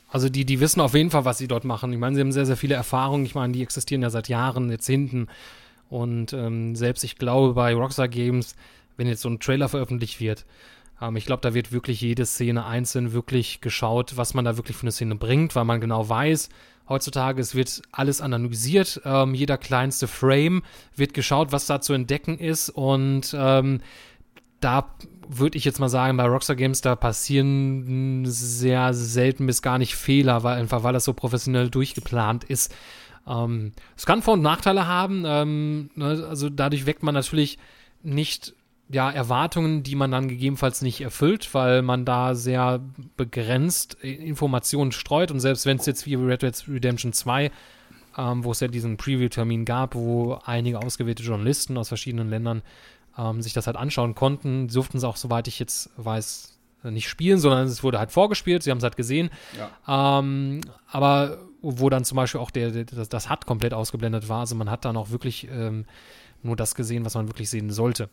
Also 0.10 0.30
die, 0.30 0.46
die 0.46 0.60
wissen 0.60 0.82
auf 0.82 0.94
jeden 0.94 1.12
Fall, 1.12 1.26
was 1.26 1.38
sie 1.38 1.48
dort 1.48 1.66
machen. 1.66 1.92
Ich 1.92 2.00
meine, 2.00 2.16
sie 2.16 2.22
haben 2.22 2.32
sehr, 2.32 2.46
sehr 2.46 2.58
viele 2.58 2.76
Erfahrungen. 2.76 3.26
Ich 3.26 3.36
meine, 3.36 3.54
die 3.54 3.62
existieren 3.62 4.02
ja 4.02 4.10
seit 4.10 4.30
Jahren, 4.30 4.70
Jahrzehnten. 4.70 5.28
Und 5.90 6.34
ähm, 6.34 6.76
selbst 6.76 7.04
ich 7.04 7.18
glaube, 7.18 7.54
bei 7.54 7.74
Rockstar 7.74 8.08
Games, 8.08 8.56
wenn 8.98 9.08
jetzt 9.08 9.22
so 9.22 9.30
ein 9.30 9.40
Trailer 9.40 9.70
veröffentlicht 9.70 10.20
wird, 10.20 10.46
ähm, 11.02 11.16
ich 11.16 11.26
glaube, 11.26 11.42
da 11.42 11.54
wird 11.54 11.72
wirklich 11.72 12.02
jede 12.02 12.26
Szene 12.26 12.66
einzeln 12.66 13.14
wirklich 13.14 13.62
geschaut, 13.62 14.18
was 14.18 14.34
man 14.34 14.46
da 14.46 14.58
wirklich 14.58 14.78
für 14.78 14.84
eine 14.84 14.92
Szene 14.92 15.16
bringt, 15.16 15.56
weil 15.56 15.66
man 15.66 15.82
genau 15.82 16.08
weiß, 16.08 16.50
heutzutage, 16.90 17.42
es 17.42 17.56
wird 17.56 17.82
alles 17.92 18.22
analysiert, 18.22 19.02
ähm, 19.06 19.34
jeder 19.34 19.58
kleinste 19.58 20.08
Frame 20.08 20.64
wird 20.96 21.14
geschaut, 21.14 21.52
was 21.52 21.66
da 21.66 21.82
zu 21.82 21.94
entdecken 21.94 22.38
ist 22.38 22.70
und 22.70 23.36
ähm, 23.38 23.82
da 24.60 24.90
würde 25.28 25.58
ich 25.58 25.66
jetzt 25.66 25.80
mal 25.80 25.90
sagen, 25.90 26.18
bei 26.18 26.26
Rockstar 26.26 26.56
Games, 26.56 26.82
da 26.82 26.96
passieren 26.96 28.26
sehr 28.26 28.94
selten 28.94 29.46
bis 29.46 29.62
gar 29.62 29.78
nicht 29.78 29.96
Fehler, 29.96 30.44
weil 30.44 30.58
einfach 30.58 30.84
weil 30.84 30.94
das 30.94 31.06
so 31.06 31.14
professionell 31.14 31.70
durchgeplant 31.70 32.44
ist. 32.44 32.74
Ähm, 33.28 33.74
es 33.96 34.06
kann 34.06 34.22
Vor- 34.22 34.36
und 34.36 34.42
Nachteile 34.42 34.88
haben, 34.88 35.24
ähm, 35.26 35.90
ne, 35.96 36.26
also 36.28 36.50
dadurch 36.50 36.86
weckt 36.86 37.04
man 37.04 37.14
natürlich 37.14 37.58
nicht 38.04 38.55
ja, 38.90 39.10
Erwartungen, 39.10 39.84
die 39.84 39.96
man 39.96 40.12
dann 40.12 40.28
gegebenenfalls 40.28 40.82
nicht 40.82 41.02
erfüllt, 41.02 41.54
weil 41.54 41.82
man 41.82 42.06
da 42.06 42.36
sehr 42.36 42.82
begrenzt 43.18 43.96
Informationen 43.96 44.92
streut. 44.92 45.32
Und 45.32 45.40
selbst 45.40 45.66
wenn 45.66 45.78
es 45.78 45.86
jetzt 45.86 46.06
wie 46.06 46.16
Red 46.16 46.44
Dead 46.44 46.64
Redemption 46.68 47.12
2, 47.12 47.52
ähm, 48.18 48.44
wo 48.44 48.52
es 48.52 48.60
ja 48.60 48.68
diesen 48.68 48.98
Preview-Termin 48.98 49.66
gab, 49.66 49.96
wo 49.96 50.40
einige 50.46 50.80
ausgewählte 50.80 51.24
Journalisten 51.24 51.78
aus 51.78 51.88
verschiedenen 51.88 52.30
Ländern 52.30 52.62
ähm, 53.18 53.42
sich 53.42 53.54
das 53.54 53.66
halt 53.68 53.78
anschauen 53.78 54.14
konnten, 54.14 54.68
durften 54.68 55.00
sie 55.00 55.08
auch, 55.08 55.18
soweit 55.18 55.48
ich 55.48 55.60
jetzt 55.60 55.90
weiß, 55.98 56.52
nicht 56.84 57.10
spielen, 57.10 57.40
sondern 57.40 57.66
es 57.66 57.84
wurde 57.84 57.98
halt 57.98 58.12
vorgespielt, 58.12 58.62
sie 58.62 58.70
haben 58.70 58.78
es 58.78 58.84
halt 58.84 58.96
gesehen. 58.96 59.32
Ja. 59.58 60.20
Ähm, 60.20 60.62
aber 60.88 61.40
wo 61.62 61.90
dann 61.90 62.06
zum 62.06 62.16
Beispiel 62.18 62.40
auch 62.40 62.52
der, 62.52 62.70
der, 62.70 62.86
das, 62.86 63.10
das 63.10 63.30
HUD 63.30 63.48
komplett 63.48 63.74
ausgeblendet 63.74 64.30
war, 64.30 64.42
also 64.42 64.54
man 64.54 64.70
hat 64.70 64.86
dann 64.86 64.96
auch 64.96 65.10
wirklich 65.10 65.48
ähm, 65.50 65.86
nur 66.44 66.56
das 66.56 66.76
gesehen, 66.76 67.04
was 67.04 67.16
man 67.16 67.28
wirklich 67.28 67.50
sehen 67.50 67.72
sollte. 67.72 68.10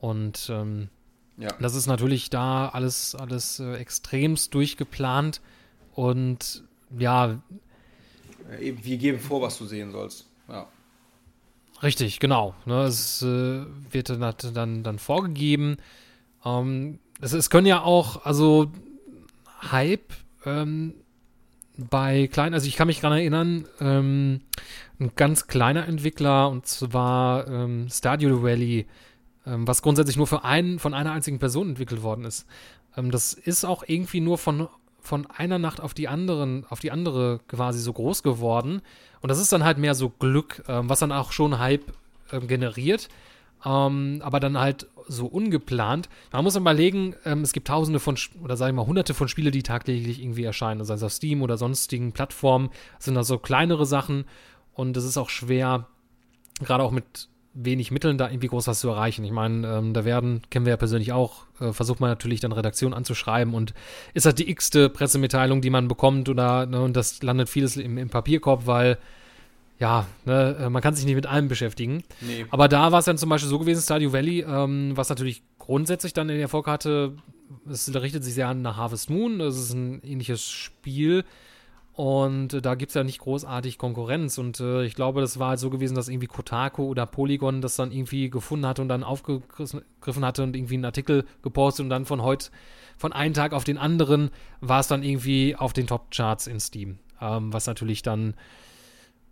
Und 0.00 0.50
ähm, 0.52 0.88
ja. 1.36 1.50
das 1.60 1.74
ist 1.74 1.86
natürlich 1.86 2.30
da 2.30 2.68
alles, 2.68 3.14
alles 3.14 3.60
äh, 3.60 3.74
extremst 3.74 4.54
durchgeplant 4.54 5.40
und 5.94 6.64
ja. 6.98 7.40
Wir 8.58 8.96
geben 8.96 9.20
vor, 9.20 9.42
was 9.42 9.58
du 9.58 9.66
sehen 9.66 9.92
sollst. 9.92 10.26
Ja. 10.48 10.66
Richtig, 11.82 12.20
genau. 12.20 12.54
Ne, 12.66 12.82
es 12.82 13.22
äh, 13.22 13.64
wird 13.90 14.10
dann, 14.10 14.34
dann, 14.54 14.82
dann 14.82 14.98
vorgegeben. 14.98 15.76
Ähm, 16.44 16.98
es, 17.20 17.32
es 17.32 17.50
können 17.50 17.66
ja 17.66 17.82
auch, 17.82 18.24
also 18.24 18.72
Hype 19.70 20.12
ähm, 20.44 20.94
bei 21.76 22.26
kleinen, 22.26 22.54
also 22.54 22.66
ich 22.66 22.76
kann 22.76 22.88
mich 22.88 23.00
daran 23.00 23.18
erinnern, 23.18 23.66
ähm, 23.80 24.40
ein 24.98 25.12
ganz 25.16 25.46
kleiner 25.46 25.86
Entwickler 25.86 26.50
und 26.50 26.66
zwar 26.66 27.48
ähm, 27.48 27.88
Stadio 27.90 28.42
Valley 28.42 28.86
was 29.44 29.82
grundsätzlich 29.82 30.16
nur 30.16 30.26
für 30.26 30.44
einen, 30.44 30.78
von 30.78 30.94
einer 30.94 31.12
einzigen 31.12 31.38
Person 31.38 31.70
entwickelt 31.70 32.02
worden 32.02 32.24
ist. 32.24 32.46
Ähm, 32.96 33.10
das 33.10 33.32
ist 33.32 33.64
auch 33.64 33.84
irgendwie 33.86 34.20
nur 34.20 34.38
von, 34.38 34.68
von 35.00 35.26
einer 35.26 35.58
Nacht 35.58 35.80
auf 35.80 35.94
die 35.94 36.08
anderen, 36.08 36.66
auf 36.68 36.80
die 36.80 36.90
andere 36.90 37.40
quasi 37.48 37.80
so 37.80 37.92
groß 37.92 38.22
geworden. 38.22 38.82
Und 39.20 39.28
das 39.28 39.40
ist 39.40 39.52
dann 39.52 39.64
halt 39.64 39.78
mehr 39.78 39.94
so 39.94 40.08
Glück, 40.10 40.62
ähm, 40.68 40.88
was 40.88 41.00
dann 41.00 41.12
auch 41.12 41.32
schon 41.32 41.58
Hype 41.58 41.92
ähm, 42.32 42.46
generiert. 42.46 43.08
Ähm, 43.64 44.22
aber 44.24 44.40
dann 44.40 44.58
halt 44.58 44.88
so 45.06 45.26
ungeplant. 45.26 46.08
Man 46.32 46.44
muss 46.44 46.56
überlegen, 46.56 47.14
ähm, 47.24 47.42
es 47.42 47.52
gibt 47.52 47.68
tausende 47.68 48.00
von, 48.00 48.16
oder 48.42 48.56
sagen 48.56 48.76
wir 48.76 48.82
mal 48.82 48.88
hunderte 48.88 49.12
von 49.12 49.28
Spielen, 49.28 49.52
die 49.52 49.62
tagtäglich 49.62 50.22
irgendwie 50.22 50.44
erscheinen. 50.44 50.84
sei 50.84 50.94
es 50.94 51.02
auf 51.02 51.12
Steam 51.12 51.42
oder 51.42 51.58
sonstigen 51.58 52.12
Plattformen, 52.12 52.70
das 52.96 53.06
sind 53.06 53.16
also 53.16 53.38
kleinere 53.38 53.86
Sachen. 53.86 54.24
Und 54.72 54.96
es 54.96 55.04
ist 55.04 55.18
auch 55.18 55.28
schwer, 55.28 55.88
gerade 56.60 56.84
auch 56.84 56.92
mit 56.92 57.28
wenig 57.52 57.90
Mitteln 57.90 58.16
da 58.16 58.28
irgendwie 58.28 58.46
groß 58.46 58.66
was 58.68 58.80
zu 58.80 58.88
erreichen. 58.88 59.24
Ich 59.24 59.32
meine, 59.32 59.66
ähm, 59.66 59.92
da 59.92 60.04
werden, 60.04 60.42
kennen 60.50 60.66
wir 60.66 60.70
ja 60.70 60.76
persönlich 60.76 61.12
auch, 61.12 61.46
äh, 61.60 61.72
versucht 61.72 62.00
man 62.00 62.10
natürlich 62.10 62.40
dann 62.40 62.52
Redaktion 62.52 62.94
anzuschreiben 62.94 63.54
und 63.54 63.74
ist 64.14 64.26
das 64.26 64.34
die 64.36 64.48
x-te 64.48 64.88
Pressemitteilung, 64.88 65.60
die 65.60 65.70
man 65.70 65.88
bekommt 65.88 66.28
oder, 66.28 66.66
ne, 66.66 66.80
und 66.80 66.96
das 66.96 67.22
landet 67.22 67.48
vieles 67.48 67.76
im, 67.76 67.98
im 67.98 68.08
Papierkorb, 68.08 68.66
weil 68.66 68.98
ja, 69.80 70.06
ne, 70.26 70.56
äh, 70.60 70.70
man 70.70 70.82
kann 70.82 70.94
sich 70.94 71.06
nicht 71.06 71.16
mit 71.16 71.26
allem 71.26 71.48
beschäftigen. 71.48 72.04
Nee. 72.20 72.46
Aber 72.50 72.68
da 72.68 72.92
war 72.92 73.00
es 73.00 73.06
dann 73.06 73.18
zum 73.18 73.30
Beispiel 73.30 73.48
so 73.48 73.58
gewesen, 73.58 73.82
Stadio 73.82 74.12
Valley, 74.12 74.44
ähm, 74.46 74.92
was 74.94 75.08
natürlich 75.08 75.42
grundsätzlich 75.58 76.12
dann 76.12 76.28
den 76.28 76.38
Erfolg 76.38 76.66
hatte, 76.66 77.16
es 77.68 77.92
richtet 77.94 78.22
sich 78.22 78.34
sehr 78.34 78.48
an 78.48 78.62
nach 78.62 78.76
Harvest 78.76 79.10
Moon, 79.10 79.40
das 79.40 79.56
ist 79.56 79.72
ein 79.72 80.02
ähnliches 80.04 80.48
Spiel, 80.48 81.24
Und 81.92 82.54
äh, 82.54 82.62
da 82.62 82.76
gibt 82.76 82.90
es 82.90 82.94
ja 82.94 83.04
nicht 83.04 83.18
großartig 83.18 83.78
Konkurrenz. 83.78 84.38
Und 84.38 84.60
äh, 84.60 84.84
ich 84.84 84.94
glaube, 84.94 85.20
das 85.20 85.38
war 85.38 85.50
halt 85.50 85.58
so 85.58 85.70
gewesen, 85.70 85.94
dass 85.94 86.08
irgendwie 86.08 86.26
Kotaku 86.26 86.84
oder 86.84 87.06
Polygon 87.06 87.60
das 87.60 87.76
dann 87.76 87.92
irgendwie 87.92 88.30
gefunden 88.30 88.66
hatte 88.66 88.82
und 88.82 88.88
dann 88.88 89.04
aufgegriffen 89.04 90.24
hatte 90.24 90.42
und 90.42 90.56
irgendwie 90.56 90.74
einen 90.74 90.84
Artikel 90.84 91.24
gepostet 91.42 91.84
und 91.84 91.90
dann 91.90 92.06
von 92.06 92.22
heute, 92.22 92.50
von 92.96 93.12
einem 93.12 93.34
Tag 93.34 93.52
auf 93.52 93.64
den 93.64 93.78
anderen, 93.78 94.30
war 94.60 94.80
es 94.80 94.88
dann 94.88 95.02
irgendwie 95.02 95.56
auf 95.56 95.72
den 95.72 95.86
Top-Charts 95.86 96.46
in 96.46 96.60
Steam. 96.60 96.98
Ähm, 97.20 97.52
was 97.52 97.66
natürlich 97.66 98.02
dann 98.02 98.34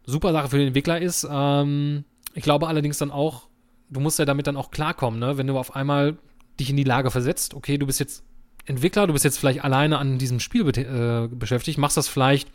super 0.04 0.32
Sache 0.32 0.48
für 0.48 0.58
den 0.58 0.68
Entwickler 0.68 1.00
ist. 1.00 1.26
Ähm, 1.30 2.04
ich 2.34 2.42
glaube 2.42 2.66
allerdings 2.66 2.98
dann 2.98 3.10
auch, 3.10 3.48
du 3.90 4.00
musst 4.00 4.18
ja 4.18 4.24
damit 4.24 4.46
dann 4.46 4.56
auch 4.56 4.70
klarkommen, 4.70 5.20
ne? 5.20 5.38
Wenn 5.38 5.46
du 5.46 5.58
auf 5.58 5.74
einmal 5.76 6.18
dich 6.58 6.70
in 6.70 6.76
die 6.76 6.84
Lage 6.84 7.10
versetzt, 7.10 7.54
okay, 7.54 7.78
du 7.78 7.86
bist 7.86 8.00
jetzt 8.00 8.24
Entwickler, 8.68 9.06
du 9.06 9.12
bist 9.12 9.24
jetzt 9.24 9.38
vielleicht 9.38 9.64
alleine 9.64 9.98
an 9.98 10.18
diesem 10.18 10.40
Spiel 10.40 10.66
äh, 10.68 11.28
beschäftigt, 11.28 11.78
machst 11.78 11.96
das 11.96 12.08
vielleicht 12.08 12.48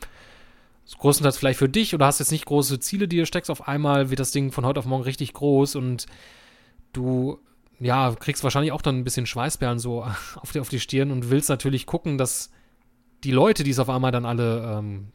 größtenteils 0.98 1.38
vielleicht 1.38 1.60
für 1.60 1.70
dich 1.70 1.96
oder 1.96 2.06
hast 2.06 2.20
jetzt 2.20 2.32
nicht 2.32 2.46
große 2.46 2.80
Ziele, 2.80 3.08
die 3.08 3.18
du 3.18 3.26
steckst, 3.26 3.50
auf 3.50 3.68
einmal 3.68 4.10
wird 4.10 4.20
das 4.20 4.32
Ding 4.32 4.52
von 4.52 4.66
heute 4.66 4.80
auf 4.80 4.86
morgen 4.86 5.04
richtig 5.04 5.34
groß 5.34 5.76
und 5.76 6.06
du 6.92 7.40
ja, 7.80 8.14
kriegst 8.16 8.44
wahrscheinlich 8.44 8.72
auch 8.72 8.82
dann 8.82 9.00
ein 9.00 9.04
bisschen 9.04 9.26
Schweißperlen 9.26 9.80
so 9.80 10.04
auf 10.36 10.52
die, 10.52 10.60
auf 10.60 10.70
die 10.70 10.80
Stirn 10.80 11.12
und 11.12 11.30
willst 11.30 11.50
natürlich 11.50 11.86
gucken, 11.86 12.18
dass 12.18 12.52
die 13.24 13.32
Leute, 13.32 13.64
die 13.64 13.72
es 13.72 13.80
auf 13.80 13.90
einmal 13.90 14.12
dann 14.12 14.26
alle 14.26 14.78
ähm, 14.78 15.08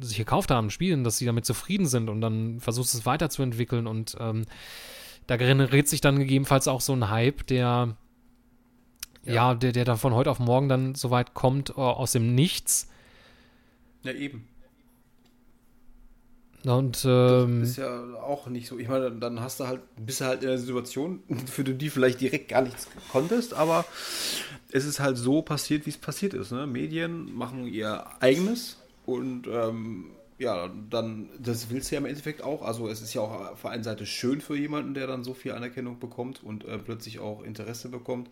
sich 0.00 0.16
gekauft 0.16 0.50
haben, 0.50 0.70
spielen, 0.70 1.04
dass 1.04 1.18
sie 1.18 1.26
damit 1.26 1.44
zufrieden 1.44 1.86
sind 1.86 2.08
und 2.08 2.20
dann 2.20 2.60
versuchst 2.60 2.94
es 2.94 3.06
weiterzuentwickeln 3.06 3.86
und 3.86 4.16
ähm, 4.20 4.46
da 5.26 5.36
generiert 5.36 5.88
sich 5.88 6.00
dann 6.00 6.18
gegebenenfalls 6.18 6.68
auch 6.68 6.80
so 6.80 6.92
ein 6.92 7.10
Hype, 7.10 7.46
der 7.46 7.96
ja, 9.30 9.50
ja 9.50 9.54
der, 9.54 9.72
der 9.72 9.84
dann 9.84 9.98
von 9.98 10.14
heute 10.14 10.30
auf 10.30 10.38
morgen 10.38 10.68
dann 10.68 10.94
so 10.94 11.10
weit 11.10 11.34
kommt 11.34 11.76
uh, 11.76 11.80
aus 11.80 12.12
dem 12.12 12.34
Nichts. 12.34 12.88
Ja, 14.02 14.12
eben. 14.12 14.46
Und 16.64 17.06
ähm, 17.06 17.60
das 17.60 17.70
ist 17.70 17.76
ja 17.78 18.14
auch 18.16 18.46
nicht 18.48 18.68
so. 18.68 18.78
Ich 18.78 18.88
meine, 18.88 19.10
dann 19.12 19.40
hast 19.40 19.60
du 19.60 19.66
halt, 19.66 19.80
bist 19.96 20.20
du 20.20 20.26
halt 20.26 20.42
in 20.42 20.50
einer 20.50 20.58
Situation, 20.58 21.22
für 21.46 21.64
die 21.64 21.76
du 21.76 21.90
vielleicht 21.90 22.20
direkt 22.20 22.48
gar 22.48 22.62
nichts 22.62 22.86
konntest, 23.10 23.54
aber 23.54 23.84
es 24.70 24.84
ist 24.84 25.00
halt 25.00 25.16
so 25.16 25.42
passiert, 25.42 25.86
wie 25.86 25.90
es 25.90 25.96
passiert 25.96 26.34
ist. 26.34 26.52
Ne? 26.52 26.66
Medien 26.66 27.34
machen 27.34 27.66
ihr 27.66 28.04
eigenes 28.20 28.76
und 29.06 29.46
ähm, 29.46 30.10
ja, 30.38 30.70
dann, 30.90 31.28
das 31.38 31.70
willst 31.70 31.90
du 31.90 31.94
ja 31.94 32.00
im 32.00 32.06
Endeffekt 32.06 32.42
auch. 32.42 32.62
Also 32.62 32.88
es 32.88 33.00
ist 33.00 33.14
ja 33.14 33.22
auch 33.22 33.52
auf 33.52 33.62
der 33.62 33.70
einen 33.70 33.84
Seite 33.84 34.06
schön 34.06 34.40
für 34.40 34.56
jemanden, 34.56 34.94
der 34.94 35.06
dann 35.06 35.24
so 35.24 35.34
viel 35.34 35.52
Anerkennung 35.52 35.98
bekommt 35.98 36.42
und 36.42 36.64
äh, 36.64 36.78
plötzlich 36.78 37.18
auch 37.18 37.42
Interesse 37.42 37.88
bekommt. 37.88 38.30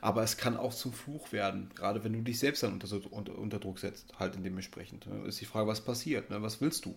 Aber 0.00 0.22
es 0.22 0.36
kann 0.36 0.56
auch 0.56 0.72
zum 0.72 0.92
Fluch 0.92 1.32
werden, 1.32 1.70
gerade 1.74 2.04
wenn 2.04 2.12
du 2.12 2.20
dich 2.20 2.38
selbst 2.38 2.62
dann 2.62 2.74
unter, 2.74 2.88
unter, 3.10 3.36
unter 3.36 3.58
Druck 3.58 3.78
setzt, 3.80 4.12
halt 4.18 4.36
in 4.36 4.44
dementsprechend. 4.44 5.06
Ne? 5.06 5.26
Ist 5.26 5.40
die 5.40 5.44
Frage, 5.44 5.66
was 5.66 5.80
passiert, 5.80 6.30
ne? 6.30 6.40
was 6.40 6.60
willst 6.60 6.84
du? 6.84 6.94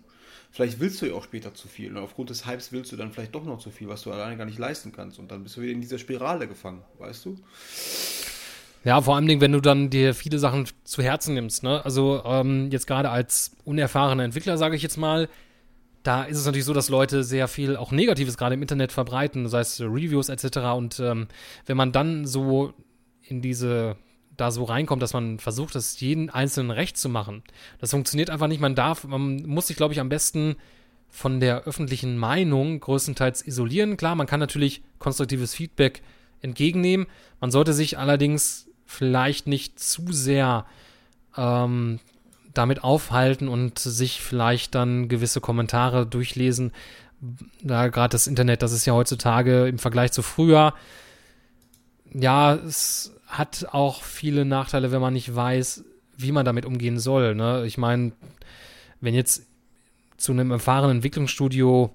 Vielleicht 0.51 0.79
willst 0.79 1.01
du 1.01 1.07
ja 1.07 1.13
auch 1.13 1.23
später 1.23 1.53
zu 1.55 1.67
viel. 1.67 1.91
Ne? 1.91 2.01
aufgrund 2.01 2.29
des 2.29 2.45
Hypes 2.45 2.71
willst 2.71 2.91
du 2.91 2.97
dann 2.97 3.11
vielleicht 3.11 3.33
doch 3.33 3.43
noch 3.43 3.59
zu 3.59 3.71
viel, 3.71 3.87
was 3.87 4.03
du 4.03 4.11
alleine 4.11 4.37
gar 4.37 4.45
nicht 4.45 4.59
leisten 4.59 4.91
kannst. 4.91 5.17
Und 5.17 5.31
dann 5.31 5.43
bist 5.43 5.57
du 5.57 5.61
wieder 5.61 5.73
in 5.73 5.81
dieser 5.81 5.97
Spirale 5.97 6.47
gefangen, 6.47 6.83
weißt 6.99 7.25
du? 7.25 7.37
Ja, 8.83 8.99
vor 9.01 9.15
allem, 9.15 9.41
wenn 9.41 9.51
du 9.51 9.61
dann 9.61 9.89
dir 9.89 10.13
viele 10.15 10.39
Sachen 10.39 10.67
zu 10.83 11.03
Herzen 11.03 11.33
nimmst. 11.35 11.63
Ne? 11.63 11.83
Also 11.85 12.23
ähm, 12.25 12.69
jetzt 12.71 12.87
gerade 12.87 13.09
als 13.09 13.51
unerfahrener 13.63 14.23
Entwickler, 14.23 14.57
sage 14.57 14.75
ich 14.75 14.81
jetzt 14.81 14.97
mal, 14.97 15.29
da 16.03 16.23
ist 16.23 16.37
es 16.37 16.45
natürlich 16.45 16.65
so, 16.65 16.73
dass 16.73 16.89
Leute 16.89 17.23
sehr 17.23 17.47
viel 17.47 17.75
auch 17.75 17.91
Negatives 17.91 18.37
gerade 18.37 18.55
im 18.55 18.61
Internet 18.61 18.91
verbreiten, 18.91 19.47
sei 19.49 19.59
es 19.59 19.79
Reviews 19.79 20.29
etc. 20.29 20.57
Und 20.75 20.99
ähm, 20.99 21.27
wenn 21.67 21.77
man 21.77 21.91
dann 21.91 22.25
so 22.25 22.73
in 23.31 23.41
diese 23.41 23.95
da 24.37 24.51
so 24.51 24.63
reinkommt, 24.63 25.01
dass 25.01 25.13
man 25.13 25.39
versucht, 25.39 25.75
das 25.75 25.99
jeden 25.99 26.29
Einzelnen 26.29 26.71
recht 26.71 26.97
zu 26.97 27.09
machen, 27.09 27.43
das 27.79 27.91
funktioniert 27.91 28.29
einfach 28.29 28.47
nicht. 28.47 28.61
Man 28.61 28.75
darf, 28.75 29.03
man 29.03 29.43
muss 29.43 29.67
sich, 29.67 29.77
glaube 29.77 29.93
ich, 29.93 29.99
am 29.99 30.09
besten 30.09 30.55
von 31.09 31.39
der 31.39 31.63
öffentlichen 31.63 32.17
Meinung 32.17 32.79
größtenteils 32.79 33.45
isolieren. 33.45 33.97
Klar, 33.97 34.15
man 34.15 34.27
kann 34.27 34.39
natürlich 34.39 34.81
konstruktives 34.97 35.53
Feedback 35.53 36.01
entgegennehmen. 36.41 37.07
Man 37.39 37.51
sollte 37.51 37.73
sich 37.73 37.97
allerdings 37.97 38.69
vielleicht 38.85 39.47
nicht 39.47 39.79
zu 39.79 40.11
sehr 40.11 40.65
ähm, 41.37 41.99
damit 42.53 42.83
aufhalten 42.83 43.47
und 43.47 43.77
sich 43.79 44.21
vielleicht 44.21 44.73
dann 44.73 45.09
gewisse 45.09 45.41
Kommentare 45.41 46.05
durchlesen. 46.05 46.71
Da 47.61 47.89
gerade 47.89 48.13
das 48.13 48.27
Internet, 48.27 48.61
das 48.61 48.71
ist 48.71 48.85
ja 48.85 48.93
heutzutage 48.93 49.67
im 49.67 49.77
Vergleich 49.77 50.11
zu 50.11 50.21
früher, 50.23 50.73
ja, 52.13 52.55
es 52.55 53.13
hat 53.31 53.67
auch 53.71 54.03
viele 54.03 54.45
Nachteile, 54.45 54.91
wenn 54.91 55.01
man 55.01 55.13
nicht 55.13 55.33
weiß, 55.33 55.83
wie 56.17 56.31
man 56.31 56.45
damit 56.45 56.65
umgehen 56.65 56.99
soll. 56.99 57.33
Ne? 57.35 57.65
Ich 57.65 57.77
meine, 57.77 58.11
wenn 58.99 59.15
jetzt 59.15 59.47
zu 60.17 60.31
einem 60.31 60.51
erfahrenen 60.51 60.97
Entwicklungsstudio 60.97 61.91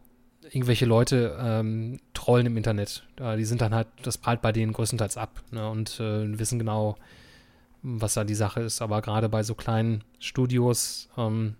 irgendwelche 0.50 0.86
Leute 0.86 1.36
ähm, 1.40 2.00
trollen 2.14 2.46
im 2.46 2.56
Internet. 2.56 3.06
Die 3.18 3.44
sind 3.44 3.60
dann 3.60 3.74
halt, 3.74 3.88
das 4.02 4.18
prallt 4.18 4.42
bei 4.42 4.52
denen 4.52 4.72
größtenteils 4.72 5.16
ab 5.16 5.42
ne, 5.50 5.68
und 5.68 6.00
äh, 6.00 6.38
wissen 6.38 6.58
genau, 6.58 6.96
was 7.82 8.14
da 8.14 8.24
die 8.24 8.34
Sache 8.34 8.60
ist. 8.60 8.82
Aber 8.82 9.02
gerade 9.02 9.28
bei 9.28 9.42
so 9.42 9.54
kleinen 9.54 10.04
Studios 10.18 11.08
ähm, 11.16 11.56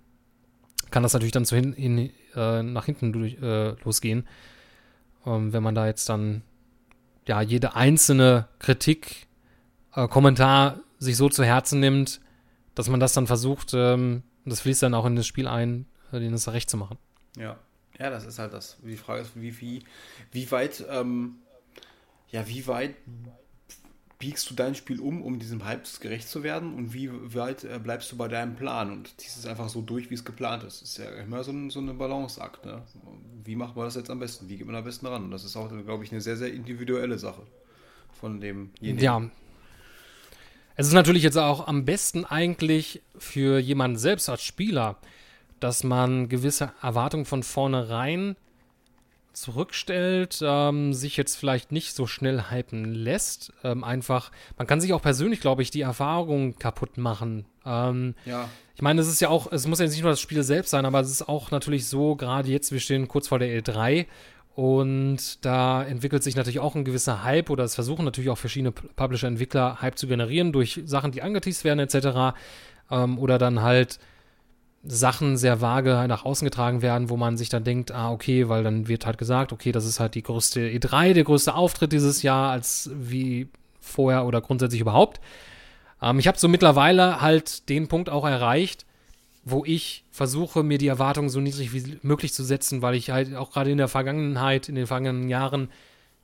kann 0.91 1.03
das 1.03 1.13
natürlich 1.13 1.33
dann 1.33 1.45
zu 1.45 1.57
hin, 1.57 1.73
in, 1.73 2.11
äh, 2.35 2.63
nach 2.63 2.87
hinten 2.87 3.13
durch, 3.13 3.41
äh, 3.43 3.75
losgehen. 3.85 4.27
Ähm, 5.25 5.53
wenn 5.53 5.63
man 5.63 5.75
da 5.75 5.87
jetzt 5.87 6.09
dann 6.09 6.43
ja 7.27 7.41
jede 7.43 7.75
einzelne 7.75 8.49
Kritik, 8.59 9.26
äh, 9.97 10.07
Kommentar 10.09 10.81
sich 10.99 11.17
so 11.17 11.29
zu 11.29 11.45
Herzen 11.45 11.81
nimmt, 11.81 12.21
dass 12.75 12.89
man 12.89 13.01
das 13.01 13.13
dann 13.13 13.27
versucht, 13.27 13.73
ähm, 13.75 14.23
das 14.45 14.61
fließt 14.61 14.83
dann 14.83 14.95
auch 14.95 15.07
in 15.07 15.17
das 15.17 15.27
Spiel 15.27 15.49
ein, 15.49 15.87
äh, 16.13 16.21
denen 16.21 16.35
es 16.35 16.51
recht 16.53 16.71
zu 16.71 16.77
machen. 16.77 16.99
Ja. 17.37 17.59
Ja, 17.99 18.11
das 18.11 18.27
ist 18.27 18.39
halt 18.39 18.53
das. 18.53 18.77
Die 18.83 18.97
Frage 18.97 19.23
ist, 19.23 19.41
wie, 19.41 19.59
wie, 19.61 19.83
wie 20.31 20.51
weit, 20.51 20.85
ähm, 20.91 21.37
ja, 22.31 22.47
wie 22.47 22.67
weit 22.67 22.95
biegst 24.19 24.51
du 24.51 24.55
dein 24.55 24.75
Spiel 24.75 25.01
um, 25.01 25.23
um 25.23 25.39
diesem 25.39 25.65
Hype 25.65 25.85
gerecht 26.01 26.29
zu 26.29 26.43
werden 26.43 26.75
und 26.75 26.95
wie 26.95 27.11
weit 27.35 27.65
äh, 27.65 27.79
bleibst 27.83 28.13
du 28.13 28.17
bei 28.17 28.29
deinem 28.29 28.55
Plan 28.55 28.91
und 28.91 29.19
ziehst 29.19 29.39
es 29.39 29.47
einfach 29.47 29.69
so 29.69 29.81
durch, 29.81 30.11
wie 30.11 30.15
es 30.15 30.25
geplant 30.25 30.63
ist. 30.65 30.83
Das 30.83 30.91
ist 30.91 30.99
ja 30.99 31.09
immer 31.23 31.43
so, 31.45 31.53
ein, 31.53 31.71
so 31.71 31.81
eine 31.81 31.95
Balanceakt. 31.95 32.65
Ne? 32.65 32.83
Wie 33.45 33.57
macht 33.57 33.77
man 33.77 33.87
das 33.87 33.95
jetzt 33.95 34.11
am 34.11 34.19
besten? 34.19 34.49
Wie 34.49 34.57
geht 34.59 34.67
man 34.67 34.77
am 34.77 34.85
besten 34.85 35.07
ran? 35.07 35.25
Und 35.25 35.31
das 35.31 35.45
ist 35.45 35.57
auch, 35.57 35.69
glaube 35.69 36.05
ich, 36.05 36.13
eine 36.13 36.21
sehr, 36.21 36.37
sehr 36.37 36.53
individuelle 36.53 37.19
Sache 37.19 37.43
von 38.13 38.41
demjenigen. 38.41 38.99
Ja. 38.99 39.23
Es 40.77 40.87
ist 40.87 40.93
natürlich 40.93 41.23
jetzt 41.23 41.39
auch 41.39 41.67
am 41.67 41.87
besten 41.87 42.27
eigentlich 42.27 43.03
für 43.17 43.59
jemanden 43.59 43.97
selbst 43.97 44.29
als 44.29 44.43
Spieler, 44.43 44.97
dass 45.59 45.85
man 45.85 46.29
gewisse 46.29 46.73
Erwartungen 46.83 47.25
von 47.25 47.43
vornherein 47.43 48.37
zurückstellt, 49.33 50.41
ähm, 50.43 50.93
sich 50.93 51.17
jetzt 51.17 51.37
vielleicht 51.37 51.73
nicht 51.73 51.95
so 51.95 52.07
schnell 52.07 52.51
hypen 52.51 52.95
lässt. 52.95 53.53
Ähm, 53.65 53.85
einfach, 53.85 54.31
man 54.57 54.67
kann 54.67 54.81
sich 54.81 54.93
auch 54.93 55.03
persönlich, 55.03 55.41
glaube 55.41 55.63
ich, 55.63 55.71
die 55.71 55.83
Erfahrung 55.83 56.59
kaputt 56.59 56.99
machen. 56.99 57.47
Ähm, 57.65 58.15
ja. 58.25 58.49
Ich 58.75 58.83
meine, 58.83 59.01
es 59.01 59.09
ist 59.09 59.21
ja 59.21 59.29
auch, 59.29 59.51
es 59.53 59.67
muss 59.67 59.79
ja 59.79 59.87
nicht 59.87 60.03
nur 60.03 60.11
das 60.11 60.21
Spiel 60.21 60.43
selbst 60.43 60.71
sein, 60.71 60.85
aber 60.85 61.01
es 61.01 61.11
ist 61.11 61.29
auch 61.29 61.51
natürlich 61.51 61.87
so, 61.87 62.17
gerade 62.17 62.51
jetzt, 62.51 62.73
wir 62.73 62.81
stehen 62.81 63.09
kurz 63.09 63.29
vor 63.29 63.39
der 63.39 63.63
E3 63.63 64.07
und 64.57 65.45
da 65.45 65.85
entwickelt 65.85 66.23
sich 66.23 66.35
natürlich 66.35 66.61
auch 66.61 66.75
ein 66.75 66.87
gewisser 66.87 67.23
Hype 67.23 67.51
oder 67.51 67.63
es 67.65 67.75
versuchen 67.75 68.07
natürlich 68.07 68.31
auch 68.31 68.39
verschiedene 68.39 68.73
Publisher-Entwickler 68.73 69.83
Hype 69.83 69.99
zu 69.99 70.07
generieren 70.07 70.51
durch 70.51 70.81
Sachen, 70.87 71.13
die 71.13 71.21
angeteased 71.21 71.63
werden 71.63 71.79
etc. 71.79 72.35
Ähm, 72.91 73.19
oder 73.19 73.37
dann 73.37 73.61
halt 73.61 73.99
Sachen 74.83 75.37
sehr 75.37 75.61
vage 75.61 76.07
nach 76.09 76.25
außen 76.25 76.47
getragen 76.47 76.81
werden, 76.81 77.11
wo 77.11 77.19
man 77.19 77.37
sich 77.37 77.51
dann 77.51 77.65
denkt, 77.65 77.93
ah, 77.93 78.11
okay, 78.11 78.49
weil 78.49 78.65
dann 78.65 78.89
wird 78.89 79.05
halt 79.05 79.19
gesagt, 79.19 79.53
okay, 79.53 79.73
das 79.73 79.85
ist 79.85 80.01
halt 80.01 80.15
die 80.15 80.23
größte 80.23 80.61
E3, 80.61 81.13
der 81.13 81.25
größte 81.25 81.55
Auftritt 81.55 81.93
dieses 81.93 82.23
Jahr 82.23 82.51
als 82.51 82.89
wie 82.95 83.49
vorher 83.79 84.25
oder 84.25 84.41
grundsätzlich 84.41 84.81
überhaupt. 84.81 85.21
Ähm, 86.01 86.19
ich 86.19 86.29
habe 86.29 86.39
so 86.39 86.49
mittlerweile 86.49 87.21
halt 87.21 87.69
den 87.69 87.89
Punkt 87.89 88.09
auch 88.09 88.25
erreicht, 88.25 88.87
wo 89.49 89.65
ich 89.65 90.05
versuche, 90.11 90.65
mir 90.65 90.77
die 90.77 90.89
Erwartungen 90.89 91.29
so 91.29 91.41
niedrig 91.41 91.73
wie 91.73 91.99
möglich 92.03 92.35
zu 92.35 92.43
setzen, 92.43 92.83
weil 92.83 92.97
ich 92.97 93.11
halt 93.11 93.33
auch 93.37 93.53
gerade 93.53 93.71
in 93.71 93.79
der 93.79 93.87
Vergangenheit, 93.87 94.69
in 94.69 94.75
den 94.75 94.89
vergangenen 94.89 95.29
Jahren 95.29 95.71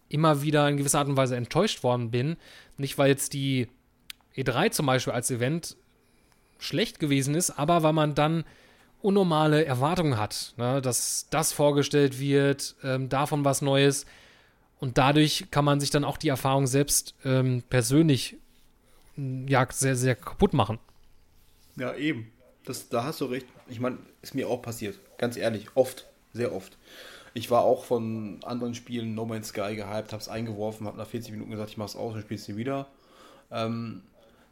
immer 0.08 0.42
wieder 0.42 0.68
in 0.68 0.76
gewisser 0.76 0.98
Art 0.98 1.08
und 1.08 1.16
Weise 1.16 1.36
enttäuscht 1.36 1.84
worden 1.84 2.10
bin. 2.10 2.36
Nicht, 2.78 2.98
weil 2.98 3.08
jetzt 3.08 3.32
die 3.32 3.68
E3 4.36 4.72
zum 4.72 4.86
Beispiel 4.86 5.12
als 5.12 5.30
Event 5.30 5.76
schlecht 6.58 6.98
gewesen 6.98 7.36
ist, 7.36 7.50
aber 7.50 7.84
weil 7.84 7.92
man 7.92 8.16
dann 8.16 8.44
unnormale 9.02 9.64
Erwartungen 9.64 10.18
hat, 10.18 10.54
ne? 10.56 10.82
dass 10.82 11.28
das 11.30 11.52
vorgestellt 11.52 12.18
wird, 12.18 12.74
ähm, 12.82 13.08
davon 13.08 13.44
was 13.44 13.62
Neues. 13.62 14.04
Und 14.80 14.98
dadurch 14.98 15.46
kann 15.52 15.64
man 15.64 15.78
sich 15.78 15.90
dann 15.90 16.02
auch 16.02 16.16
die 16.16 16.28
Erfahrung 16.28 16.66
selbst 16.66 17.14
ähm, 17.24 17.62
persönlich 17.70 18.36
ja, 19.16 19.64
sehr, 19.70 19.94
sehr 19.94 20.16
kaputt 20.16 20.54
machen. 20.54 20.80
Ja, 21.76 21.94
eben. 21.94 22.31
Das, 22.64 22.88
da 22.88 23.04
hast 23.04 23.20
du 23.20 23.26
recht. 23.26 23.46
Ich 23.68 23.80
meine, 23.80 23.98
ist 24.22 24.34
mir 24.34 24.48
auch 24.48 24.62
passiert. 24.62 24.98
Ganz 25.18 25.36
ehrlich, 25.36 25.68
oft. 25.74 26.06
Sehr 26.32 26.54
oft. 26.54 26.78
Ich 27.34 27.50
war 27.50 27.62
auch 27.62 27.84
von 27.84 28.38
anderen 28.44 28.74
Spielen 28.74 29.14
No 29.14 29.24
Man's 29.24 29.48
Sky 29.48 29.74
gehypt, 29.74 30.12
hab's 30.12 30.28
eingeworfen, 30.28 30.86
hab 30.86 30.96
nach 30.96 31.06
40 31.06 31.32
Minuten 31.32 31.50
gesagt, 31.50 31.70
ich 31.70 31.76
mach's 31.78 31.96
aus 31.96 32.14
und 32.14 32.20
spiel's 32.20 32.46
nie 32.48 32.56
wieder. 32.56 32.88
Ähm, 33.50 34.02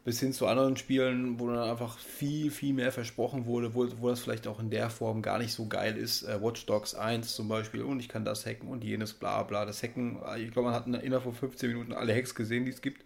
bis 0.03 0.19
hin 0.19 0.33
zu 0.33 0.47
anderen 0.47 0.77
Spielen, 0.77 1.39
wo 1.39 1.47
dann 1.47 1.69
einfach 1.69 1.99
viel, 1.99 2.49
viel 2.49 2.73
mehr 2.73 2.91
versprochen 2.91 3.45
wurde, 3.45 3.75
wo, 3.75 3.87
wo 3.99 4.09
das 4.09 4.19
vielleicht 4.19 4.47
auch 4.47 4.59
in 4.59 4.71
der 4.71 4.89
Form 4.89 5.21
gar 5.21 5.37
nicht 5.37 5.53
so 5.53 5.67
geil 5.67 5.95
ist. 5.95 6.23
Äh, 6.23 6.41
Watch 6.41 6.65
Dogs 6.65 6.95
1 6.95 7.35
zum 7.35 7.47
Beispiel, 7.47 7.83
und 7.83 7.99
ich 7.99 8.09
kann 8.09 8.25
das 8.25 8.45
hacken 8.45 8.67
und 8.67 8.83
jenes, 8.83 9.13
bla 9.13 9.43
bla. 9.43 9.65
Das 9.65 9.83
Hacken, 9.83 10.17
ich 10.37 10.51
glaube, 10.51 10.69
man 10.69 10.73
hat 10.73 10.87
innerhalb 10.87 11.23
von 11.23 11.33
15 11.33 11.69
Minuten 11.69 11.93
alle 11.93 12.15
Hacks 12.15 12.33
gesehen, 12.33 12.65
die 12.65 12.71
es 12.71 12.81
gibt. 12.81 13.05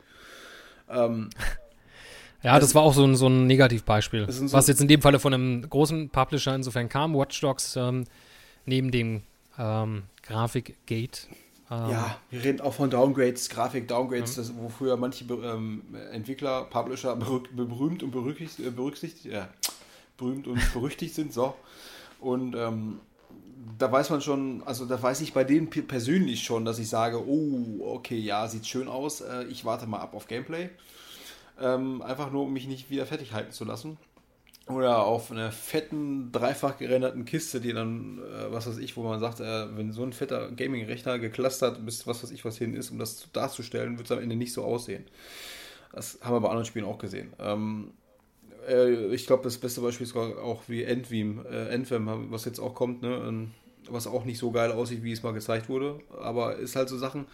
Ähm, 0.89 1.29
ja, 2.45 2.59
das 2.59 2.75
war 2.75 2.83
auch 2.83 2.93
so 2.93 3.05
ein, 3.05 3.15
so 3.15 3.27
ein 3.27 3.47
Negativbeispiel, 3.47 4.31
so 4.31 4.51
was 4.53 4.67
jetzt 4.67 4.81
in 4.81 4.87
dem 4.87 5.01
Falle 5.01 5.19
von 5.19 5.33
einem 5.33 5.69
großen 5.69 6.09
Publisher 6.09 6.55
insofern 6.55 6.89
kam. 6.89 7.13
Watch 7.13 7.41
Dogs 7.41 7.75
ähm, 7.75 8.05
neben 8.65 8.91
dem 8.91 9.23
ähm, 9.57 10.03
Grafikgate 10.23 11.27
ähm, 11.71 11.89
ja, 11.89 12.17
wir 12.29 12.43
reden 12.43 12.61
auch 12.61 12.73
von 12.73 12.89
Downgrades, 12.89 13.49
Grafik-Downgrades, 13.49 14.37
mhm. 14.37 14.57
wo 14.57 14.69
früher 14.69 14.97
manche 14.97 15.25
ähm, 15.25 15.81
Entwickler, 16.11 16.65
Publisher 16.65 17.15
berühmt 17.15 18.03
und 18.03 18.11
berücksichtigt, 18.11 18.67
äh, 18.67 18.71
berücksichtigt 18.71 19.33
ja, 19.33 19.49
berühmt 20.17 20.47
und 20.47 20.61
berüchtigt 20.73 21.15
sind. 21.15 21.33
So. 21.33 21.55
Und 22.19 22.55
ähm, 22.55 22.99
da 23.79 23.91
weiß 23.91 24.11
man 24.11 24.21
schon, 24.21 24.61
also 24.65 24.85
da 24.85 25.01
weiß 25.01 25.21
ich 25.21 25.33
bei 25.33 25.43
denen 25.43 25.69
persönlich 25.69 26.43
schon, 26.43 26.65
dass 26.65 26.77
ich 26.77 26.87
sage, 26.87 27.19
oh, 27.27 27.79
okay, 27.81 28.17
ja, 28.17 28.47
sieht 28.47 28.67
schön 28.67 28.87
aus, 28.87 29.21
äh, 29.21 29.45
ich 29.45 29.65
warte 29.65 29.87
mal 29.87 29.99
ab 29.99 30.13
auf 30.13 30.27
Gameplay. 30.27 30.69
Ähm, 31.61 32.01
einfach 32.01 32.31
nur, 32.31 32.43
um 32.43 32.53
mich 32.53 32.67
nicht 32.67 32.89
wieder 32.89 33.05
fertig 33.05 33.33
halten 33.33 33.51
zu 33.51 33.65
lassen. 33.65 33.97
Oder 34.67 35.05
auf 35.05 35.31
einer 35.31 35.51
fetten, 35.51 36.31
dreifach 36.31 36.77
gerenderten 36.77 37.25
Kiste, 37.25 37.61
die 37.61 37.71
dann, 37.71 38.19
äh, 38.19 38.51
was 38.51 38.67
weiß 38.67 38.79
ich, 38.79 38.97
wo 38.97 39.03
man 39.03 39.19
sagt, 39.19 39.39
äh, 39.39 39.77
wenn 39.77 39.91
so 39.91 40.03
ein 40.03 40.11
fetter 40.11 40.51
Gaming-Rechner 40.51 41.19
geklustert 41.19 41.85
bis 41.85 42.07
was 42.07 42.23
weiß 42.23 42.31
ich 42.31 42.43
was 42.45 42.57
hin 42.57 42.73
ist, 42.73 42.89
um 42.89 42.97
das 42.97 43.31
darzustellen, 43.31 43.97
wird 43.97 44.07
es 44.07 44.11
am 44.11 44.23
Ende 44.23 44.35
nicht 44.35 44.53
so 44.53 44.63
aussehen. 44.63 45.05
Das 45.93 46.17
haben 46.21 46.35
wir 46.35 46.41
bei 46.41 46.49
anderen 46.49 46.65
Spielen 46.65 46.85
auch 46.85 46.97
gesehen. 46.97 47.31
Ähm, 47.39 47.91
äh, 48.67 49.13
ich 49.13 49.27
glaube, 49.27 49.43
das 49.43 49.57
beste 49.59 49.81
Beispiel 49.81 50.07
ist 50.07 50.15
auch 50.15 50.63
wie 50.67 50.83
Endvim, 50.83 51.45
äh, 51.45 51.69
Endvim, 51.69 52.31
was 52.31 52.45
jetzt 52.45 52.59
auch 52.59 52.73
kommt, 52.73 53.03
ne? 53.03 53.47
was 53.89 54.07
auch 54.07 54.25
nicht 54.25 54.39
so 54.39 54.51
geil 54.51 54.71
aussieht, 54.71 55.03
wie 55.03 55.11
es 55.11 55.21
mal 55.21 55.33
gezeigt 55.33 55.69
wurde. 55.69 55.99
Aber 56.19 56.55
ist 56.55 56.75
halt 56.75 56.89
so 56.89 56.97
Sachen, 56.97 57.27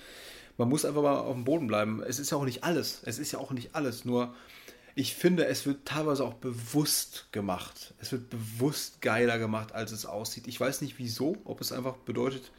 man 0.61 0.69
muss 0.69 0.85
einfach 0.85 1.01
mal 1.01 1.17
auf 1.17 1.33
dem 1.33 1.43
Boden 1.43 1.65
bleiben. 1.65 2.03
Es 2.03 2.19
ist 2.19 2.29
ja 2.29 2.37
auch 2.37 2.45
nicht 2.45 2.63
alles. 2.63 3.01
Es 3.03 3.17
ist 3.17 3.31
ja 3.31 3.39
auch 3.39 3.49
nicht 3.49 3.73
alles. 3.73 4.05
Nur 4.05 4.35
ich 4.93 5.15
finde, 5.15 5.47
es 5.47 5.65
wird 5.65 5.87
teilweise 5.87 6.23
auch 6.23 6.35
bewusst 6.35 7.29
gemacht. 7.31 7.95
Es 7.99 8.11
wird 8.11 8.29
bewusst 8.29 9.01
geiler 9.01 9.39
gemacht, 9.39 9.73
als 9.73 9.91
es 9.91 10.05
aussieht. 10.05 10.47
Ich 10.47 10.59
weiß 10.59 10.81
nicht 10.81 10.99
wieso, 10.99 11.35
ob 11.45 11.61
es 11.61 11.71
einfach 11.71 11.95
bedeutet, 11.97 12.51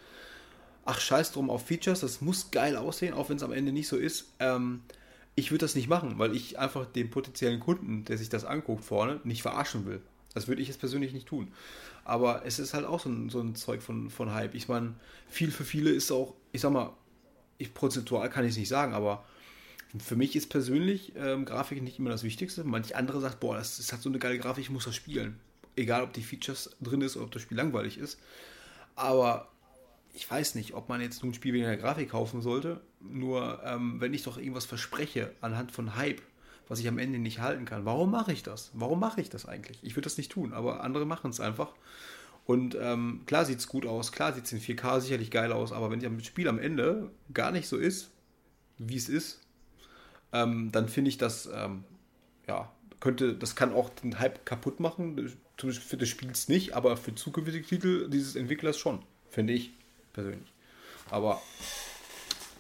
ach 0.85 0.99
scheiß 0.99 1.31
drum 1.31 1.49
auf 1.49 1.65
Features, 1.65 2.01
das 2.01 2.21
muss 2.21 2.51
geil 2.51 2.77
aussehen, 2.77 3.15
auch 3.15 3.29
wenn 3.29 3.37
es 3.37 3.45
am 3.45 3.53
Ende 3.53 3.71
nicht 3.71 3.87
so 3.87 3.97
ist. 3.97 4.33
Ähm, 4.41 4.83
ich 5.37 5.53
würde 5.53 5.65
das 5.65 5.77
nicht 5.77 5.89
machen, 5.89 6.19
weil 6.19 6.35
ich 6.35 6.59
einfach 6.59 6.87
den 6.87 7.09
potenziellen 7.09 7.61
Kunden, 7.61 8.05
der 8.05 8.19
sich 8.19 8.31
das 8.31 8.45
anguckt 8.45 8.83
vorne, 8.83 9.21
nicht 9.23 9.43
verarschen 9.43 9.87
will. 9.87 10.03
Das 10.35 10.49
würde 10.49 10.61
ich 10.61 10.67
jetzt 10.67 10.81
persönlich 10.81 11.13
nicht 11.13 11.29
tun. 11.29 11.53
Aber 12.05 12.45
es 12.45 12.59
ist 12.59 12.75
halt 12.75 12.85
auch 12.85 12.99
so 12.99 13.11
ein, 13.11 13.31
so 13.31 13.39
ein 13.39 13.55
Zeug 13.55 13.81
von, 13.81 14.11
von 14.11 14.35
Hype. 14.35 14.57
Ich 14.57 14.67
meine, 14.67 14.95
viel 15.29 15.53
für 15.53 15.65
viele 15.65 15.91
ist 15.91 16.11
auch, 16.11 16.35
ich 16.51 16.63
sag 16.63 16.73
mal, 16.73 16.93
ich 17.63 17.75
prozentual 17.75 18.29
kann 18.29 18.45
ich 18.45 18.53
es 18.53 18.57
nicht 18.59 18.69
sagen, 18.69 18.93
aber 18.93 19.25
für 19.99 20.17
mich 20.17 20.37
ist 20.37 20.49
persönlich 20.49 21.13
ähm, 21.17 21.45
Grafik 21.45 21.83
nicht 21.83 21.99
immer 21.99 22.11
das 22.11 22.23
Wichtigste. 22.23 22.65
Manch 22.65 22.97
andere 22.97 23.21
sagt, 23.21 23.41
boah, 23.41 23.57
das, 23.57 23.77
das, 23.77 23.93
hat 23.93 24.03
so 24.03 24.09
eine 24.09 24.19
geile 24.19 24.39
Grafik, 24.39 24.65
ich 24.65 24.71
muss 24.71 24.85
das 24.85 24.97
spielen. 24.97 25.39
Egal, 25.77 26.03
ob 26.03 26.13
die 26.13 26.23
Features 26.23 26.77
drin 26.81 27.03
ist 27.03 27.17
oder 27.17 27.27
ob 27.27 27.33
das 27.33 27.43
Spiel 27.43 27.57
langweilig 27.57 27.99
ist. 27.99 28.19
Aber 28.95 29.49
ich 30.15 30.31
weiß 30.31 30.55
nicht, 30.55 30.75
ob 30.75 30.89
man 30.89 31.01
jetzt 31.01 31.23
nun 31.23 31.33
ein 31.33 31.35
Spiel 31.35 31.53
wegen 31.53 31.65
der 31.65 31.77
Grafik 31.77 32.11
kaufen 32.11 32.43
sollte. 32.43 32.81
Nur, 33.01 33.63
ähm, 33.65 34.01
wenn 34.01 34.15
ich 34.15 34.23
doch 34.23 34.39
irgendwas 34.39 34.67
verspreche 34.67 35.33
anhand 35.41 35.73
von 35.73 35.97
Hype, 35.97 36.23
was 36.69 36.81
ich 36.81 36.89
am 36.89 36.99
Ende 36.99 37.19
nicht 37.19 37.41
halten 37.41 37.65
kann, 37.65 37.85
warum 37.85 38.11
mache 38.11 38.33
ich 38.33 38.43
das? 38.43 38.71
Warum 38.73 39.01
mache 39.01 39.21
ich 39.21 39.29
das 39.29 39.47
eigentlich? 39.47 39.79
Ich 39.83 39.95
würde 39.95 40.05
das 40.05 40.17
nicht 40.17 40.33
tun, 40.33 40.53
aber 40.53 40.83
andere 40.85 41.07
machen 41.07 41.31
es 41.31 41.41
einfach. 41.41 41.73
Und 42.53 42.77
ähm, 42.79 43.23
klar 43.25 43.47
sieht 43.47 43.61
es 43.61 43.67
gut 43.67 43.87
aus, 43.87 44.13
klar 44.13 44.35
sieht 44.35 44.45
es 44.45 44.53
in 44.53 44.61
4K 44.61 45.01
sicherlich 45.01 45.31
geil 45.31 45.53
aus, 45.53 45.73
aber 45.73 45.91
wenn 45.91 46.01
das 46.01 46.27
Spiel 46.27 46.49
am 46.49 46.59
Ende 46.59 47.11
gar 47.33 47.51
nicht 47.51 47.67
so 47.67 47.79
ist, 47.79 48.11
wie 48.77 48.97
es 48.97 49.09
ist, 49.09 49.41
ähm, 50.35 50.71
dann 50.71 50.87
finde 50.91 51.09
ich 51.09 51.17
das, 51.17 51.49
ähm, 51.51 51.85
ja, 52.47 52.71
könnte, 53.01 53.33
das 53.33 53.57
kann 53.57 53.73
auch 53.73 53.89
den 53.89 54.19
Hype 54.19 54.45
kaputt 54.45 54.81
machen. 54.81 55.33
Zumindest 55.57 55.89
für 55.89 55.97
das 55.97 56.11
Spiels 56.11 56.49
nicht, 56.49 56.75
aber 56.75 56.99
für 56.99 57.15
zukünftige 57.15 57.65
Titel 57.65 58.11
dieses 58.11 58.37
Entwicklers 58.37 58.77
schon, 58.77 59.03
finde 59.31 59.55
ich 59.55 59.73
persönlich. 60.13 60.53
Aber 61.09 61.41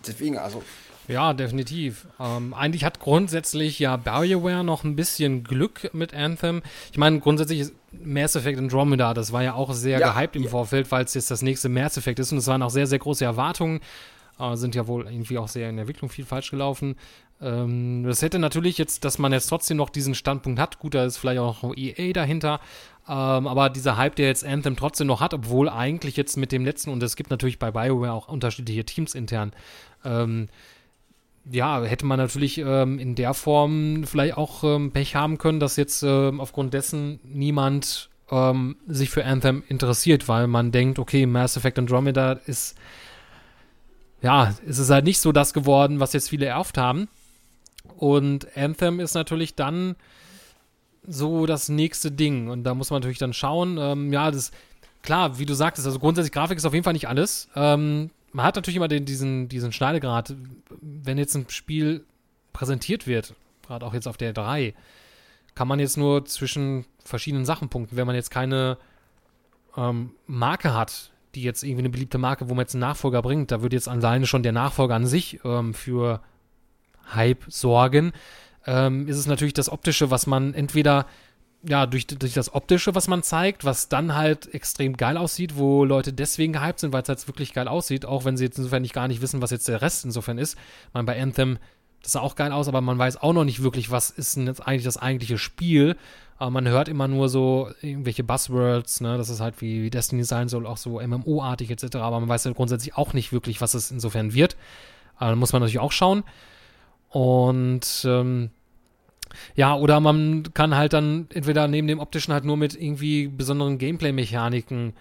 deswegen, 0.07 0.39
also. 0.39 0.65
Ja, 1.09 1.33
definitiv. 1.35 2.07
Ähm, 2.21 2.55
eigentlich 2.55 2.85
hat 2.85 3.01
grundsätzlich 3.01 3.79
ja 3.79 3.97
BioWare 3.97 4.65
noch 4.65 4.85
ein 4.85 4.97
bisschen 4.97 5.45
Glück 5.45 5.91
mit 5.93 6.15
Anthem. 6.15 6.63
Ich 6.93 6.99
meine, 6.99 7.21
grundsätzlich 7.21 7.61
ist 7.61 7.75
Mass 7.91 8.37
Effect 8.37 8.59
Andromeda, 8.59 9.13
das 9.13 9.33
war 9.33 9.43
ja 9.43 9.55
auch 9.55 9.73
sehr 9.73 9.99
ja, 9.99 10.13
gehypt 10.13 10.37
im 10.37 10.45
ja. 10.45 10.49
Vorfeld, 10.49 10.91
weil 10.91 11.05
es 11.05 11.15
jetzt 11.15 11.31
das 11.31 11.43
nächste 11.43 11.69
Mass 11.69 11.97
Effect 11.97 12.19
ist 12.21 12.33
und 12.33 12.39
es 12.39 12.47
waren 12.47 12.63
auch 12.63 12.71
sehr, 12.71 12.87
sehr 12.87 12.99
große 12.99 13.25
Erwartungen. 13.25 13.81
Äh, 14.39 14.57
sind 14.57 14.75
ja 14.75 14.87
wohl 14.87 15.07
irgendwie 15.07 15.39
auch 15.39 15.49
sehr 15.49 15.69
in 15.69 15.77
der 15.77 15.83
Entwicklung 15.83 16.09
viel 16.09 16.25
falsch 16.25 16.51
gelaufen. 16.51 16.97
Ähm, 17.41 18.05
das 18.05 18.23
hätte 18.23 18.39
natürlich 18.39 18.79
jetzt, 18.79 19.05
dass 19.05 19.19
man 19.19 19.33
jetzt 19.33 19.49
trotzdem 19.49 19.77
noch 19.77 19.91
diesen 19.91 20.15
Standpunkt 20.15 20.61
hat. 20.61 20.79
Gut, 20.79 20.95
da 20.95 21.05
ist 21.05 21.19
vielleicht 21.19 21.41
auch 21.41 21.63
noch 21.63 21.77
EA 21.77 22.13
dahinter. 22.13 22.61
Ähm, 23.09 23.47
aber 23.47 23.69
dieser 23.69 23.97
Hype, 23.97 24.15
der 24.15 24.29
jetzt 24.29 24.45
Anthem 24.45 24.77
trotzdem 24.77 25.09
noch 25.09 25.21
hat, 25.21 25.35
obwohl 25.35 25.69
eigentlich 25.69 26.17
jetzt 26.17 26.37
mit 26.37 26.53
dem 26.53 26.65
letzten, 26.65 26.91
und 26.91 27.03
es 27.03 27.17
gibt 27.17 27.31
natürlich 27.31 27.59
bei 27.59 27.73
BioWare 27.73 28.13
auch 28.13 28.29
unterschiedliche 28.29 28.85
Teams 28.85 29.15
intern, 29.15 29.53
ähm, 30.05 30.49
ja, 31.51 31.83
hätte 31.83 32.07
man 32.07 32.19
natürlich 32.19 32.59
ähm, 32.59 32.99
in 32.99 33.15
der 33.15 33.35
Form 33.35 34.05
vielleicht 34.05 34.37
auch 34.37 34.63
ähm, 34.65 34.93
Pech 34.93 35.15
haben 35.15 35.39
können, 35.39 35.61
dass 35.61 35.77
jetzt 35.77 36.03
ähm, 36.03 36.41
aufgrund 36.41 36.73
dessen 36.75 37.21
niemand 37.25 38.11
ähm, 38.31 38.77
sich 38.87 39.11
für 39.11 39.25
Anthem 39.25 39.63
interessiert, 39.69 40.29
weil 40.29 40.47
man 40.47 40.71
denkt, 40.71 40.99
okay, 40.99 41.27
Mass 41.27 41.57
Effect 41.57 41.79
Andromeda 41.79 42.33
ist, 42.47 42.77
ja, 44.23 44.55
ist 44.65 44.79
es 44.79 44.91
halt 44.91 45.05
nicht 45.05 45.21
so 45.21 45.33
das 45.33 45.53
geworden, 45.53 46.01
was 46.01 46.13
jetzt 46.13 46.31
viele 46.31 46.47
erhofft 46.47 46.79
haben. 46.79 47.09
Und 47.97 48.57
Anthem 48.57 49.01
ist 49.01 49.15
natürlich 49.15 49.55
dann 49.55 49.97
so 51.07 51.47
das 51.47 51.69
nächste 51.69 52.13
Ding. 52.13 52.49
Und 52.49 52.65
da 52.65 52.75
muss 52.75 52.91
man 52.91 53.01
natürlich 53.01 53.19
dann 53.19 53.33
schauen. 53.33 53.77
Ähm, 53.79 54.13
ja, 54.13 54.31
das 54.31 54.53
klar, 55.03 55.39
wie 55.39 55.47
du 55.47 55.55
sagtest, 55.55 55.87
also 55.87 55.99
grundsätzlich 55.99 56.33
Grafik 56.33 56.57
ist 56.57 56.65
auf 56.65 56.75
jeden 56.75 56.85
Fall 56.85 56.93
nicht 56.93 57.09
alles. 57.09 57.49
Ähm, 57.57 58.11
man 58.33 58.47
hat 58.47 58.57
natürlich 58.57 58.77
immer 58.77 58.89
den, 58.89 59.05
diesen, 59.05 59.49
diesen 59.49 59.73
Schneidegrad, 59.73 60.35
wenn 60.81 61.19
jetzt 61.19 61.35
ein 61.35 61.47
Spiel 61.49 62.05
präsentiert 62.53 63.07
wird, 63.07 63.35
gerade 63.67 63.85
auch 63.87 63.95
jetzt 63.95 64.09
auf 64.09 64.17
der 64.17 64.33
3, 64.33 64.75
kann 65.55 65.69
man 65.69 65.81
jetzt 65.81 65.97
nur 65.97 66.25
zwischen 66.25 66.87
verschiedenen 67.05 67.45
Sachen 67.45 67.69
punkten. 67.69 67.97
Wenn 67.97 68.07
man 68.07 68.17
jetzt 68.17 68.31
keine 68.31 68.79
ähm, 69.77 70.13
Marke 70.27 70.75
hat, 70.75 71.11
die 71.35 71.43
jetzt 71.43 71.63
irgendwie 71.63 71.83
eine 71.83 71.91
beliebte 71.91 72.19
Marke, 72.19 72.49
wo 72.49 72.55
man 72.55 72.65
jetzt 72.65 72.75
einen 72.75 72.81
Nachfolger 72.81 73.23
bringt, 73.23 73.51
da 73.51 73.63
würde 73.63 73.77
jetzt 73.77 73.89
alleine 73.89 74.27
schon 74.27 74.43
der 74.43 74.53
Nachfolger 74.53 74.95
an 74.95 75.07
sich 75.07 75.41
ähm, 75.45 75.75
für 75.75 76.21
Hype 77.15 77.45
sorgen, 77.49 78.13
ähm, 78.67 79.09
ist 79.09 79.17
es 79.17 79.27
natürlich 79.27 79.55
das 79.55 79.71
Optische, 79.71 80.11
was 80.11 80.27
man 80.27 80.55
entweder 80.55 81.07
ja, 81.65 81.87
durch, 81.87 82.07
durch 82.07 82.35
das 82.35 82.55
Optische, 82.55 82.95
was 82.95 83.09
man 83.09 83.23
zeigt, 83.23 83.65
was 83.65 83.89
dann 83.89 84.15
halt 84.15 84.53
extrem 84.53 84.97
geil 84.97 85.17
aussieht, 85.17 85.57
wo 85.57 85.85
Leute 85.85 86.13
deswegen 86.13 86.53
gehypt 86.53 86.81
sind, 86.81 86.93
weil 86.93 87.03
es 87.03 87.09
halt 87.09 87.27
wirklich 87.29 87.53
geil 87.53 87.69
aussieht, 87.69 88.05
auch 88.05 88.25
wenn 88.25 88.37
sie 88.37 88.45
jetzt 88.45 88.59
insofern 88.59 88.83
nicht 88.83 88.95
gar 88.95 89.09
nicht 89.09 89.23
wissen, 89.23 89.41
was 89.41 89.51
jetzt 89.51 89.69
der 89.69 89.81
Rest 89.81 90.05
insofern 90.05 90.39
ist. 90.39 90.59
Man 90.93 91.07
bei 91.07 91.21
Anthem, 91.21 91.59
das 92.03 92.13
sah 92.13 92.21
auch 92.21 92.35
geil 92.35 92.51
aus, 92.51 92.67
aber 92.67 92.81
man 92.81 92.99
weiß 92.99 93.23
auch 93.23 93.33
noch 93.33 93.45
nicht 93.45 93.63
wirklich, 93.63 93.91
was 93.91 94.11
ist 94.11 94.37
denn 94.37 94.49
jetzt 94.49 94.67
eigentlich 94.67 94.85
das 94.85 94.97
eigentliche 94.97 95.39
Spiel. 95.39 95.97
Aber 96.37 96.51
man 96.51 96.67
hört 96.67 96.89
immer 96.89 97.07
nur 97.07 97.29
so 97.29 97.71
irgendwelche 97.81 98.25
Buzzwords, 98.25 99.01
ne, 99.01 99.17
dass 99.17 99.29
es 99.29 99.39
halt 99.39 99.61
wie, 99.61 99.89
Destiny 99.91 100.25
sein 100.25 100.49
soll, 100.49 100.67
auch 100.67 100.77
so 100.77 101.01
MMO-artig 101.01 101.71
etc. 101.71 101.97
Aber 101.97 102.19
man 102.19 102.29
weiß 102.29 102.43
ja 102.45 102.53
grundsätzlich 102.53 102.97
auch 102.97 103.13
nicht 103.13 103.33
wirklich, 103.33 103.61
was 103.61 103.75
es 103.75 103.93
insofern 103.93 104.35
wird. 104.35 104.57
Aber 105.17 105.31
da 105.31 105.37
muss 105.37 105.53
man 105.53 105.63
natürlich 105.63 105.79
auch 105.79 105.93
schauen. 105.93 106.25
Und 107.11 108.05
ähm, 108.05 108.51
ja, 109.55 109.75
oder 109.75 110.01
man 110.01 110.53
kann 110.55 110.77
halt 110.77 110.93
dann 110.93 111.27
entweder 111.33 111.69
neben 111.69 111.87
dem 111.89 112.01
optischen 112.01 112.33
halt 112.33 112.45
nur 112.45 112.57
mit 112.57 112.75
irgendwie 112.75 113.29
besonderen 113.29 113.79
Gameplay-Mechaniken 113.79 114.95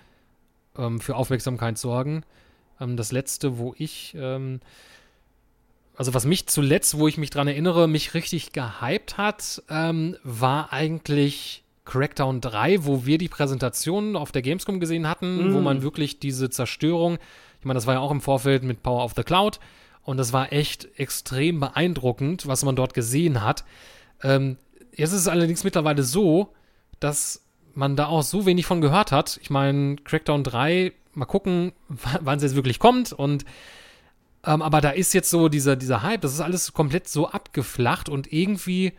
ähm, 0.78 1.00
für 1.00 1.16
Aufmerksamkeit 1.16 1.78
sorgen. 1.78 2.24
Ähm, 2.80 2.98
das 2.98 3.12
letzte, 3.12 3.58
wo 3.58 3.74
ich, 3.78 4.16
ähm, 4.18 4.60
also 5.96 6.14
was 6.14 6.26
mich 6.26 6.48
zuletzt, 6.48 6.98
wo 6.98 7.08
ich 7.08 7.18
mich 7.18 7.30
dran 7.30 7.48
erinnere, 7.48 7.88
mich 7.88 8.14
richtig 8.14 8.52
gehypt 8.52 9.18
hat, 9.18 9.62
ähm, 9.70 10.18
war 10.24 10.74
eigentlich 10.74 11.64
Crackdown 11.86 12.42
3, 12.42 12.86
wo 12.86 13.06
wir 13.06 13.18
die 13.18 13.28
Präsentation 13.28 14.16
auf 14.16 14.32
der 14.32 14.42
Gamescom 14.42 14.80
gesehen 14.80 15.08
hatten, 15.08 15.50
mm. 15.50 15.54
wo 15.54 15.60
man 15.60 15.82
wirklich 15.82 16.20
diese 16.20 16.50
Zerstörung, 16.50 17.18
ich 17.60 17.66
meine, 17.66 17.78
das 17.78 17.88
war 17.88 17.96
ja 17.96 18.00
auch 18.00 18.12
im 18.12 18.22
Vorfeld 18.22 18.64
mit 18.64 18.84
Power 18.84 19.04
of 19.04 19.14
the 19.16 19.24
Cloud, 19.24 19.60
und 20.04 20.18
das 20.18 20.34
war 20.34 20.52
echt 20.52 20.88
extrem 20.98 21.60
beeindruckend, 21.60 22.48
was 22.48 22.64
man 22.64 22.76
dort 22.76 22.94
gesehen 22.94 23.44
hat. 23.44 23.64
Ähm, 24.24 24.58
jetzt 24.96 25.14
ist 25.14 25.22
es 25.22 25.28
allerdings 25.28 25.64
mittlerweile 25.64 26.04
so, 26.04 26.54
dass 27.00 27.44
man 27.74 27.96
da 27.96 28.08
auch 28.08 28.24
so 28.24 28.46
wenig 28.46 28.66
von 28.66 28.82
gehört 28.82 29.12
hat. 29.12 29.40
Ich 29.42 29.50
meine, 29.50 29.96
Crackdown 29.98 30.44
3, 30.44 30.94
mal 31.14 31.26
gucken, 31.26 31.74
wann 32.22 32.38
es 32.38 32.44
jetzt 32.44 32.56
wirklich 32.56 32.80
kommt. 32.80 33.14
Und 33.14 33.46
ähm, 34.44 34.62
aber 34.62 34.82
da 34.82 34.90
ist 34.90 35.14
jetzt 35.14 35.30
so 35.30 35.50
dieser, 35.50 35.76
dieser 35.76 36.02
Hype, 36.02 36.22
das 36.22 36.34
ist 36.34 36.42
alles 36.42 36.74
komplett 36.74 37.08
so 37.08 37.28
abgeflacht 37.28 38.10
und 38.10 38.32
irgendwie 38.34 38.94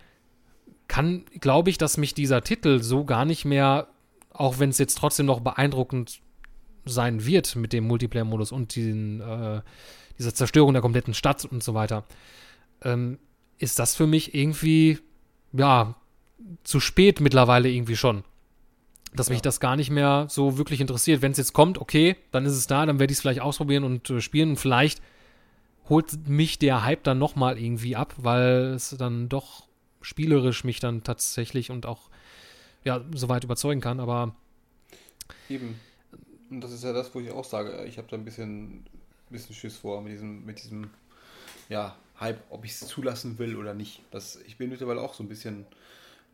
kann, 0.87 1.25
glaube 1.41 1.71
ich, 1.71 1.79
dass 1.79 1.97
mich 1.97 2.15
dieser 2.15 2.43
Titel 2.43 2.83
so 2.83 3.05
gar 3.05 3.25
nicht 3.25 3.45
mehr, 3.45 3.89
auch 4.31 4.59
wenn 4.59 4.71
es 4.71 4.79
jetzt 4.79 4.99
trotzdem 4.99 5.27
noch 5.27 5.41
beeindruckend 5.41 6.21
sein 6.85 7.25
wird 7.25 7.57
mit 7.57 7.73
dem 7.73 7.85
Multiplayer-Modus 7.87 8.53
und 8.53 8.77
den, 8.77 9.21
äh, 9.21 9.63
dieser 10.19 10.35
Zerstörung 10.35 10.73
der 10.73 10.83
kompletten 10.83 11.15
Stadt 11.15 11.45
und 11.45 11.63
so 11.63 11.75
weiter, 11.75 12.05
ähm, 12.83 13.19
ist 13.59 13.79
das 13.79 13.95
für 13.95 14.07
mich 14.07 14.35
irgendwie, 14.35 14.99
ja, 15.53 15.95
zu 16.65 16.81
spät 16.81 17.21
mittlerweile 17.21 17.69
irgendwie 17.69 17.97
schon. 17.97 18.25
Dass 19.15 19.29
ja. 19.29 19.35
mich 19.35 19.43
das 19.43 19.61
gar 19.61 19.77
nicht 19.77 19.91
mehr 19.91 20.27
so 20.29 20.59
wirklich 20.59 20.81
interessiert. 20.81 21.23
Wenn 21.23 21.33
es 21.33 21.39
jetzt 21.39 21.53
kommt, 21.53 21.79
okay, 21.79 22.17
dann 22.31 22.47
ist 22.47 22.55
es 22.55 22.67
da, 22.67 22.87
dann 22.87 22.99
werde 22.99 23.13
ich 23.13 23.19
es 23.19 23.21
vielleicht 23.21 23.41
ausprobieren 23.41 23.85
und 23.85 24.09
äh, 24.11 24.21
spielen 24.21 24.51
und 24.51 24.57
vielleicht 24.57 25.03
holt 25.89 26.29
mich 26.29 26.59
der 26.59 26.85
Hype 26.85 27.05
dann 27.05 27.19
nochmal 27.19 27.59
irgendwie 27.59 27.97
ab, 27.97 28.15
weil 28.17 28.73
es 28.75 28.91
dann 28.99 29.29
doch 29.29 29.67
spielerisch 30.01 30.65
mich 30.65 30.81
dann 30.81 31.03
tatsächlich 31.03 31.71
und 31.71 31.87
auch 31.87 32.09
ja, 32.85 33.05
soweit 33.15 33.45
überzeugen 33.45 33.81
kann, 33.81 34.01
aber 34.01 34.35
eben. 35.49 35.79
Und 36.51 36.61
das 36.61 36.73
ist 36.73 36.85
ja 36.85 36.93
das, 36.93 37.15
wo 37.15 37.21
ich 37.21 37.31
auch 37.31 37.45
sage, 37.45 37.85
ich 37.87 37.99
habe 37.99 38.09
da 38.11 38.17
ein 38.17 38.25
bisschen, 38.25 38.85
bisschen 39.31 39.55
Schiss 39.55 39.77
vor 39.77 40.03
mit 40.03 40.13
diesem, 40.13 40.45
mit 40.45 40.63
diesem 40.63 40.91
ja, 41.69 41.97
Hype, 42.23 42.43
ob 42.51 42.65
ich 42.65 42.73
es 42.73 42.81
zulassen 42.81 43.39
will 43.39 43.57
oder 43.57 43.75
nicht. 43.75 44.03
Das, 44.11 44.37
ich 44.47 44.57
bin 44.57 44.71
mittlerweile 44.71 45.01
auch 45.01 45.15
so 45.15 45.23
ein 45.23 45.29
bisschen, 45.29 45.67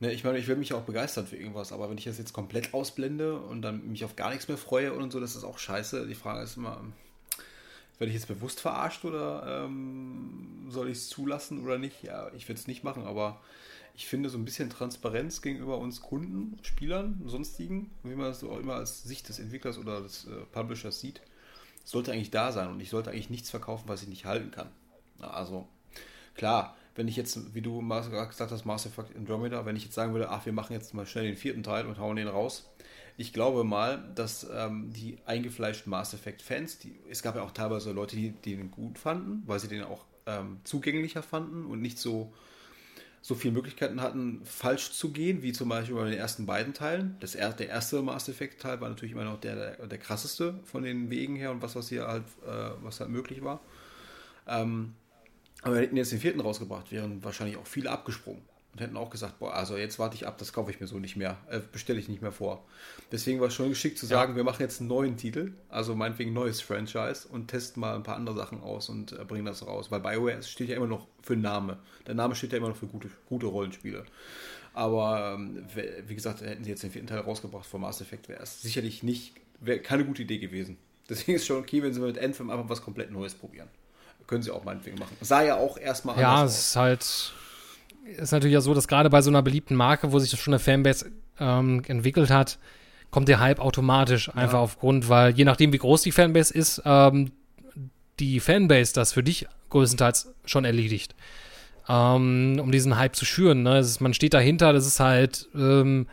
ne, 0.00 0.12
ich 0.12 0.22
meine, 0.22 0.38
ich 0.38 0.46
will 0.46 0.56
mich 0.56 0.72
auch 0.74 0.82
begeistern 0.82 1.26
für 1.26 1.36
irgendwas, 1.36 1.72
aber 1.72 1.90
wenn 1.90 1.98
ich 1.98 2.04
das 2.04 2.18
jetzt 2.18 2.32
komplett 2.32 2.74
ausblende 2.74 3.38
und 3.40 3.62
dann 3.62 3.88
mich 3.88 4.04
auf 4.04 4.14
gar 4.14 4.30
nichts 4.30 4.48
mehr 4.48 4.58
freue 4.58 4.92
und 4.92 5.10
so, 5.10 5.18
das 5.18 5.34
ist 5.34 5.44
auch 5.44 5.58
scheiße. 5.58 6.06
Die 6.06 6.14
Frage 6.14 6.42
ist 6.42 6.56
immer, 6.56 6.84
werde 7.98 8.10
ich 8.10 8.14
jetzt 8.14 8.28
bewusst 8.28 8.60
verarscht 8.60 9.04
oder 9.04 9.64
ähm, 9.64 10.66
soll 10.68 10.88
ich 10.88 10.98
es 10.98 11.08
zulassen 11.08 11.64
oder 11.64 11.78
nicht? 11.78 12.02
Ja, 12.02 12.30
ich 12.36 12.48
würde 12.48 12.60
es 12.60 12.68
nicht 12.68 12.84
machen, 12.84 13.04
aber 13.04 13.40
ich 13.94 14.06
finde 14.06 14.28
so 14.28 14.38
ein 14.38 14.44
bisschen 14.44 14.70
Transparenz 14.70 15.42
gegenüber 15.42 15.78
uns 15.78 16.00
Kunden, 16.00 16.58
Spielern, 16.62 17.20
sonstigen, 17.26 17.90
wie 18.04 18.14
man 18.14 18.26
das 18.26 18.44
auch 18.44 18.60
immer 18.60 18.74
als 18.74 19.02
Sicht 19.02 19.28
des 19.28 19.40
Entwicklers 19.40 19.78
oder 19.78 20.00
des 20.00 20.26
äh, 20.26 20.44
Publishers 20.52 21.00
sieht, 21.00 21.20
sollte 21.84 22.12
eigentlich 22.12 22.30
da 22.30 22.52
sein 22.52 22.68
und 22.68 22.78
ich 22.80 22.90
sollte 22.90 23.10
eigentlich 23.10 23.30
nichts 23.30 23.50
verkaufen, 23.50 23.88
was 23.88 24.02
ich 24.02 24.08
nicht 24.08 24.24
halten 24.24 24.52
kann. 24.52 24.68
Also 25.18 25.66
klar, 26.38 26.74
wenn 26.94 27.06
ich 27.06 27.16
jetzt, 27.16 27.54
wie 27.54 27.60
du 27.60 27.86
gesagt 27.86 28.50
hast, 28.50 28.64
Mass 28.64 28.86
Effect 28.86 29.14
Andromeda, 29.14 29.66
wenn 29.66 29.76
ich 29.76 29.84
jetzt 29.84 29.94
sagen 29.94 30.14
würde, 30.14 30.30
ach, 30.30 30.46
wir 30.46 30.52
machen 30.52 30.72
jetzt 30.72 30.94
mal 30.94 31.06
schnell 31.06 31.26
den 31.26 31.36
vierten 31.36 31.62
Teil 31.62 31.86
und 31.86 31.98
hauen 31.98 32.16
den 32.16 32.28
raus, 32.28 32.70
ich 33.18 33.32
glaube 33.32 33.64
mal, 33.64 34.10
dass 34.14 34.48
ähm, 34.52 34.92
die 34.92 35.18
eingefleischten 35.26 35.90
Mass 35.90 36.14
Effect-Fans, 36.14 36.78
es 37.10 37.22
gab 37.22 37.34
ja 37.34 37.42
auch 37.42 37.50
teilweise 37.50 37.92
Leute, 37.92 38.16
die, 38.16 38.30
die 38.30 38.56
den 38.56 38.70
gut 38.70 38.98
fanden, 38.98 39.42
weil 39.46 39.58
sie 39.58 39.68
den 39.68 39.82
auch 39.82 40.04
ähm, 40.26 40.60
zugänglicher 40.64 41.22
fanden 41.22 41.66
und 41.66 41.82
nicht 41.82 41.98
so, 41.98 42.32
so 43.20 43.34
viele 43.34 43.54
Möglichkeiten 43.54 44.00
hatten, 44.00 44.40
falsch 44.44 44.92
zu 44.92 45.10
gehen, 45.10 45.42
wie 45.42 45.52
zum 45.52 45.68
Beispiel 45.68 45.96
bei 45.96 46.08
den 46.08 46.18
ersten 46.18 46.46
beiden 46.46 46.74
Teilen. 46.74 47.16
Das, 47.18 47.32
der 47.32 47.68
erste 47.68 48.02
Mass 48.02 48.28
Effect-Teil 48.28 48.80
war 48.80 48.88
natürlich 48.88 49.12
immer 49.12 49.24
noch 49.24 49.40
der, 49.40 49.56
der, 49.76 49.86
der, 49.88 49.98
krasseste 49.98 50.60
von 50.64 50.84
den 50.84 51.10
Wegen 51.10 51.34
her 51.34 51.50
und 51.50 51.60
was, 51.60 51.74
was 51.74 51.88
hier 51.88 52.06
halt, 52.06 52.24
äh, 52.46 52.70
was 52.82 53.00
halt 53.00 53.10
möglich 53.10 53.42
war. 53.42 53.60
Ähm, 54.46 54.94
aber 55.62 55.74
wir 55.74 55.82
hätten 55.82 55.96
jetzt 55.96 56.12
den 56.12 56.20
vierten 56.20 56.40
rausgebracht, 56.40 56.92
wären 56.92 57.22
wahrscheinlich 57.24 57.56
auch 57.56 57.66
viele 57.66 57.90
abgesprungen 57.90 58.42
und 58.72 58.80
hätten 58.80 58.96
auch 58.96 59.10
gesagt, 59.10 59.38
boah, 59.40 59.54
also 59.54 59.76
jetzt 59.76 59.98
warte 59.98 60.14
ich 60.14 60.26
ab, 60.26 60.38
das 60.38 60.52
kaufe 60.52 60.70
ich 60.70 60.80
mir 60.80 60.86
so 60.86 60.98
nicht 60.98 61.16
mehr, 61.16 61.38
äh, 61.50 61.60
bestelle 61.72 61.98
ich 61.98 62.08
nicht 62.08 62.22
mehr 62.22 62.32
vor. 62.32 62.64
Deswegen 63.10 63.40
war 63.40 63.48
es 63.48 63.54
schon 63.54 63.68
geschickt 63.68 63.98
zu 63.98 64.06
sagen, 64.06 64.32
ja. 64.32 64.36
wir 64.36 64.44
machen 64.44 64.62
jetzt 64.62 64.80
einen 64.80 64.88
neuen 64.88 65.16
Titel, 65.16 65.52
also 65.68 65.96
meinetwegen 65.96 66.30
ein 66.30 66.34
neues 66.34 66.60
Franchise 66.60 67.26
und 67.28 67.48
testen 67.48 67.80
mal 67.80 67.96
ein 67.96 68.02
paar 68.02 68.16
andere 68.16 68.36
Sachen 68.36 68.60
aus 68.60 68.88
und 68.88 69.12
äh, 69.12 69.24
bringen 69.24 69.46
das 69.46 69.66
raus. 69.66 69.90
Weil 69.90 70.00
BioWare 70.00 70.42
steht 70.42 70.68
ja 70.68 70.76
immer 70.76 70.86
noch 70.86 71.08
für 71.22 71.36
Name. 71.36 71.78
Der 72.06 72.14
Name 72.14 72.34
steht 72.34 72.52
ja 72.52 72.58
immer 72.58 72.68
noch 72.68 72.76
für 72.76 72.86
gute, 72.86 73.10
gute 73.28 73.46
Rollenspiele. 73.46 74.04
Aber 74.74 75.34
ähm, 75.34 75.64
wie 76.06 76.14
gesagt, 76.14 76.40
hätten 76.42 76.62
sie 76.62 76.70
jetzt 76.70 76.84
den 76.84 76.92
vierten 76.92 77.08
Teil 77.08 77.20
rausgebracht 77.20 77.66
von 77.66 77.80
Mass 77.80 78.00
Effect, 78.00 78.28
wäre 78.28 78.42
es 78.42 78.62
sicherlich 78.62 79.02
nicht, 79.02 79.34
wäre 79.60 79.80
keine 79.80 80.04
gute 80.04 80.22
Idee 80.22 80.38
gewesen. 80.38 80.76
Deswegen 81.08 81.34
ist 81.34 81.42
es 81.42 81.46
schon 81.48 81.58
okay, 81.58 81.82
wenn 81.82 81.92
sie 81.92 82.00
mit 82.00 82.18
Anthem 82.18 82.50
einfach 82.50 82.68
was 82.68 82.82
komplett 82.82 83.10
Neues 83.10 83.34
probieren. 83.34 83.68
Können 84.28 84.42
sie 84.42 84.52
auch 84.52 84.62
meinetwegen 84.62 84.98
machen. 84.98 85.16
Sah 85.20 85.42
ja 85.42 85.56
auch 85.56 85.76
erstmal 85.76 86.20
Ja, 86.20 86.44
es 86.44 86.58
ist 86.58 86.76
halt 86.76 87.32
ist 88.16 88.32
natürlich 88.32 88.54
ja 88.54 88.60
so, 88.60 88.74
dass 88.74 88.88
gerade 88.88 89.10
bei 89.10 89.20
so 89.20 89.30
einer 89.30 89.42
beliebten 89.42 89.74
Marke, 89.74 90.12
wo 90.12 90.18
sich 90.18 90.30
das 90.30 90.40
schon 90.40 90.54
eine 90.54 90.58
Fanbase 90.58 91.10
ähm, 91.38 91.82
entwickelt 91.86 92.30
hat, 92.30 92.58
kommt 93.10 93.28
der 93.28 93.40
Hype 93.40 93.60
automatisch 93.60 94.28
einfach 94.34 94.58
ja. 94.58 94.60
aufgrund, 94.60 95.08
weil 95.08 95.34
je 95.34 95.44
nachdem, 95.44 95.72
wie 95.72 95.78
groß 95.78 96.02
die 96.02 96.12
Fanbase 96.12 96.52
ist, 96.52 96.82
ähm, 96.84 97.32
die 98.18 98.40
Fanbase 98.40 98.92
das 98.94 99.12
für 99.12 99.22
dich 99.22 99.46
größtenteils 99.70 100.32
schon 100.44 100.64
erledigt. 100.64 101.14
Ähm, 101.88 102.60
um 102.62 102.70
diesen 102.70 102.98
Hype 102.98 103.16
zu 103.16 103.24
schüren. 103.24 103.62
Ne? 103.62 103.78
Ist, 103.78 104.00
man 104.00 104.12
steht 104.12 104.34
dahinter, 104.34 104.72
das 104.72 104.86
ist 104.86 105.00
halt, 105.00 105.48
ähm, 105.54 106.06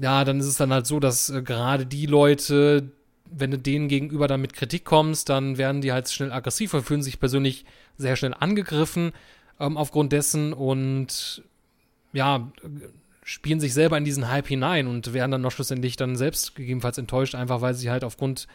ja, 0.00 0.24
dann 0.24 0.38
ist 0.38 0.46
es 0.46 0.56
dann 0.56 0.72
halt 0.72 0.86
so, 0.86 1.00
dass 1.00 1.30
äh, 1.30 1.42
gerade 1.42 1.86
die 1.86 2.06
Leute, 2.06 2.90
wenn 3.32 3.50
du 3.50 3.58
denen 3.58 3.88
gegenüber 3.88 4.28
dann 4.28 4.40
mit 4.40 4.54
Kritik 4.54 4.84
kommst, 4.84 5.28
dann 5.28 5.58
werden 5.58 5.80
die 5.80 5.92
halt 5.92 6.08
schnell 6.10 6.32
aggressiver, 6.32 6.82
fühlen 6.82 7.02
sich 7.02 7.20
persönlich 7.20 7.64
sehr 7.96 8.16
schnell 8.16 8.34
angegriffen 8.38 9.12
ähm, 9.58 9.76
aufgrund 9.76 10.12
dessen 10.12 10.52
und 10.52 11.42
ja, 12.12 12.50
spielen 13.22 13.60
sich 13.60 13.74
selber 13.74 13.96
in 13.96 14.04
diesen 14.04 14.28
Hype 14.28 14.48
hinein 14.48 14.88
und 14.88 15.12
werden 15.12 15.30
dann 15.30 15.42
noch 15.42 15.52
schlussendlich 15.52 15.96
dann 15.96 16.16
selbst 16.16 16.56
gegebenenfalls 16.56 16.98
enttäuscht, 16.98 17.34
einfach 17.34 17.60
weil 17.60 17.74
sie 17.74 17.90
halt 17.90 18.02
aufgrund 18.02 18.48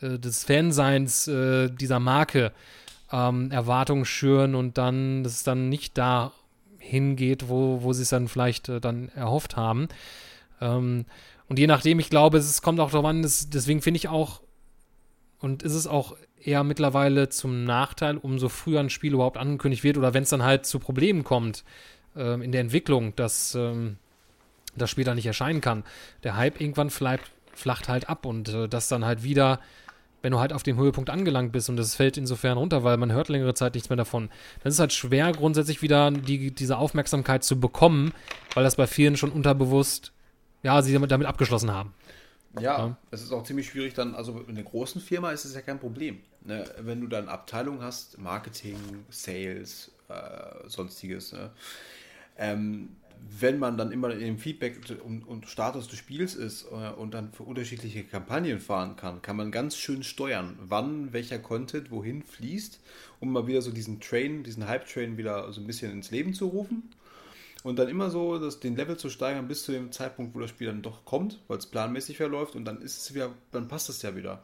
äh, 0.00 0.18
des 0.18 0.44
Fanseins 0.44 1.28
äh, 1.28 1.68
dieser 1.68 2.00
Marke 2.00 2.52
ähm, 3.12 3.50
Erwartungen 3.50 4.04
schüren 4.04 4.54
und 4.54 4.78
dann, 4.78 5.24
dass 5.24 5.34
es 5.34 5.42
dann 5.42 5.68
nicht 5.68 5.98
da 5.98 6.32
hingeht, 6.78 7.48
wo, 7.48 7.82
wo 7.82 7.92
sie 7.92 8.02
es 8.02 8.08
dann 8.10 8.28
vielleicht 8.28 8.68
äh, 8.68 8.80
dann 8.80 9.08
erhofft 9.10 9.56
haben. 9.56 9.88
Ähm, 10.60 11.04
und 11.48 11.58
je 11.58 11.66
nachdem, 11.66 11.98
ich 11.98 12.10
glaube, 12.10 12.38
es 12.38 12.62
kommt 12.62 12.80
auch 12.80 12.90
darauf 12.90 13.06
an, 13.06 13.22
das, 13.22 13.50
deswegen 13.50 13.82
finde 13.82 13.98
ich 13.98 14.08
auch, 14.08 14.40
und 15.40 15.62
ist 15.62 15.74
es 15.74 15.86
auch 15.86 16.16
eher 16.40 16.64
mittlerweile 16.64 17.28
zum 17.28 17.64
Nachteil, 17.64 18.16
umso 18.16 18.48
früher 18.48 18.80
ein 18.80 18.90
Spiel 18.90 19.14
überhaupt 19.14 19.36
angekündigt 19.36 19.84
wird 19.84 19.98
oder 19.98 20.14
wenn 20.14 20.22
es 20.22 20.30
dann 20.30 20.42
halt 20.42 20.66
zu 20.66 20.78
Problemen 20.78 21.24
kommt 21.24 21.64
ähm, 22.16 22.42
in 22.42 22.52
der 22.52 22.60
Entwicklung, 22.60 23.14
dass 23.16 23.54
ähm, 23.54 23.96
das 24.76 24.90
Spiel 24.90 25.04
dann 25.04 25.16
nicht 25.16 25.26
erscheinen 25.26 25.60
kann. 25.60 25.84
Der 26.22 26.36
Hype 26.36 26.60
irgendwann 26.60 26.90
flacht, 26.90 27.30
flacht 27.52 27.88
halt 27.88 28.08
ab 28.08 28.26
und 28.26 28.48
äh, 28.48 28.68
das 28.68 28.88
dann 28.88 29.04
halt 29.04 29.22
wieder, 29.22 29.60
wenn 30.22 30.32
du 30.32 30.40
halt 30.40 30.52
auf 30.52 30.62
dem 30.62 30.78
Höhepunkt 30.78 31.10
angelangt 31.10 31.52
bist 31.52 31.68
und 31.68 31.78
es 31.78 31.94
fällt 31.94 32.16
insofern 32.16 32.56
runter, 32.56 32.84
weil 32.84 32.96
man 32.96 33.12
hört 33.12 33.28
längere 33.28 33.54
Zeit 33.54 33.74
nichts 33.74 33.90
mehr 33.90 33.96
davon, 33.96 34.28
dann 34.62 34.70
ist 34.70 34.74
es 34.74 34.80
halt 34.80 34.92
schwer, 34.92 35.32
grundsätzlich 35.32 35.82
wieder 35.82 36.10
die, 36.10 36.54
diese 36.54 36.78
Aufmerksamkeit 36.78 37.44
zu 37.44 37.60
bekommen, 37.60 38.12
weil 38.54 38.64
das 38.64 38.76
bei 38.76 38.86
vielen 38.86 39.16
schon 39.16 39.30
unterbewusst, 39.30 40.13
ja, 40.64 40.82
sie 40.82 40.92
damit, 40.92 41.12
damit 41.12 41.28
abgeschlossen 41.28 41.70
haben. 41.70 41.94
Ja, 42.58 42.62
ja, 42.62 42.96
es 43.10 43.22
ist 43.22 43.32
auch 43.32 43.44
ziemlich 43.44 43.68
schwierig 43.68 43.94
dann, 43.94 44.14
also 44.14 44.40
in 44.48 44.56
einer 44.56 44.62
großen 44.62 45.00
Firma 45.00 45.30
ist 45.32 45.44
es 45.44 45.54
ja 45.54 45.60
kein 45.60 45.78
Problem. 45.78 46.20
Ne? 46.44 46.64
Wenn 46.80 47.00
du 47.00 47.06
dann 47.06 47.28
Abteilung 47.28 47.82
hast, 47.82 48.18
Marketing, 48.18 48.76
Sales, 49.10 49.92
äh, 50.08 50.68
sonstiges, 50.68 51.32
ne? 51.32 51.50
ähm, 52.38 52.90
wenn 53.40 53.58
man 53.58 53.76
dann 53.76 53.90
immer 53.90 54.10
dem 54.10 54.38
Feedback 54.38 54.80
und, 55.04 55.26
und 55.26 55.48
Status 55.48 55.88
des 55.88 55.98
Spiels 55.98 56.34
ist 56.34 56.66
äh, 56.70 56.90
und 56.90 57.12
dann 57.12 57.32
für 57.32 57.42
unterschiedliche 57.42 58.04
Kampagnen 58.04 58.60
fahren 58.60 58.96
kann, 58.96 59.20
kann 59.20 59.36
man 59.36 59.50
ganz 59.50 59.76
schön 59.76 60.02
steuern, 60.02 60.56
wann 60.60 61.12
welcher 61.12 61.38
Content 61.38 61.90
wohin 61.90 62.22
fließt, 62.22 62.80
um 63.20 63.32
mal 63.32 63.46
wieder 63.46 63.62
so 63.62 63.70
diesen 63.70 64.00
Train, 64.00 64.44
diesen 64.44 64.68
Hype-Train 64.68 65.16
wieder 65.16 65.52
so 65.52 65.60
ein 65.60 65.66
bisschen 65.66 65.90
ins 65.90 66.10
Leben 66.10 66.34
zu 66.34 66.46
rufen 66.46 66.84
und 67.64 67.78
dann 67.78 67.88
immer 67.88 68.10
so 68.10 68.38
das, 68.38 68.60
den 68.60 68.76
Level 68.76 68.96
zu 68.96 69.10
steigern 69.10 69.48
bis 69.48 69.64
zu 69.64 69.72
dem 69.72 69.90
Zeitpunkt, 69.90 70.36
wo 70.36 70.40
das 70.40 70.50
Spiel 70.50 70.68
dann 70.68 70.82
doch 70.82 71.04
kommt, 71.04 71.40
weil 71.48 71.58
es 71.58 71.66
planmäßig 71.66 72.18
verläuft 72.18 72.54
und 72.54 72.66
dann 72.66 72.80
ist 72.82 72.98
es 72.98 73.14
wieder, 73.14 73.30
dann 73.50 73.66
passt 73.66 73.88
es 73.88 74.02
ja 74.02 74.14
wieder. 74.14 74.42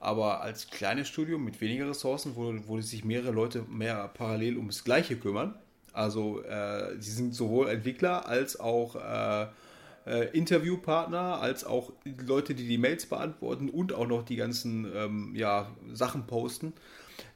Aber 0.00 0.40
als 0.40 0.68
kleines 0.68 1.06
Studio 1.06 1.38
mit 1.38 1.60
weniger 1.60 1.88
Ressourcen, 1.88 2.34
wo, 2.34 2.52
wo 2.66 2.80
sich 2.80 3.04
mehrere 3.04 3.30
Leute 3.30 3.64
mehr 3.68 4.08
parallel 4.08 4.56
ums 4.56 4.82
Gleiche 4.82 5.16
kümmern, 5.16 5.54
also 5.92 6.42
äh, 6.42 6.96
sie 6.98 7.12
sind 7.12 7.34
sowohl 7.34 7.68
Entwickler 7.68 8.26
als 8.26 8.58
auch 8.58 8.96
äh, 8.96 9.46
äh, 10.06 10.36
Interviewpartner, 10.36 11.40
als 11.40 11.64
auch 11.64 11.92
Leute, 12.26 12.54
die 12.54 12.66
die 12.66 12.78
Mails 12.78 13.04
beantworten 13.04 13.68
und 13.68 13.92
auch 13.92 14.06
noch 14.06 14.24
die 14.24 14.36
ganzen 14.36 14.90
ähm, 14.96 15.34
ja, 15.36 15.70
Sachen 15.92 16.26
posten. 16.26 16.72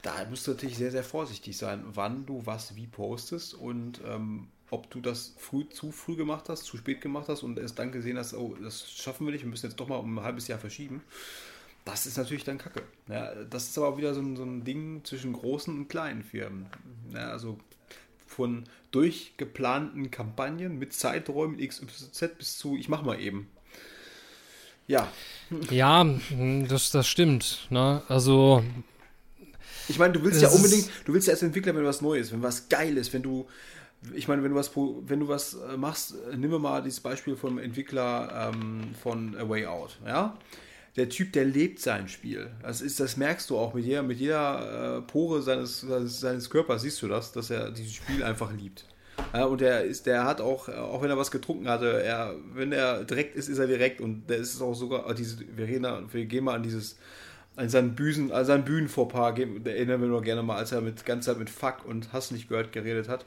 Da 0.00 0.12
musst 0.30 0.46
du 0.46 0.52
natürlich 0.52 0.78
sehr, 0.78 0.90
sehr 0.90 1.04
vorsichtig 1.04 1.58
sein, 1.58 1.84
wann 1.92 2.24
du 2.24 2.46
was 2.46 2.74
wie 2.74 2.86
postest 2.86 3.52
und 3.52 4.00
ähm, 4.06 4.48
ob 4.70 4.90
du 4.90 5.00
das 5.00 5.34
früh, 5.38 5.68
zu 5.68 5.92
früh 5.92 6.16
gemacht 6.16 6.48
hast, 6.48 6.64
zu 6.64 6.76
spät 6.76 7.00
gemacht 7.00 7.28
hast 7.28 7.42
und 7.42 7.58
erst 7.58 7.78
dann 7.78 7.92
gesehen 7.92 8.18
hast, 8.18 8.34
oh, 8.34 8.56
das 8.60 8.90
schaffen 8.90 9.26
wir 9.26 9.32
nicht, 9.32 9.44
wir 9.44 9.50
müssen 9.50 9.66
jetzt 9.66 9.78
doch 9.78 9.88
mal 9.88 9.96
um 9.96 10.18
ein 10.18 10.24
halbes 10.24 10.48
Jahr 10.48 10.58
verschieben. 10.58 11.02
Das 11.84 12.04
ist 12.04 12.18
natürlich 12.18 12.42
dann 12.42 12.58
Kacke. 12.58 12.82
Ja, 13.08 13.32
das 13.44 13.68
ist 13.68 13.78
aber 13.78 13.96
wieder 13.96 14.12
so 14.12 14.20
ein, 14.20 14.36
so 14.36 14.42
ein 14.42 14.64
Ding 14.64 15.02
zwischen 15.04 15.32
großen 15.32 15.72
und 15.72 15.88
kleinen 15.88 16.24
Firmen. 16.24 16.66
Ja, 17.12 17.28
also 17.28 17.58
von 18.26 18.64
durchgeplanten 18.90 20.10
Kampagnen 20.10 20.78
mit 20.78 20.92
Zeiträumen 20.92 21.58
XYZ 21.58 22.38
bis 22.38 22.58
zu, 22.58 22.76
ich 22.76 22.88
mach 22.88 23.02
mal 23.02 23.20
eben. 23.20 23.48
Ja. 24.88 25.08
Ja, 25.70 26.04
das, 26.68 26.90
das 26.90 27.06
stimmt. 27.06 27.66
Ne? 27.70 28.02
Also. 28.08 28.64
Ich 29.88 29.98
meine, 29.98 30.12
du 30.12 30.22
willst 30.22 30.42
ja 30.42 30.48
unbedingt, 30.48 30.90
du 31.04 31.14
willst 31.14 31.28
ja 31.28 31.34
als 31.34 31.42
Entwickler, 31.42 31.74
wenn 31.74 31.84
was 31.84 32.02
Neues, 32.02 32.32
wenn 32.32 32.42
was 32.42 32.68
geil 32.68 32.96
ist, 32.96 33.12
wenn 33.12 33.22
du 33.22 33.46
ich 34.14 34.28
meine, 34.28 34.42
wenn 34.42 34.50
du 34.50 34.56
was, 34.56 34.70
wenn 34.76 35.20
du 35.20 35.28
was 35.28 35.54
äh, 35.54 35.76
machst, 35.76 36.14
äh, 36.30 36.36
nimm 36.36 36.50
mal 36.60 36.82
dieses 36.82 37.00
Beispiel 37.00 37.36
vom 37.36 37.58
Entwickler 37.58 38.52
ähm, 38.52 38.94
von 39.02 39.36
A 39.36 39.48
Way 39.48 39.66
Out, 39.66 39.98
ja. 40.06 40.38
Der 40.96 41.10
Typ, 41.10 41.34
der 41.34 41.44
lebt 41.44 41.78
sein 41.80 42.08
Spiel. 42.08 42.50
Das 42.62 42.80
ist, 42.80 43.00
das 43.00 43.18
merkst 43.18 43.50
du 43.50 43.58
auch 43.58 43.74
mit 43.74 43.84
jeder, 43.84 44.02
mit 44.02 44.18
jeder 44.18 44.96
äh, 44.96 45.02
Pore 45.02 45.42
seines, 45.42 45.82
seines, 45.82 46.48
Körpers, 46.48 46.82
siehst 46.82 47.02
du 47.02 47.08
das, 47.08 47.32
dass 47.32 47.50
er 47.50 47.70
dieses 47.70 47.92
Spiel 47.92 48.22
einfach 48.22 48.50
liebt. 48.50 48.86
Ja, 49.34 49.44
und 49.44 49.60
der 49.60 49.84
ist, 49.84 50.06
der 50.06 50.24
hat 50.24 50.40
auch, 50.40 50.70
auch 50.70 51.02
wenn 51.02 51.10
er 51.10 51.18
was 51.18 51.30
getrunken 51.30 51.68
hatte, 51.68 52.02
er, 52.02 52.34
wenn 52.54 52.72
er 52.72 53.04
direkt 53.04 53.36
ist, 53.36 53.48
ist 53.48 53.58
er 53.58 53.66
direkt 53.66 54.00
und 54.00 54.30
der 54.30 54.38
ist 54.38 54.60
auch 54.62 54.74
sogar, 54.74 55.12
diese, 55.14 55.44
wir, 55.54 55.66
reden, 55.66 55.86
wir 56.10 56.24
gehen 56.24 56.44
mal 56.44 56.54
an 56.54 56.62
dieses, 56.62 56.96
an 57.56 57.68
seinen 57.68 57.94
Bühnen, 57.94 58.32
an 58.32 58.46
seinen 58.46 58.64
Bühnenvorpaar, 58.64 59.36
erinnern 59.38 60.00
wir 60.00 60.08
nur 60.08 60.22
gerne 60.22 60.42
mal, 60.42 60.56
als 60.56 60.72
er 60.72 60.80
mit 60.80 61.04
ganz 61.04 61.26
Zeit 61.26 61.38
mit 61.38 61.50
Fuck 61.50 61.84
und 61.84 62.12
Hass 62.14 62.30
nicht 62.30 62.48
gehört 62.48 62.72
geredet 62.72 63.08
hat. 63.08 63.26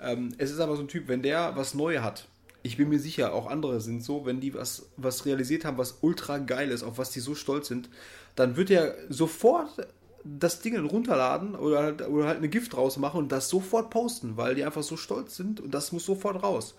Ähm, 0.00 0.32
es 0.38 0.50
ist 0.50 0.60
aber 0.60 0.76
so 0.76 0.82
ein 0.82 0.88
Typ, 0.88 1.08
wenn 1.08 1.22
der 1.22 1.56
was 1.56 1.74
Neues 1.74 2.02
hat, 2.02 2.28
ich 2.62 2.76
bin 2.76 2.88
mir 2.88 2.98
sicher, 2.98 3.32
auch 3.32 3.46
andere 3.46 3.80
sind 3.80 4.02
so, 4.02 4.26
wenn 4.26 4.40
die 4.40 4.54
was, 4.54 4.90
was 4.96 5.24
realisiert 5.24 5.64
haben, 5.64 5.78
was 5.78 5.98
ultra 6.02 6.38
geil 6.38 6.70
ist, 6.70 6.82
auf 6.82 6.98
was 6.98 7.10
die 7.10 7.20
so 7.20 7.34
stolz 7.34 7.68
sind, 7.68 7.88
dann 8.36 8.56
wird 8.56 8.70
er 8.70 8.94
sofort 9.08 9.88
das 10.24 10.60
Ding 10.60 10.78
runterladen 10.78 11.54
oder 11.54 11.82
halt, 11.82 12.06
oder 12.06 12.26
halt 12.26 12.38
eine 12.38 12.48
Gift 12.48 12.74
draus 12.74 12.98
machen 12.98 13.18
und 13.18 13.32
das 13.32 13.48
sofort 13.48 13.90
posten, 13.90 14.36
weil 14.36 14.54
die 14.54 14.64
einfach 14.64 14.82
so 14.82 14.96
stolz 14.96 15.36
sind 15.36 15.60
und 15.60 15.72
das 15.72 15.92
muss 15.92 16.04
sofort 16.04 16.42
raus. 16.42 16.74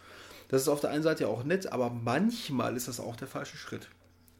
Das 0.50 0.62
ist 0.62 0.68
auf 0.68 0.82
der 0.82 0.92
einen 0.92 1.04
Seite 1.04 1.24
ja 1.24 1.30
auch 1.30 1.44
nett, 1.44 1.72
aber 1.72 1.90
manchmal 1.90 2.76
ist 2.76 2.88
das 2.88 3.00
auch 3.00 3.16
der 3.16 3.28
falsche 3.28 3.58
Schritt. 3.58 3.88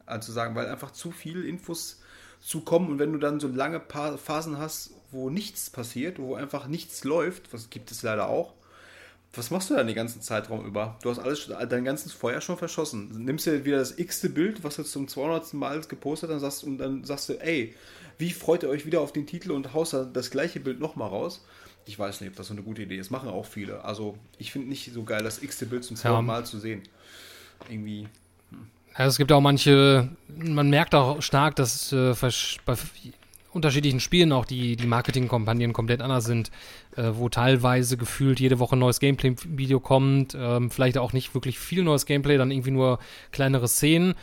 Also 0.06 0.32
sagen, 0.32 0.54
weil 0.54 0.66
einfach 0.66 0.92
zu 0.92 1.10
viel 1.10 1.44
Infos 1.44 2.00
zu 2.40 2.60
kommen 2.60 2.90
und 2.90 2.98
wenn 2.98 3.12
du 3.12 3.18
dann 3.18 3.40
so 3.40 3.48
lange 3.48 3.80
Phasen 3.80 4.58
hast, 4.58 4.90
wo 5.10 5.30
nichts 5.30 5.70
passiert, 5.70 6.18
wo 6.18 6.34
einfach 6.34 6.66
nichts 6.66 7.02
läuft, 7.04 7.52
was 7.52 7.70
gibt 7.70 7.90
es 7.90 8.02
leider 8.02 8.28
auch, 8.28 8.54
was 9.34 9.50
machst 9.50 9.70
du 9.70 9.74
dann 9.74 9.86
den 9.86 9.96
ganzen 9.96 10.20
Zeitraum 10.20 10.66
über? 10.66 10.98
Du 11.02 11.10
hast 11.10 11.18
alles, 11.18 11.50
dein 11.68 11.84
ganzes 11.84 12.12
Feuer 12.12 12.40
schon 12.40 12.58
verschossen. 12.58 13.24
Nimmst 13.24 13.46
dir 13.46 13.64
wieder 13.64 13.78
das 13.78 13.98
x-te 13.98 14.28
Bild, 14.28 14.62
was 14.62 14.76
du 14.76 14.82
zum 14.82 15.08
200. 15.08 15.54
Mal 15.54 15.80
gepostet 15.80 16.30
hast, 16.30 16.42
sagst, 16.42 16.64
und 16.64 16.78
dann 16.78 17.04
sagst 17.04 17.30
du, 17.30 17.34
ey, 17.40 17.74
wie 18.18 18.30
freut 18.30 18.62
ihr 18.62 18.68
euch 18.68 18.84
wieder 18.84 19.00
auf 19.00 19.12
den 19.12 19.26
Titel 19.26 19.52
und 19.52 19.72
haust 19.72 19.94
dann 19.94 20.12
das 20.12 20.30
gleiche 20.30 20.60
Bild 20.60 20.80
nochmal 20.80 21.08
raus? 21.08 21.44
Ich 21.86 21.98
weiß 21.98 22.20
nicht, 22.20 22.30
ob 22.30 22.36
das 22.36 22.48
so 22.48 22.52
eine 22.52 22.62
gute 22.62 22.82
Idee 22.82 22.98
ist. 22.98 23.10
Machen 23.10 23.30
auch 23.30 23.46
viele. 23.46 23.84
Also, 23.84 24.18
ich 24.38 24.52
finde 24.52 24.68
nicht 24.68 24.92
so 24.92 25.02
geil, 25.02 25.24
das 25.24 25.42
x-te 25.42 25.64
Bild 25.66 25.84
zum 25.84 25.96
200. 25.96 26.18
Ja. 26.18 26.22
Mal 26.22 26.46
zu 26.46 26.58
sehen. 26.58 26.82
Irgendwie. 27.70 28.08
Hm. 28.50 28.66
Ja, 28.98 29.06
es 29.06 29.16
gibt 29.16 29.32
auch 29.32 29.40
manche, 29.40 30.10
man 30.28 30.68
merkt 30.68 30.94
auch 30.94 31.22
stark, 31.22 31.56
dass 31.56 31.90
äh, 31.92 32.14
bei 32.64 32.76
unterschiedlichen 33.52 34.00
Spielen 34.00 34.32
auch 34.32 34.44
die, 34.44 34.76
die 34.76 34.86
Marketingkampagnen 34.86 35.72
komplett 35.72 36.00
anders 36.00 36.24
sind, 36.24 36.50
äh, 36.96 37.10
wo 37.14 37.28
teilweise 37.28 37.96
gefühlt 37.96 38.40
jede 38.40 38.58
Woche 38.58 38.76
ein 38.76 38.80
neues 38.80 39.00
Gameplay-Video 39.00 39.80
kommt, 39.80 40.36
ähm, 40.38 40.70
vielleicht 40.70 40.98
auch 40.98 41.12
nicht 41.12 41.34
wirklich 41.34 41.58
viel 41.58 41.84
neues 41.84 42.06
Gameplay, 42.06 42.38
dann 42.38 42.50
irgendwie 42.50 42.70
nur 42.70 42.98
kleinere 43.30 43.68
Szenen. 43.68 44.14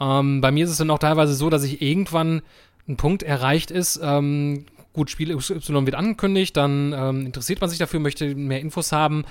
Ähm, 0.00 0.40
bei 0.40 0.50
mir 0.50 0.64
ist 0.64 0.70
es 0.70 0.78
dann 0.78 0.90
auch 0.90 0.98
teilweise 0.98 1.34
so, 1.34 1.50
dass 1.50 1.64
ich 1.64 1.82
irgendwann 1.82 2.42
ein 2.88 2.96
Punkt 2.96 3.22
erreicht 3.22 3.70
ist, 3.70 4.00
ähm, 4.02 4.66
gut, 4.92 5.10
Spiel 5.10 5.30
Y 5.30 5.86
wird 5.86 5.94
angekündigt, 5.94 6.56
dann 6.56 6.94
ähm, 6.96 7.26
interessiert 7.26 7.60
man 7.60 7.68
sich 7.68 7.78
dafür, 7.78 8.00
möchte 8.00 8.34
mehr 8.34 8.60
Infos 8.60 8.92
haben 8.92 9.24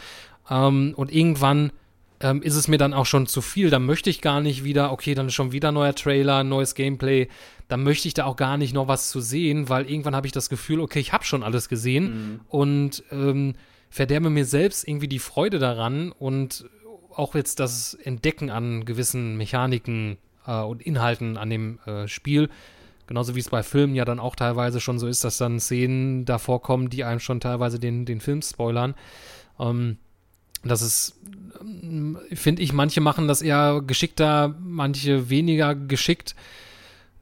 ähm, 0.49 0.93
und 0.95 1.12
irgendwann 1.12 1.72
ähm, 2.20 2.41
ist 2.41 2.55
es 2.55 2.68
mir 2.68 2.78
dann 2.78 2.93
auch 2.93 3.05
schon 3.05 3.28
zu 3.28 3.41
viel. 3.41 3.70
Dann 3.70 3.86
möchte 3.86 4.09
ich 4.09 4.22
gar 4.22 4.41
nicht 4.41 4.63
wieder, 4.63 4.91
okay, 4.91 5.16
dann 5.16 5.28
ist 5.28 5.34
schon 5.34 5.51
wieder 5.51 5.72
neuer 5.72 5.95
Trailer, 5.95 6.43
neues 6.43 6.76
Gameplay. 6.76 7.28
Dann 7.68 7.84
möchte 7.84 8.07
ich 8.07 8.13
da 8.13 8.26
auch 8.26 8.36
gar 8.36 8.57
nicht 8.57 8.74
noch 8.74 8.88
was 8.88 9.09
zu 9.09 9.20
sehen, 9.20 9.70
weil 9.70 9.89
irgendwann 9.89 10.16
habe 10.16 10.28
ich 10.28 10.34
das 10.34 10.49
Gefühl, 10.49 10.80
okay, 10.80 10.99
ich 10.99 11.13
habe 11.13 11.24
schon 11.24 11.43
alles 11.43 11.70
gesehen 11.70 12.03
mhm. 12.05 12.39
und 12.49 13.03
ähm, 13.11 13.55
verderbe 13.89 14.30
mir 14.30 14.45
selbst 14.45 14.88
irgendwie 14.88 15.07
die 15.07 15.20
Freude 15.20 15.59
daran 15.59 16.11
und 16.11 16.70
auch 17.13 17.36
jetzt 17.36 17.59
das 17.59 17.93
Entdecken 17.93 18.49
an 18.49 18.86
gewissen 18.86 19.38
Mechaniken 19.38 20.18
äh, 20.45 20.61
und 20.61 20.82
Inhalten 20.82 21.38
an 21.38 21.49
dem 21.49 21.80
äh, 21.86 22.07
Spiel. 22.07 22.49
Genauso 23.07 23.36
wie 23.36 23.39
es 23.39 23.49
bei 23.49 23.61
Filmen 23.61 23.95
ja 23.95 24.03
dann 24.03 24.20
auch 24.20 24.36
teilweise 24.36 24.80
schon 24.82 24.99
so 24.99 25.07
ist, 25.07 25.24
dass 25.24 25.38
dann 25.38 25.59
Szenen 25.59 26.26
davor 26.26 26.61
kommen, 26.61 26.89
die 26.89 27.03
einem 27.03 27.20
schon 27.20 27.39
teilweise 27.39 27.80
den, 27.80 28.05
den 28.05 28.20
Film 28.20 28.41
spoilern. 28.41 28.95
Ähm, 29.59 29.97
das 30.63 30.82
ist, 30.82 31.16
finde 32.34 32.62
ich, 32.62 32.74
manche 32.74 33.01
machen 33.01 33.28
das 33.28 33.41
eher 33.41 33.82
geschickter, 33.86 34.56
manche 34.60 35.30
weniger 35.30 35.76
geschickt. 35.76 36.36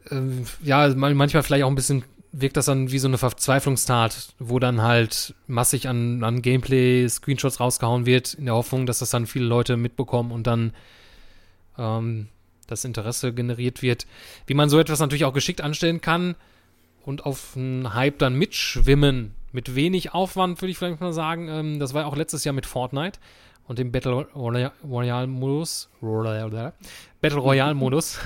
Ähm, 0.09 0.45
ja, 0.61 0.87
manchmal 0.95 1.43
vielleicht 1.43 1.63
auch 1.63 1.69
ein 1.69 1.75
bisschen 1.75 2.03
wirkt 2.33 2.57
das 2.57 2.65
dann 2.65 2.91
wie 2.91 2.97
so 2.97 3.07
eine 3.07 3.19
Verzweiflungstat, 3.19 4.33
wo 4.39 4.57
dann 4.57 4.81
halt 4.81 5.35
massig 5.45 5.87
an, 5.87 6.23
an 6.23 6.41
Gameplay-Screenshots 6.41 7.59
rausgehauen 7.59 8.07
wird, 8.07 8.33
in 8.33 8.45
der 8.45 8.55
Hoffnung, 8.55 8.87
dass 8.87 8.99
das 8.99 9.11
dann 9.11 9.27
viele 9.27 9.45
Leute 9.45 9.77
mitbekommen 9.77 10.31
und 10.31 10.47
dann 10.47 10.73
ähm, 11.77 12.27
das 12.67 12.85
Interesse 12.85 13.33
generiert 13.33 13.83
wird. 13.83 14.07
Wie 14.47 14.55
man 14.55 14.69
so 14.69 14.79
etwas 14.79 14.99
natürlich 14.99 15.25
auch 15.25 15.33
geschickt 15.33 15.61
anstellen 15.61 16.01
kann 16.01 16.35
und 17.05 17.23
auf 17.25 17.55
einen 17.55 17.93
Hype 17.93 18.17
dann 18.17 18.35
mitschwimmen, 18.35 19.35
mit 19.51 19.75
wenig 19.75 20.13
Aufwand, 20.13 20.59
würde 20.59 20.71
ich 20.71 20.79
vielleicht 20.79 21.01
mal 21.01 21.13
sagen. 21.13 21.47
Ähm, 21.49 21.79
das 21.79 21.93
war 21.93 22.01
ja 22.01 22.07
auch 22.07 22.15
letztes 22.15 22.43
Jahr 22.43 22.53
mit 22.53 22.65
Fortnite 22.65 23.19
und 23.67 23.79
dem 23.79 23.91
Battle 23.91 24.27
Royale 24.35 25.27
Modus. 25.27 25.89
Battle 27.21 27.39
Royale 27.39 27.73
Modus. 27.73 28.19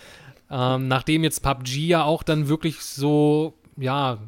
ähm, 0.50 0.88
nachdem 0.88 1.24
jetzt 1.24 1.42
PUBG 1.42 1.86
ja 1.86 2.04
auch 2.04 2.22
dann 2.22 2.48
wirklich 2.48 2.80
so, 2.80 3.54
ja, 3.76 4.18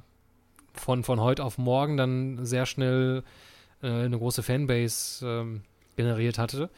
von, 0.74 1.04
von 1.04 1.20
heute 1.20 1.44
auf 1.44 1.58
morgen 1.58 1.96
dann 1.96 2.44
sehr 2.44 2.66
schnell 2.66 3.22
äh, 3.82 3.88
eine 3.88 4.18
große 4.18 4.42
Fanbase 4.42 5.26
ähm, 5.26 5.62
generiert 5.96 6.38
hatte. 6.38 6.70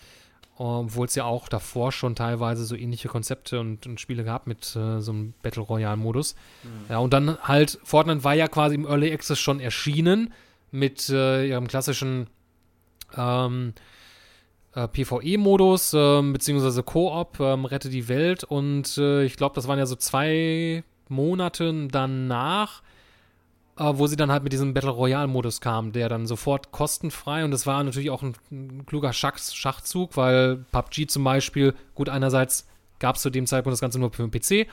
Obwohl 0.56 1.06
es 1.06 1.16
ja 1.16 1.24
auch 1.24 1.48
davor 1.48 1.90
schon 1.90 2.14
teilweise 2.14 2.64
so 2.64 2.76
ähnliche 2.76 3.08
Konzepte 3.08 3.58
und, 3.58 3.88
und 3.88 4.00
Spiele 4.00 4.22
gab 4.22 4.46
mit 4.46 4.76
äh, 4.76 5.00
so 5.00 5.10
einem 5.10 5.34
Battle 5.42 5.62
Royale-Modus. 5.62 6.36
Mhm. 6.62 6.68
Ja, 6.88 6.98
und 6.98 7.12
dann 7.12 7.38
halt, 7.42 7.80
Fortnite 7.82 8.22
war 8.22 8.34
ja 8.34 8.46
quasi 8.46 8.76
im 8.76 8.86
Early 8.86 9.12
Access 9.12 9.40
schon 9.40 9.58
erschienen 9.58 10.32
mit 10.70 11.08
äh, 11.08 11.48
ihrem 11.48 11.66
klassischen 11.66 12.28
ähm, 13.16 13.74
äh, 14.74 14.88
PvE-Modus, 14.88 15.94
ähm, 15.94 16.32
beziehungsweise 16.32 16.82
Koop, 16.82 17.40
ähm, 17.40 17.64
Rette 17.64 17.88
die 17.88 18.08
Welt. 18.08 18.44
Und 18.44 18.98
äh, 18.98 19.24
ich 19.24 19.36
glaube, 19.36 19.54
das 19.54 19.68
waren 19.68 19.78
ja 19.78 19.86
so 19.86 19.96
zwei 19.96 20.84
Monate 21.08 21.88
danach 21.90 22.82
äh, 23.78 23.92
wo 23.94 24.06
sie 24.06 24.16
dann 24.16 24.30
halt 24.30 24.44
mit 24.44 24.52
diesem 24.52 24.74
Battle 24.74 24.90
Royale-Modus 24.90 25.60
kam, 25.60 25.92
der 25.92 26.08
dann 26.08 26.26
sofort 26.26 26.72
kostenfrei 26.72 27.44
und 27.44 27.50
das 27.50 27.66
war 27.66 27.82
natürlich 27.82 28.10
auch 28.10 28.22
ein, 28.22 28.34
ein 28.50 28.86
kluger 28.86 29.12
Schach, 29.12 29.38
Schachzug, 29.38 30.16
weil 30.16 30.64
PUBG 30.70 31.06
zum 31.08 31.24
Beispiel, 31.24 31.74
gut, 31.94 32.08
einerseits 32.08 32.68
gab 32.98 33.16
es 33.16 33.22
zu 33.22 33.30
dem 33.30 33.46
Zeitpunkt 33.46 33.74
das 33.74 33.80
Ganze 33.80 33.98
nur 33.98 34.12
für 34.12 34.26
den 34.26 34.30
PC. 34.30 34.68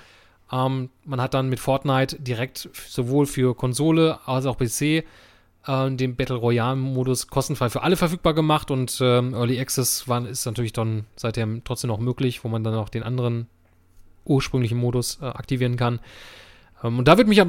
Ähm, 0.51 0.89
man 1.05 1.21
hat 1.21 1.33
dann 1.33 1.49
mit 1.49 1.59
Fortnite 1.59 2.21
direkt 2.21 2.69
sowohl 2.87 3.25
für 3.25 3.55
Konsole 3.55 4.19
als 4.25 4.45
auch 4.45 4.57
PC 4.57 5.03
äh, 5.67 5.91
den 5.91 6.15
Battle 6.15 6.35
Royale-Modus 6.35 7.27
kostenfrei 7.27 7.69
für 7.69 7.83
alle 7.83 7.97
verfügbar 7.97 8.33
gemacht 8.33 8.71
und 8.71 8.97
ähm, 9.01 9.33
Early 9.33 9.59
Access 9.59 10.07
war, 10.07 10.27
ist 10.27 10.45
natürlich 10.45 10.73
dann 10.73 11.05
seitdem 11.15 11.63
trotzdem 11.63 11.89
noch 11.89 11.99
möglich, 11.99 12.43
wo 12.43 12.49
man 12.49 12.63
dann 12.63 12.75
auch 12.75 12.89
den 12.89 13.03
anderen 13.03 13.47
ursprünglichen 14.25 14.77
Modus 14.77 15.19
äh, 15.21 15.25
aktivieren 15.25 15.77
kann. 15.77 15.99
Ähm, 16.83 16.99
und 16.99 17.07
da 17.07 17.17
würde 17.17 17.29
mich 17.29 17.41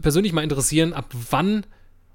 persönlich 0.00 0.32
mal 0.32 0.44
interessieren, 0.44 0.92
ab 0.92 1.06
wann 1.30 1.64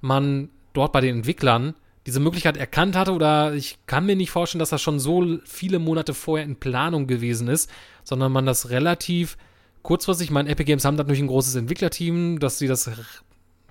man 0.02 0.50
dort 0.74 0.92
bei 0.92 1.02
den 1.02 1.18
Entwicklern 1.18 1.76
diese 2.06 2.20
Möglichkeit 2.22 2.56
erkannt 2.56 2.96
hatte 2.96 3.12
oder 3.12 3.54
ich 3.54 3.80
kann 3.86 4.06
mir 4.06 4.16
nicht 4.16 4.32
vorstellen, 4.32 4.60
dass 4.60 4.70
das 4.70 4.82
schon 4.82 5.00
so 5.00 5.40
viele 5.44 5.78
Monate 5.78 6.14
vorher 6.14 6.46
in 6.46 6.56
Planung 6.56 7.06
gewesen 7.06 7.50
ist, 7.50 7.70
sondern 8.06 8.32
man 8.32 8.46
das 8.46 8.70
relativ 8.70 9.38
kurzfristig, 9.82 10.28
ich 10.28 10.32
meine, 10.32 10.50
Epic 10.50 10.66
Games 10.66 10.86
haben 10.86 10.96
natürlich 10.96 11.22
ein 11.22 11.28
großes 11.28 11.56
Entwicklerteam, 11.56 12.40
dass 12.40 12.60
sie 12.60 12.68
das, 12.68 12.90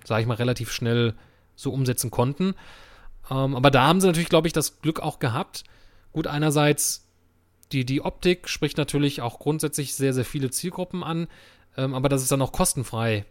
sage 0.03 0.21
ich 0.21 0.27
mal, 0.27 0.35
relativ 0.35 0.71
schnell 0.71 1.15
so 1.57 1.73
umsetzen 1.73 2.09
konnten. 2.09 2.55
Ähm, 3.29 3.53
aber 3.53 3.69
da 3.69 3.85
haben 3.85 3.99
sie 3.99 4.07
natürlich, 4.07 4.29
glaube 4.29 4.47
ich, 4.47 4.53
das 4.53 4.79
Glück 4.79 5.01
auch 5.01 5.19
gehabt. 5.19 5.65
Gut, 6.13 6.27
einerseits 6.27 7.05
die, 7.73 7.83
die 7.83 8.01
Optik 8.01 8.47
spricht 8.47 8.77
natürlich 8.77 9.19
auch 9.21 9.39
grundsätzlich 9.39 9.93
sehr, 9.93 10.13
sehr 10.13 10.23
viele 10.23 10.49
Zielgruppen 10.51 11.03
an 11.03 11.27
ähm, 11.77 11.93
aber 11.93 12.09
dass 12.09 12.23
es 12.23 12.27
dann 12.27 12.41
auch 12.41 12.51
kostenfrei 12.51 13.25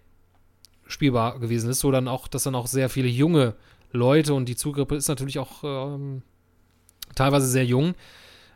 spielbar 0.87 1.41
gewesen 1.41 1.69
ist, 1.69 1.81
so 1.81 1.91
dann 1.91 2.07
auch, 2.09 2.29
dass 2.29 2.45
dann 2.45 2.55
auch 2.55 2.69
sehr 2.69 2.89
viele 2.89 3.09
junge 3.09 3.55
Leute 3.93 4.35
und 4.35 4.49
die 4.49 4.57
Zugrippe 4.57 4.95
ist 4.95 5.09
natürlich 5.09 5.41
auch 5.41 5.65
ähm, 5.65 6.23
teilweise 7.17 7.49
sehr 7.49 7.65
jung, 7.65 7.95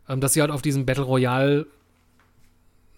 ähm, 0.09 0.21
dass 0.21 0.35
sie 0.35 0.41
halt 0.41 0.53
auf 0.53 0.62
diesen 0.62 0.87
Battle 0.87 1.05
Royale 1.05 1.66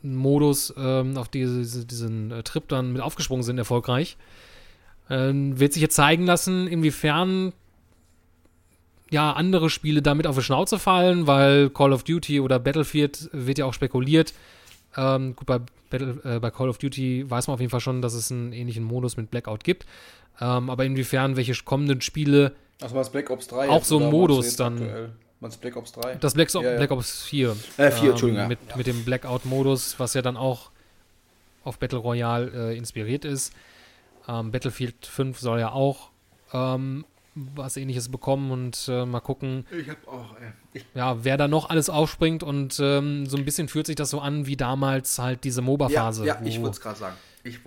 Modus, 0.03 0.75
ähm, 0.77 1.17
auf 1.17 1.29
diese, 1.29 1.87
diesen 1.87 2.31
äh, 2.31 2.43
Trip 2.43 2.69
dann 2.69 2.93
mit 2.93 3.01
aufgesprungen 3.01 3.45
sind, 3.45 3.57
erfolgreich. 3.57 4.17
Ähm, 5.11 5.59
wird 5.59 5.73
sich 5.73 5.83
jetzt 5.83 5.97
zeigen 5.97 6.25
lassen, 6.25 6.67
inwiefern 6.67 7.53
ja 9.11 9.33
andere 9.33 9.69
Spiele 9.69 10.01
damit 10.01 10.27
auf 10.27 10.37
die 10.37 10.43
Schnauze 10.43 10.79
fallen, 10.79 11.27
weil 11.27 11.69
Call 11.71 11.93
of 11.93 12.03
Duty 12.03 12.41
oder 12.41 12.59
Battlefield 12.59 13.29
wird 13.33 13.59
ja 13.59 13.67
auch 13.67 13.75
spekuliert, 13.75 14.33
ähm, 14.97 15.37
gut, 15.37 15.47
bei, 15.47 15.61
Battle, 15.91 16.21
äh, 16.25 16.39
bei 16.39 16.51
Call 16.51 16.69
of 16.69 16.79
Duty 16.79 17.31
weiß 17.31 17.47
man 17.47 17.55
auf 17.55 17.61
jeden 17.61 17.71
Fall 17.71 17.81
schon, 17.81 18.03
dass 18.03 18.15
es 18.15 18.31
einen 18.31 18.53
ähnlichen 18.53 18.85
Modus 18.85 19.17
mit 19.17 19.31
Blackout 19.31 19.65
gibt. 19.65 19.87
Ähm, 20.41 20.71
aber 20.71 20.85
inwiefern 20.85 21.37
welche 21.37 21.55
kommenden 21.65 22.01
Spiele 22.01 22.53
Also 22.81 22.95
was 22.95 23.11
Black 23.11 23.31
Ops 23.31 23.49
3 23.49 23.69
auch 23.69 23.85
so 23.85 23.99
ein 23.99 24.11
Modus 24.11 24.57
dann. 24.57 24.75
Aktuell? 24.75 25.13
Was 25.41 25.57
Black 25.57 25.77
Ops 25.77 25.93
3? 25.93 26.15
Das 26.17 26.35
Black, 26.35 26.55
ja, 26.55 26.63
ja. 26.63 26.77
Black 26.77 26.91
Ops 26.91 27.23
4. 27.25 27.57
Äh, 27.77 27.91
4, 27.91 28.03
ähm, 28.03 28.11
Entschuldigung. 28.11 28.49
Mit, 28.49 28.59
ja. 28.69 28.77
mit 28.77 28.87
dem 28.87 29.05
Blackout-Modus, 29.05 29.99
was 29.99 30.15
ja 30.15 30.23
dann 30.23 30.37
auch 30.37 30.71
auf 31.65 31.79
Battle 31.79 31.99
Royale 31.99 32.71
äh, 32.73 32.79
inspiriert 32.79 33.25
ist. 33.25 33.53
Ähm, 34.29 34.51
Battlefield 34.51 35.07
5 35.07 35.39
soll 35.39 35.61
ja 35.61 35.73
auch 35.73 36.11
ähm, 36.53 37.05
was 37.35 37.77
ähnliches 37.77 38.11
bekommen 38.11 38.51
und 38.51 38.89
äh, 38.89 39.07
mal 39.07 39.21
gucken. 39.21 39.67
Auch. 40.07 40.35
Ich 40.75 40.85
ja, 40.95 41.25
wer 41.25 41.37
da 41.37 41.49
noch 41.49 41.71
alles 41.71 41.89
aufspringt 41.89 42.43
und 42.43 42.79
ähm, 42.81 43.27
so 43.27 43.37
ein 43.37 43.45
bisschen 43.45 43.69
fühlt 43.69 43.87
sich 43.87 43.97
das 43.97 44.11
so 44.11 44.21
an 44.21 44.47
wie 44.47 44.57
damals 44.57 45.19
halt 45.19 45.45
diese 45.45 45.63
MOBA-Phase. 45.63 46.27
Ja, 46.27 46.41
ja 46.41 46.47
ich 46.47 46.61
wollte 46.61 46.77
es 46.77 46.81
gerade 46.81 46.99
sagen. 46.99 47.17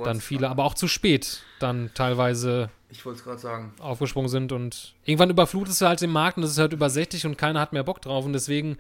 dann 0.04 0.22
viele, 0.22 0.50
aber 0.50 0.66
auch 0.66 0.76
zu 0.76 0.88
spät 0.88 1.44
dann 1.60 1.92
teilweise 1.94 2.70
ich 2.90 3.06
wollte 3.06 3.20
es 3.20 3.24
gerade 3.24 3.40
sagen. 3.40 3.74
aufgesprungen 3.80 4.30
sind 4.30 4.52
und 4.52 4.94
irgendwann 5.04 5.30
überflutest 5.30 5.82
du 5.82 5.88
halt 5.88 6.02
den 6.02 6.12
Markt 6.12 6.38
und 6.38 6.44
es 6.44 6.52
ist 6.52 6.60
halt 6.60 6.74
übersächtig 6.74 7.26
und 7.26 7.38
keiner 7.38 7.60
hat 7.60 7.74
mehr 7.74 7.84
Bock 7.84 8.02
drauf 8.02 8.26
und 8.26 8.34
deswegen, 8.34 8.78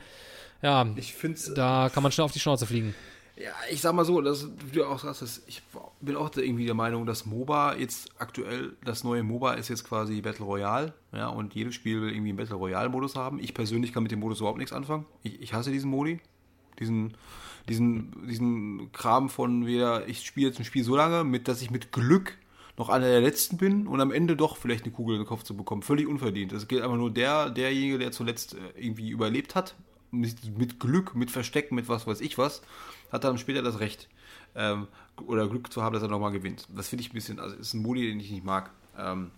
ja, 0.61 0.85
ich 0.95 1.13
find's, 1.13 1.53
da 1.53 1.89
kann 1.93 2.03
man 2.03 2.11
schnell 2.11 2.25
auf 2.25 2.31
die 2.31 2.39
Schnauze 2.39 2.65
fliegen. 2.65 2.93
Ja, 3.37 3.51
ich 3.69 3.81
sag 3.81 3.93
mal 3.93 4.05
so, 4.05 4.21
das, 4.21 4.47
wie 4.65 4.77
du 4.77 4.85
auch 4.85 4.99
sagst, 4.99 5.43
ich 5.47 5.61
bin 5.99 6.15
auch 6.15 6.31
irgendwie 6.37 6.65
der 6.65 6.73
Meinung, 6.73 7.05
dass 7.05 7.25
MOBA 7.25 7.75
jetzt 7.75 8.09
aktuell, 8.17 8.77
das 8.85 9.03
neue 9.03 9.23
MOBA 9.23 9.55
ist 9.55 9.67
jetzt 9.67 9.83
quasi 9.83 10.21
Battle 10.21 10.45
Royale, 10.45 10.93
ja, 11.11 11.27
und 11.27 11.53
jedes 11.53 11.75
Spiel 11.75 12.01
will 12.01 12.11
irgendwie 12.11 12.29
einen 12.29 12.37
Battle 12.37 12.55
Royale-Modus 12.55 13.17
haben. 13.17 13.39
Ich 13.39 13.53
persönlich 13.53 13.91
kann 13.91 14.03
mit 14.03 14.11
dem 14.13 14.21
Modus 14.21 14.39
überhaupt 14.39 14.57
nichts 14.57 14.71
anfangen. 14.71 15.05
Ich, 15.23 15.41
ich 15.41 15.53
hasse 15.53 15.71
diesen 15.71 15.89
Modi. 15.89 16.21
Diesen, 16.79 17.13
diesen, 17.67 18.27
diesen 18.27 18.91
Kram 18.93 19.29
von 19.29 19.65
wieder, 19.65 20.07
ich 20.07 20.25
spiele 20.25 20.47
jetzt 20.47 20.59
ein 20.59 20.65
Spiel 20.65 20.83
so 20.83 20.95
lange, 20.95 21.25
mit, 21.25 21.49
dass 21.49 21.61
ich 21.61 21.71
mit 21.71 21.91
Glück 21.91 22.37
noch 22.77 22.87
einer 22.89 23.07
der 23.07 23.21
letzten 23.21 23.57
bin 23.57 23.87
und 23.87 23.99
am 23.99 24.11
Ende 24.11 24.37
doch 24.37 24.55
vielleicht 24.55 24.83
eine 24.83 24.93
Kugel 24.93 25.15
in 25.15 25.21
den 25.21 25.27
Kopf 25.27 25.43
zu 25.43 25.57
bekommen. 25.57 25.81
Völlig 25.81 26.07
unverdient. 26.07 26.53
Das 26.53 26.69
gilt 26.69 26.83
aber 26.83 26.95
nur 26.95 27.11
der, 27.11 27.49
derjenige, 27.49 27.97
der 27.97 28.11
zuletzt 28.11 28.53
äh, 28.53 28.57
irgendwie 28.77 29.09
überlebt 29.09 29.55
hat. 29.55 29.75
Mit, 30.11 30.57
mit 30.57 30.79
Glück, 30.79 31.15
mit 31.15 31.31
Verstecken, 31.31 31.75
mit 31.75 31.89
was 31.89 32.07
weiß 32.07 32.21
ich 32.21 32.37
was 32.37 32.61
hat 33.15 33.23
dann 33.23 33.37
später 33.37 33.61
das 33.61 33.79
Recht 33.79 34.07
ähm, 34.55 34.87
oder 35.25 35.47
Glück 35.47 35.71
zu 35.71 35.81
haben, 35.81 35.93
dass 35.93 36.03
er 36.03 36.09
nochmal 36.09 36.31
gewinnt. 36.31 36.67
Das 36.75 36.89
finde 36.89 37.03
ich 37.03 37.11
ein 37.11 37.13
bisschen, 37.13 37.39
also 37.39 37.55
ist 37.55 37.73
ein 37.73 37.81
Modi, 37.81 38.07
den 38.07 38.19
ich 38.19 38.31
nicht 38.31 38.45
mag. 38.45 38.71
Ähm, 38.97 39.31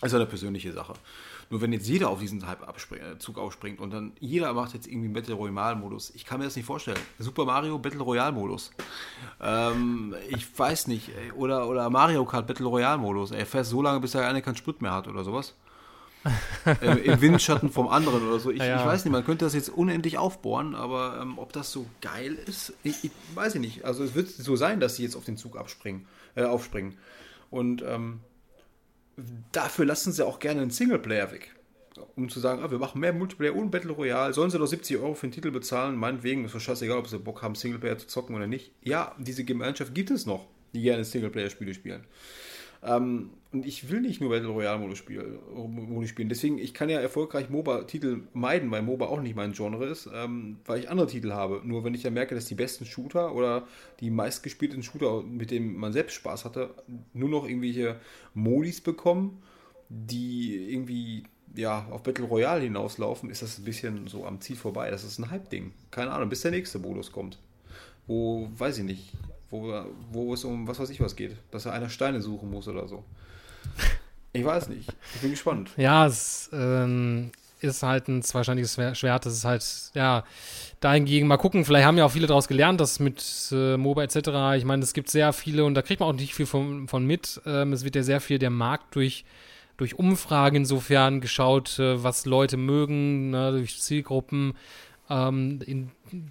ist 0.00 0.14
eine 0.14 0.26
persönliche 0.26 0.72
Sache. 0.72 0.94
Nur 1.50 1.60
wenn 1.60 1.72
jetzt 1.72 1.88
jeder 1.88 2.10
auf 2.10 2.20
diesen 2.20 2.46
Hype 2.46 2.62
äh, 2.92 3.18
Zug 3.18 3.38
aufspringt 3.38 3.80
und 3.80 3.90
dann 3.90 4.12
jeder 4.20 4.52
macht 4.52 4.74
jetzt 4.74 4.86
irgendwie 4.86 5.08
Battle 5.08 5.34
Royale 5.34 5.76
Modus, 5.76 6.12
ich 6.14 6.24
kann 6.24 6.38
mir 6.38 6.44
das 6.44 6.56
nicht 6.56 6.66
vorstellen. 6.66 6.98
Super 7.18 7.44
Mario 7.46 7.78
Battle 7.78 8.02
Royale 8.02 8.32
Modus. 8.32 8.70
Ähm, 9.40 10.14
ich 10.28 10.46
weiß 10.58 10.88
nicht. 10.88 11.10
Oder, 11.36 11.66
oder 11.68 11.88
Mario 11.90 12.24
Kart 12.26 12.46
Battle 12.46 12.66
Royale 12.66 12.98
Modus. 12.98 13.30
Er 13.30 13.46
fährt 13.46 13.66
so 13.66 13.82
lange, 13.82 13.98
bis 14.00 14.14
er 14.14 14.28
einer 14.28 14.42
keinen 14.42 14.56
Sprit 14.56 14.82
mehr 14.82 14.92
hat 14.92 15.08
oder 15.08 15.24
sowas. 15.24 15.54
Äh, 16.64 16.98
im 17.00 17.20
Windschatten 17.20 17.70
vom 17.70 17.88
anderen 17.88 18.26
oder 18.28 18.38
so. 18.38 18.50
Ich, 18.50 18.58
ja. 18.58 18.80
ich, 18.80 18.86
weiß 18.86 19.04
nicht, 19.04 19.12
man 19.12 19.24
könnte 19.24 19.44
das 19.44 19.54
jetzt 19.54 19.68
unendlich 19.68 20.18
aufbohren, 20.18 20.74
aber 20.74 21.18
ähm, 21.20 21.38
ob 21.38 21.52
das 21.52 21.72
so 21.72 21.86
geil 22.00 22.36
ist, 22.46 22.72
ich, 22.82 23.04
ich, 23.04 23.10
weiß 23.34 23.56
ich 23.56 23.60
nicht. 23.60 23.84
Also 23.84 24.04
es 24.04 24.14
wird 24.14 24.28
so 24.28 24.56
sein, 24.56 24.80
dass 24.80 24.96
sie 24.96 25.02
jetzt 25.02 25.16
auf 25.16 25.24
den 25.24 25.36
Zug 25.36 25.56
abspringen, 25.56 26.06
äh, 26.34 26.44
aufspringen. 26.44 26.96
Und 27.50 27.82
ähm, 27.82 28.20
dafür 29.52 29.84
lassen 29.84 30.12
sie 30.12 30.26
auch 30.26 30.38
gerne 30.38 30.62
einen 30.62 30.70
Singleplayer 30.70 31.32
weg. 31.32 31.54
Um 32.14 32.28
zu 32.28 32.38
sagen, 32.38 32.62
ah, 32.62 32.70
wir 32.70 32.78
machen 32.78 33.00
mehr 33.00 33.12
Multiplayer 33.12 33.56
und 33.56 33.70
Battle 33.70 33.90
Royale. 33.90 34.32
Sollen 34.32 34.50
sie 34.50 34.58
doch 34.58 34.66
70 34.66 34.98
Euro 34.98 35.14
für 35.14 35.26
den 35.26 35.32
Titel 35.32 35.50
bezahlen? 35.50 35.96
Meinetwegen, 35.96 36.44
ist 36.44 36.54
doch 36.54 36.60
scheißegal, 36.60 36.98
ob 36.98 37.08
sie 37.08 37.18
Bock 37.18 37.42
haben, 37.42 37.56
Singleplayer 37.56 37.98
zu 37.98 38.06
zocken 38.06 38.36
oder 38.36 38.46
nicht. 38.46 38.72
Ja, 38.82 39.16
diese 39.18 39.44
Gemeinschaft 39.44 39.94
gibt 39.94 40.10
es 40.10 40.24
noch, 40.24 40.46
die 40.74 40.82
gerne 40.82 41.04
Singleplayer-Spiele 41.04 41.74
spielen. 41.74 42.04
Ähm, 42.82 43.30
und 43.50 43.64
ich 43.64 43.90
will 43.90 44.02
nicht 44.02 44.20
nur 44.20 44.28
Battle 44.28 44.48
Royale 44.48 44.78
Modus 44.78 44.98
spielen, 44.98 45.38
Modus 45.54 46.10
spielen. 46.10 46.28
Deswegen, 46.28 46.58
ich 46.58 46.74
kann 46.74 46.90
ja 46.90 47.00
erfolgreich 47.00 47.48
MOBA-Titel 47.48 48.24
meiden, 48.34 48.70
weil 48.70 48.82
MOBA 48.82 49.06
auch 49.06 49.22
nicht 49.22 49.36
mein 49.36 49.52
Genre 49.52 49.86
ist, 49.86 50.08
ähm, 50.12 50.58
weil 50.66 50.80
ich 50.80 50.90
andere 50.90 51.06
Titel 51.06 51.32
habe. 51.32 51.62
Nur 51.64 51.82
wenn 51.82 51.94
ich 51.94 52.02
dann 52.02 52.12
merke, 52.12 52.34
dass 52.34 52.44
die 52.44 52.54
besten 52.54 52.84
Shooter 52.84 53.34
oder 53.34 53.66
die 54.00 54.10
meistgespielten 54.10 54.82
Shooter, 54.82 55.22
mit 55.22 55.50
denen 55.50 55.76
man 55.76 55.94
selbst 55.94 56.14
Spaß 56.14 56.44
hatte, 56.44 56.74
nur 57.14 57.30
noch 57.30 57.48
irgendwelche 57.48 57.96
Modis 58.34 58.82
bekommen, 58.82 59.42
die 59.88 60.70
irgendwie 60.70 61.24
ja, 61.54 61.86
auf 61.90 62.02
Battle 62.02 62.26
Royale 62.26 62.62
hinauslaufen, 62.62 63.30
ist 63.30 63.40
das 63.40 63.58
ein 63.58 63.64
bisschen 63.64 64.06
so 64.08 64.26
am 64.26 64.42
Ziel 64.42 64.56
vorbei. 64.56 64.90
Das 64.90 65.04
ist 65.04 65.18
ein 65.18 65.30
Hype-Ding. 65.30 65.72
Keine 65.90 66.12
Ahnung, 66.12 66.28
bis 66.28 66.42
der 66.42 66.50
nächste 66.50 66.78
Modus 66.78 67.12
kommt. 67.12 67.38
Wo, 68.06 68.50
weiß 68.56 68.78
ich 68.78 68.84
nicht, 68.84 69.12
wo, 69.50 69.84
wo 70.10 70.34
es 70.34 70.44
um 70.44 70.66
was 70.66 70.78
weiß 70.78 70.90
ich 70.90 71.00
was 71.00 71.16
geht, 71.16 71.36
dass 71.50 71.66
er 71.66 71.72
einer 71.72 71.88
Steine 71.88 72.20
suchen 72.20 72.50
muss 72.50 72.68
oder 72.68 72.86
so. 72.88 73.04
Ich 74.32 74.44
weiß 74.44 74.68
nicht. 74.68 74.88
Ich 75.14 75.20
bin 75.20 75.30
gespannt. 75.30 75.70
Ja, 75.76 76.06
es 76.06 76.50
ähm, 76.52 77.30
ist 77.60 77.82
halt 77.82 78.08
ein 78.08 78.22
zweischneidiges 78.22 78.74
Schwert. 78.74 79.26
Das 79.26 79.32
ist 79.32 79.44
halt, 79.44 79.64
ja, 79.94 80.24
dahingegen 80.80 81.26
mal 81.26 81.38
gucken. 81.38 81.64
Vielleicht 81.64 81.86
haben 81.86 81.98
ja 81.98 82.04
auch 82.04 82.12
viele 82.12 82.26
daraus 82.26 82.46
gelernt, 82.46 82.80
dass 82.80 83.00
mit 83.00 83.24
äh, 83.52 83.76
MOBA 83.76 84.02
etc. 84.04 84.16
Ich 84.56 84.64
meine, 84.64 84.82
es 84.82 84.92
gibt 84.92 85.10
sehr 85.10 85.32
viele 85.32 85.64
und 85.64 85.74
da 85.74 85.82
kriegt 85.82 86.00
man 86.00 86.10
auch 86.10 86.14
nicht 86.14 86.34
viel 86.34 86.46
von, 86.46 86.88
von 86.88 87.06
mit. 87.06 87.40
Ähm, 87.46 87.72
es 87.72 87.84
wird 87.84 87.96
ja 87.96 88.02
sehr 88.02 88.20
viel 88.20 88.38
der 88.38 88.50
Markt 88.50 88.94
durch 88.94 89.24
durch 89.78 89.96
Umfragen 89.96 90.56
insofern 90.56 91.20
geschaut, 91.20 91.78
äh, 91.78 92.02
was 92.02 92.26
Leute 92.26 92.56
mögen, 92.56 93.30
ne, 93.30 93.52
durch 93.52 93.80
Zielgruppen, 93.80 94.54
ähm, 95.10 95.60
in, 95.64 95.90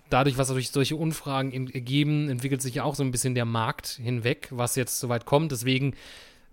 dadurch, 0.10 0.38
was 0.38 0.50
durch 0.50 0.72
solche 0.72 0.96
Umfragen 0.96 1.52
in, 1.52 1.70
ergeben, 1.70 2.30
entwickelt 2.30 2.62
sich 2.62 2.76
ja 2.76 2.84
auch 2.84 2.96
so 2.96 3.04
ein 3.04 3.12
bisschen 3.12 3.36
der 3.36 3.46
Markt 3.46 4.00
hinweg, 4.02 4.50
was 4.52 4.76
jetzt 4.76 5.00
soweit 5.00 5.26
kommt. 5.26 5.52
Deswegen 5.52 5.96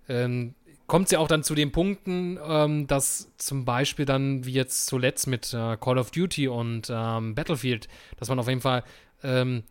ähm, 0.08 0.54
kommt 0.86 1.06
es 1.06 1.12
ja 1.12 1.18
auch 1.18 1.28
dann 1.28 1.42
zu 1.42 1.54
den 1.54 1.72
Punkten, 1.72 2.38
ähm, 2.46 2.86
dass 2.86 3.32
zum 3.36 3.64
Beispiel 3.64 4.04
dann, 4.04 4.44
wie 4.44 4.52
jetzt 4.52 4.86
zuletzt 4.86 5.26
mit 5.26 5.52
äh, 5.52 5.76
Call 5.76 5.98
of 5.98 6.10
Duty 6.10 6.48
und 6.48 6.88
ähm, 6.90 7.34
Battlefield, 7.34 7.88
dass 8.18 8.28
man 8.28 8.38
auf 8.38 8.48
jeden 8.48 8.60
Fall 8.60 8.84
ähm, 9.22 9.64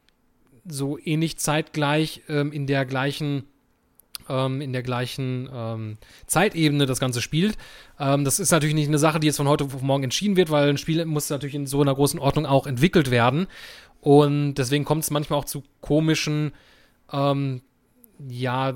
so 0.66 0.98
ähnlich 0.98 1.38
zeitgleich 1.38 2.22
ähm, 2.30 2.52
in 2.52 2.68
der 2.68 2.86
gleichen 2.86 3.44
ähm, 4.30 4.62
in 4.62 4.74
der 4.74 4.84
gleichen 4.84 5.50
ähm, 5.54 5.98
Zeitebene 6.28 6.86
das 6.86 7.00
Ganze 7.00 7.22
spielt. 7.22 7.58
Ähm, 8.00 8.24
das 8.24 8.40
ist 8.40 8.52
natürlich 8.52 8.76
nicht 8.76 8.88
eine 8.88 8.98
Sache, 8.98 9.20
die 9.20 9.28
jetzt 9.28 9.38
von 9.38 9.48
heute 9.48 9.66
auf 9.66 9.82
morgen 9.82 10.04
entschieden 10.04 10.36
wird, 10.36 10.52
weil 10.52 10.70
ein 10.70 10.78
Spiel 10.78 11.04
muss 11.06 11.30
natürlich 11.30 11.56
in 11.56 11.68
so 11.68 11.82
einer 11.82 11.96
großen 11.96 12.20
Ordnung 12.20 12.46
auch 12.46 12.68
entwickelt 12.68 13.12
werden. 13.12 13.48
Und 14.02 14.56
deswegen 14.56 14.84
kommt 14.84 15.04
es 15.04 15.12
manchmal 15.12 15.40
auch 15.40 15.46
zu 15.46 15.64
komischen, 15.82 16.52
ähm, 17.12 17.62
ja, 18.28 18.74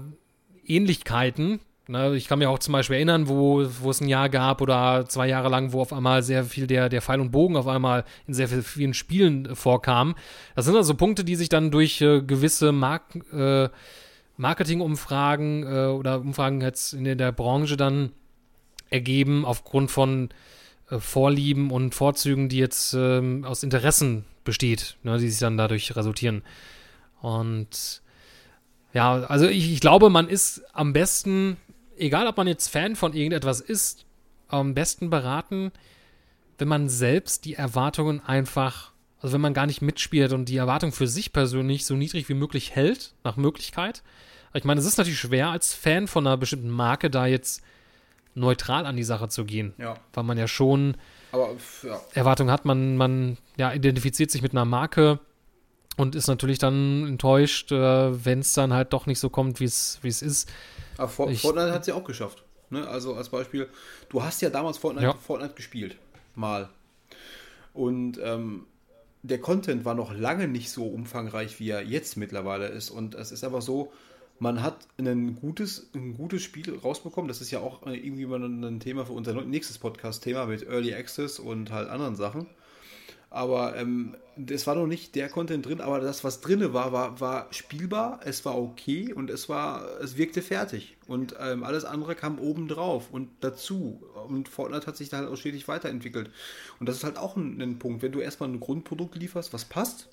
Ähnlichkeiten. 0.66 1.60
Ne? 1.88 2.16
Ich 2.16 2.28
kann 2.28 2.40
mir 2.40 2.50
auch 2.50 2.60
zum 2.60 2.74
Beispiel 2.74 2.98
erinnern, 2.98 3.28
wo, 3.28 3.66
wo 3.82 3.90
es 3.90 4.02
ein 4.02 4.10
Jahr 4.10 4.30
gab 4.30 4.62
oder 4.62 5.06
zwei 5.08 5.28
Jahre 5.28 5.50
lang, 5.50 5.72
wo 5.72 5.82
auf 5.82 5.94
einmal 5.94 6.22
sehr 6.24 6.44
viel 6.44 6.68
der, 6.68 6.90
der 6.90 7.02
Pfeil 7.02 7.22
und 7.22 7.32
Bogen 7.32 7.56
auf 7.56 7.68
einmal 7.68 8.04
in 8.28 8.34
sehr 8.34 8.48
vielen 8.48 8.94
Spielen 8.94 9.56
vorkam. 9.56 10.16
Das 10.56 10.66
sind 10.66 10.76
also 10.76 10.96
Punkte, 10.96 11.24
die 11.24 11.36
sich 11.36 11.50
dann 11.50 11.72
durch 11.72 12.02
äh, 12.02 12.22
gewisse 12.22 12.72
Marken, 12.72 13.22
äh, 13.32 13.70
Marketingumfragen 14.38 15.64
äh, 15.64 15.88
oder 15.88 16.20
Umfragen 16.22 16.62
jetzt 16.62 16.94
in 16.94 17.18
der 17.18 17.32
Branche 17.32 17.78
dann 17.78 18.12
ergeben 18.90 19.46
aufgrund 19.46 19.92
von 19.92 20.30
äh, 20.90 21.00
Vorlieben 21.00 21.72
und 21.72 21.94
Vorzügen, 21.94 22.50
die 22.50 22.58
jetzt 22.58 22.94
ähm, 22.94 23.44
aus 23.44 23.64
Interessen 23.64 24.26
besteht, 24.44 24.98
ne, 25.04 25.18
die 25.18 25.30
sich 25.30 25.40
dann 25.40 25.58
dadurch 25.58 25.96
resultieren. 25.96 26.44
Und 27.22 28.02
ja, 28.94 29.24
also 29.24 29.48
ich, 29.48 29.72
ich, 29.72 29.82
glaube, 29.82 30.10
man 30.10 30.30
ist 30.30 30.64
am 30.74 30.94
besten, 30.94 31.58
egal 31.98 32.28
ob 32.28 32.38
man 32.38 32.48
jetzt 32.48 32.70
Fan 32.70 32.96
von 32.96 33.14
irgendetwas 33.14 33.60
ist, 33.60 34.06
am 34.48 34.74
besten 34.74 35.10
beraten, 35.10 35.72
wenn 36.58 36.68
man 36.68 36.90
selbst 36.90 37.46
die 37.46 37.56
Erwartungen 37.56 38.22
einfach, 38.22 38.94
also 39.20 39.34
wenn 39.34 39.42
man 39.42 39.54
gar 39.54 39.66
nicht 39.66 39.82
mitspielt 39.82 40.32
und 40.32 40.46
die 40.48 40.58
Erwartung 40.58 40.92
für 40.92 41.08
sich 41.08 41.34
persönlich 41.34 41.86
so 41.86 41.96
niedrig 41.96 42.30
wie 42.30 42.34
möglich 42.34 42.76
hält, 42.76 43.14
nach 43.24 43.36
Möglichkeit, 43.36 44.04
ich 44.54 44.64
meine, 44.64 44.80
es 44.80 44.86
ist 44.86 44.98
natürlich 44.98 45.20
schwer, 45.20 45.50
als 45.50 45.74
Fan 45.74 46.08
von 46.08 46.26
einer 46.26 46.38
bestimmten 46.38 46.70
Marke 46.70 47.10
da 47.10 47.26
jetzt 47.26 47.62
neutral 48.36 48.86
an 48.86 48.96
die 48.96 49.04
Sache 49.04 49.30
zu 49.30 49.46
gehen. 49.46 49.74
Ja. 49.78 49.96
Weil 50.14 50.24
man 50.24 50.38
ja 50.38 50.48
schon 50.48 50.96
Aber, 51.32 51.56
ja. 51.84 52.00
Erwartungen 52.14 52.52
hat. 52.52 52.66
Man, 52.66 52.98
man 52.98 53.38
ja, 53.58 53.74
identifiziert 53.74 54.32
sich 54.32 54.42
mit 54.42 54.52
einer 54.52 54.66
Marke 54.66 55.20
und 55.98 56.16
ist 56.16 56.28
natürlich 56.28 56.60
dann 56.60 57.08
enttäuscht, 57.08 57.72
äh, 57.72 58.26
wenn 58.26 58.40
es 58.40 58.54
dann 58.54 58.74
halt 58.74 58.94
doch 58.94 59.08
nicht 59.08 59.20
so 59.20 59.30
kommt, 59.30 59.60
wie 59.60 59.66
es 59.66 60.00
ist. 60.04 60.50
Aber 60.98 61.10
For 61.10 61.30
ich, 61.30 61.42
Fortnite 61.42 61.74
hat 61.74 61.86
sie 61.86 61.92
auch 61.92 62.04
geschafft. 62.04 62.44
Ne? 62.70 62.88
Also 62.88 63.16
als 63.16 63.30
Beispiel, 63.30 63.68
du 64.10 64.24
hast 64.24 64.42
ja 64.42 64.50
damals 64.50 64.78
Fortnite, 64.78 65.08
ja. 65.08 65.14
Fortnite 65.14 65.56
gespielt. 65.56 65.98
Mal. 66.36 66.70
Und 67.74 68.20
ähm, 68.24 68.66
der 69.24 69.40
Content 69.40 69.86
war 69.86 69.96
noch 69.96 70.14
lange 70.14 70.48
nicht 70.48 70.70
so 70.70 70.88
umfangreich, 70.88 71.60
wie 71.60 71.70
er 71.70 71.82
jetzt 71.84 72.18
mittlerweile 72.18 72.68
ist. 72.68 72.90
Und 72.90 73.16
es 73.16 73.32
ist 73.32 73.44
einfach 73.44 73.62
so, 73.62 73.92
man 74.40 74.62
hat 74.62 74.88
ein 74.98 75.36
gutes, 75.36 75.90
ein 75.96 76.16
gutes 76.16 76.44
Spiel 76.44 76.78
rausbekommen. 76.78 77.28
Das 77.28 77.42
ist 77.42 77.52
ja 77.52 77.60
auch 77.60 77.86
irgendwie 77.86 78.26
mal 78.26 78.44
ein 78.44 78.80
Thema 78.80 79.06
für 79.06 79.14
unser 79.14 79.34
nächstes 79.42 79.78
Podcast-Thema 79.78 80.46
mit 80.46 80.68
Early 80.68 80.94
Access 80.94 81.40
und 81.40 81.72
halt 81.72 81.90
anderen 81.90 82.16
Sachen. 82.16 82.48
Aber 83.30 83.76
ähm, 83.76 84.16
es 84.50 84.68
war 84.68 84.76
noch 84.76 84.88
nicht 84.88 85.16
der 85.16 85.28
Content 85.28 85.66
drin, 85.66 85.82
aber 85.82 86.00
das, 86.00 86.24
was 86.24 86.40
drin 86.40 86.74
war, 86.74 86.94
war, 86.94 87.20
war 87.20 87.48
spielbar, 87.52 88.22
es 88.24 88.46
war 88.46 88.58
okay 88.58 89.12
und 89.12 89.30
es 89.30 89.50
war, 89.50 90.00
es 90.02 90.16
wirkte 90.16 90.42
fertig. 90.42 90.96
Und 91.08 91.36
ähm, 91.40 91.64
alles 91.64 91.84
andere 91.84 92.16
kam 92.16 92.40
oben 92.40 92.70
drauf 92.70 93.10
und 93.12 93.30
dazu. 93.42 94.02
Und 94.28 94.48
Fortnite 94.48 94.88
hat 94.88 94.96
sich 94.96 95.10
da 95.10 95.18
halt 95.18 95.30
auch 95.30 95.36
stetig 95.36 95.68
weiterentwickelt. 95.68 96.30
Und 96.80 96.88
das 96.88 96.98
ist 96.98 97.04
halt 97.04 97.18
auch 97.18 97.36
ein, 97.36 97.62
ein 97.62 97.80
Punkt, 97.80 98.02
wenn 98.02 98.14
du 98.14 98.20
erstmal 98.20 98.50
ein 98.50 98.62
Grundprodukt 98.62 99.16
lieferst, 99.16 99.52
was 99.52 99.66
passt, 99.66 100.08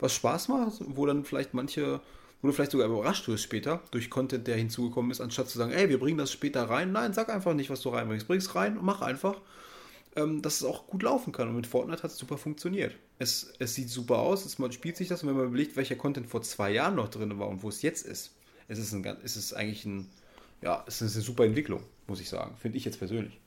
was 0.00 0.12
Spaß 0.14 0.48
macht, 0.48 0.80
wo 0.80 1.06
dann 1.06 1.24
vielleicht 1.24 1.54
manche 1.54 2.00
wo 2.40 2.48
du 2.48 2.54
vielleicht 2.54 2.72
sogar 2.72 2.86
überrascht 2.86 3.26
wirst 3.28 3.44
später 3.44 3.82
durch 3.90 4.10
Content, 4.10 4.46
der 4.46 4.56
hinzugekommen 4.56 5.10
ist, 5.10 5.20
anstatt 5.20 5.48
zu 5.48 5.58
sagen, 5.58 5.72
ey, 5.72 5.88
wir 5.88 5.98
bringen 5.98 6.18
das 6.18 6.32
später 6.32 6.64
rein. 6.70 6.92
Nein, 6.92 7.12
sag 7.12 7.28
einfach 7.28 7.54
nicht, 7.54 7.70
was 7.70 7.80
du 7.80 7.88
reinbringst. 7.88 8.26
Bring 8.26 8.38
es 8.38 8.54
rein 8.54 8.78
und 8.78 8.84
mach 8.84 9.02
einfach 9.02 9.40
ähm, 10.18 10.42
dass 10.42 10.56
es 10.56 10.64
auch 10.64 10.86
gut 10.86 11.02
laufen 11.02 11.32
kann. 11.32 11.48
Und 11.48 11.56
mit 11.56 11.66
Fortnite 11.66 12.02
hat 12.02 12.10
es 12.10 12.18
super 12.18 12.38
funktioniert. 12.38 12.94
Es, 13.18 13.52
es 13.58 13.74
sieht 13.74 13.88
super 13.88 14.18
aus, 14.18 14.44
es, 14.44 14.58
man 14.58 14.72
spielt 14.72 14.96
sich 14.96 15.08
das 15.08 15.22
und 15.22 15.28
wenn 15.28 15.36
man 15.36 15.46
überlegt, 15.46 15.76
welcher 15.76 15.96
Content 15.96 16.26
vor 16.26 16.42
zwei 16.42 16.70
Jahren 16.70 16.96
noch 16.96 17.08
drin 17.08 17.38
war 17.38 17.48
und 17.48 17.62
wo 17.62 17.68
es 17.68 17.82
jetzt 17.82 18.06
ist, 18.06 18.34
es 18.68 18.78
ist, 18.78 18.92
ein, 18.92 19.04
es 19.24 19.36
ist 19.36 19.54
eigentlich 19.54 19.84
ein, 19.84 20.08
ja, 20.62 20.84
es 20.86 21.00
ist 21.00 21.14
eine 21.14 21.24
super 21.24 21.44
Entwicklung, 21.44 21.82
muss 22.06 22.20
ich 22.20 22.28
sagen. 22.28 22.56
Finde 22.58 22.78
ich 22.78 22.84
jetzt 22.84 22.98
persönlich. 22.98 23.38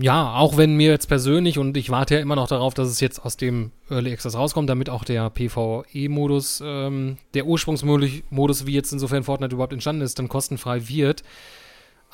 Ja, 0.00 0.34
auch 0.34 0.56
wenn 0.56 0.76
mir 0.76 0.90
jetzt 0.90 1.06
persönlich 1.06 1.58
und 1.58 1.76
ich 1.76 1.90
warte 1.90 2.14
ja 2.14 2.20
immer 2.20 2.36
noch 2.36 2.46
darauf, 2.46 2.72
dass 2.72 2.88
es 2.88 3.00
jetzt 3.00 3.24
aus 3.24 3.36
dem 3.36 3.72
Early 3.90 4.12
Access 4.12 4.36
rauskommt, 4.36 4.70
damit 4.70 4.90
auch 4.90 5.02
der 5.02 5.28
PvE-Modus, 5.28 6.62
ähm, 6.64 7.18
der 7.34 7.46
Ursprungsmodus, 7.46 8.66
wie 8.66 8.74
jetzt 8.74 8.92
insofern 8.92 9.24
Fortnite 9.24 9.54
überhaupt 9.54 9.72
entstanden 9.72 10.02
ist, 10.02 10.20
dann 10.20 10.28
kostenfrei 10.28 10.88
wird. 10.88 11.24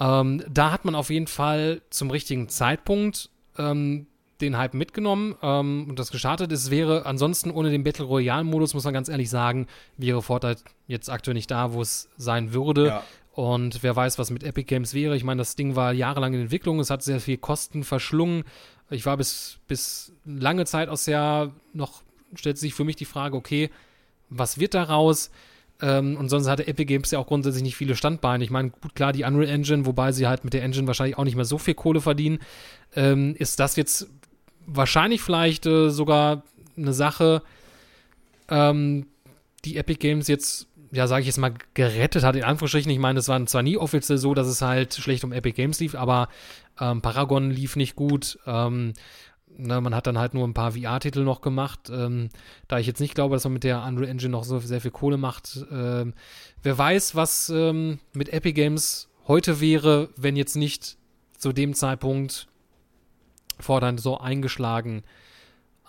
Ähm, 0.01 0.43
da 0.49 0.71
hat 0.71 0.87
man 0.87 0.95
auf 0.95 1.11
jeden 1.11 1.27
Fall 1.27 1.83
zum 1.91 2.11
richtigen 2.11 2.49
Zeitpunkt 2.49 3.29
ähm, 3.59 4.07
den 4.41 4.57
Hype 4.57 4.73
mitgenommen 4.73 5.35
ähm, 5.43 5.87
und 5.89 5.99
das 5.99 6.11
gestartet. 6.11 6.53
Es 6.53 6.71
wäre 6.71 7.05
ansonsten 7.05 7.51
ohne 7.51 7.71
den 7.71 7.85
Battle 7.85 8.07
Royale-Modus, 8.07 8.73
muss 8.73 8.85
man 8.85 8.95
ganz 8.95 9.11
ehrlich 9.11 9.29
sagen, 9.29 9.67
wäre 9.99 10.23
Fortnite 10.23 10.63
jetzt 10.87 11.11
aktuell 11.11 11.35
nicht 11.35 11.51
da, 11.51 11.75
wo 11.75 11.83
es 11.83 12.09
sein 12.17 12.55
würde. 12.55 12.87
Ja. 12.87 13.03
Und 13.35 13.83
wer 13.83 13.97
weiß, 13.97 14.19
was 14.21 14.31
mit 14.31 14.45
Epic 14.45 14.67
Games 14.67 14.95
wäre. 14.95 15.17
Ich 15.17 15.25
meine, 15.25 15.41
das 15.41 15.57
Ding 15.57 15.75
war 15.75 15.93
jahrelang 15.93 16.35
in 16.35 16.43
Entwicklung, 16.43 16.79
es 16.79 16.91
hat 16.91 17.03
sehr 17.03 17.19
viel 17.19 17.37
Kosten 17.37 17.83
verschlungen. 17.83 18.45
Ich 18.91 19.07
war 19.07 19.17
bis, 19.17 19.59
bis 19.67 20.13
lange 20.25 20.67
Zeit 20.67 20.89
aus 20.89 21.05
der, 21.05 21.51
noch 21.73 22.03
stellt 22.37 22.59
sich 22.59 22.75
für 22.75 22.85
mich 22.85 22.95
die 22.95 23.05
Frage, 23.05 23.37
okay, 23.37 23.71
was 24.31 24.61
wird 24.61 24.75
daraus? 24.75 25.31
Ähm, 25.81 26.17
und 26.17 26.29
sonst 26.29 26.47
hatte 26.47 26.69
Epic 26.69 26.87
Games 26.87 27.11
ja 27.11 27.19
auch 27.19 27.27
grundsätzlich 27.27 27.65
nicht 27.65 27.77
viele 27.77 27.97
Standbeine. 27.97 28.45
Ich 28.45 28.51
meine, 28.51 28.71
gut, 28.71 28.95
klar, 28.95 29.13
die 29.13 29.25
Unreal 29.25 29.51
Engine, 29.51 29.85
wobei 29.85 30.13
sie 30.13 30.29
halt 30.29 30.45
mit 30.45 30.55
der 30.55 30.63
Engine 30.63 30.87
wahrscheinlich 30.87 31.19
auch 31.19 31.25
nicht 31.25 31.37
mehr 31.37 31.45
so 31.45 31.59
viel 31.59 31.75
Kohle 31.75 32.01
verdienen, 32.01 32.39
ähm, 32.95 33.35
ist 33.37 33.59
das 33.59 33.75
jetzt 33.75 34.09
wahrscheinlich 34.65 35.23
vielleicht 35.23 35.67
äh, 35.67 35.91
sogar 35.91 36.45
eine 36.77 36.93
Sache, 36.93 37.43
ähm, 38.49 39.07
die 39.65 39.77
Epic 39.77 39.99
Games 39.99 40.29
jetzt, 40.29 40.69
ja, 40.95 41.07
sage 41.07 41.23
ich 41.23 41.27
jetzt 41.27 41.39
mal, 41.39 41.53
gerettet 41.75 42.23
hat, 42.23 42.37
in 42.37 42.45
Anführungsstrichen. 42.45 42.91
Ich 42.91 42.99
meine, 42.99 43.19
es 43.19 43.29
war 43.29 43.45
zwar 43.47 43.63
nie 43.63 43.77
offiziell 43.77 44.19
so, 44.19 44.33
dass 44.35 44.47
es 44.47 44.63
halt 44.63 44.95
schlecht 44.95 45.25
um 45.25 45.33
Epic 45.33 45.57
Games 45.57 45.81
lief, 45.81 45.95
aber 45.95 46.29
ähm, 46.81 47.03
Paragon 47.03 47.51
lief 47.51 47.77
nicht 47.77 47.97
gut. 47.97 48.39
Ähm, 48.47 48.95
Ne, 49.57 49.81
man 49.81 49.95
hat 49.95 50.09
dann 50.09 50.19
halt 50.19 50.35
nur 50.35 50.47
ein 50.47 50.55
paar 50.55 50.73
VR-Titel 50.73 51.23
noch 51.23 51.41
gemacht. 51.41 51.89
Ähm, 51.89 52.31
da 52.67 52.79
ich 52.79 52.89
jetzt 52.89 53.01
nicht 53.01 53.15
glaube, 53.15 53.37
dass 53.37 53.45
man 53.45 53.53
mit 53.53 53.63
der 53.63 53.85
Unreal 53.85 54.09
Engine 54.09 54.31
noch 54.31 54.43
so 54.43 54.59
sehr 54.59 54.81
viel 54.81 54.91
Kohle 54.91 55.17
macht. 55.17 55.65
Ähm, 55.71 56.15
wer 56.63 56.77
weiß, 56.77 57.15
was 57.15 57.51
ähm, 57.51 58.01
mit 58.13 58.31
Epic 58.31 58.55
Games 58.55 59.09
heute 59.29 59.61
wäre, 59.61 60.09
wenn 60.17 60.35
jetzt 60.35 60.57
nicht 60.57 60.97
zu 61.39 61.53
dem 61.53 61.75
Zeitpunkt 61.75 62.49
Fortnite 63.61 64.03
so 64.03 64.19
eingeschlagen 64.19 65.05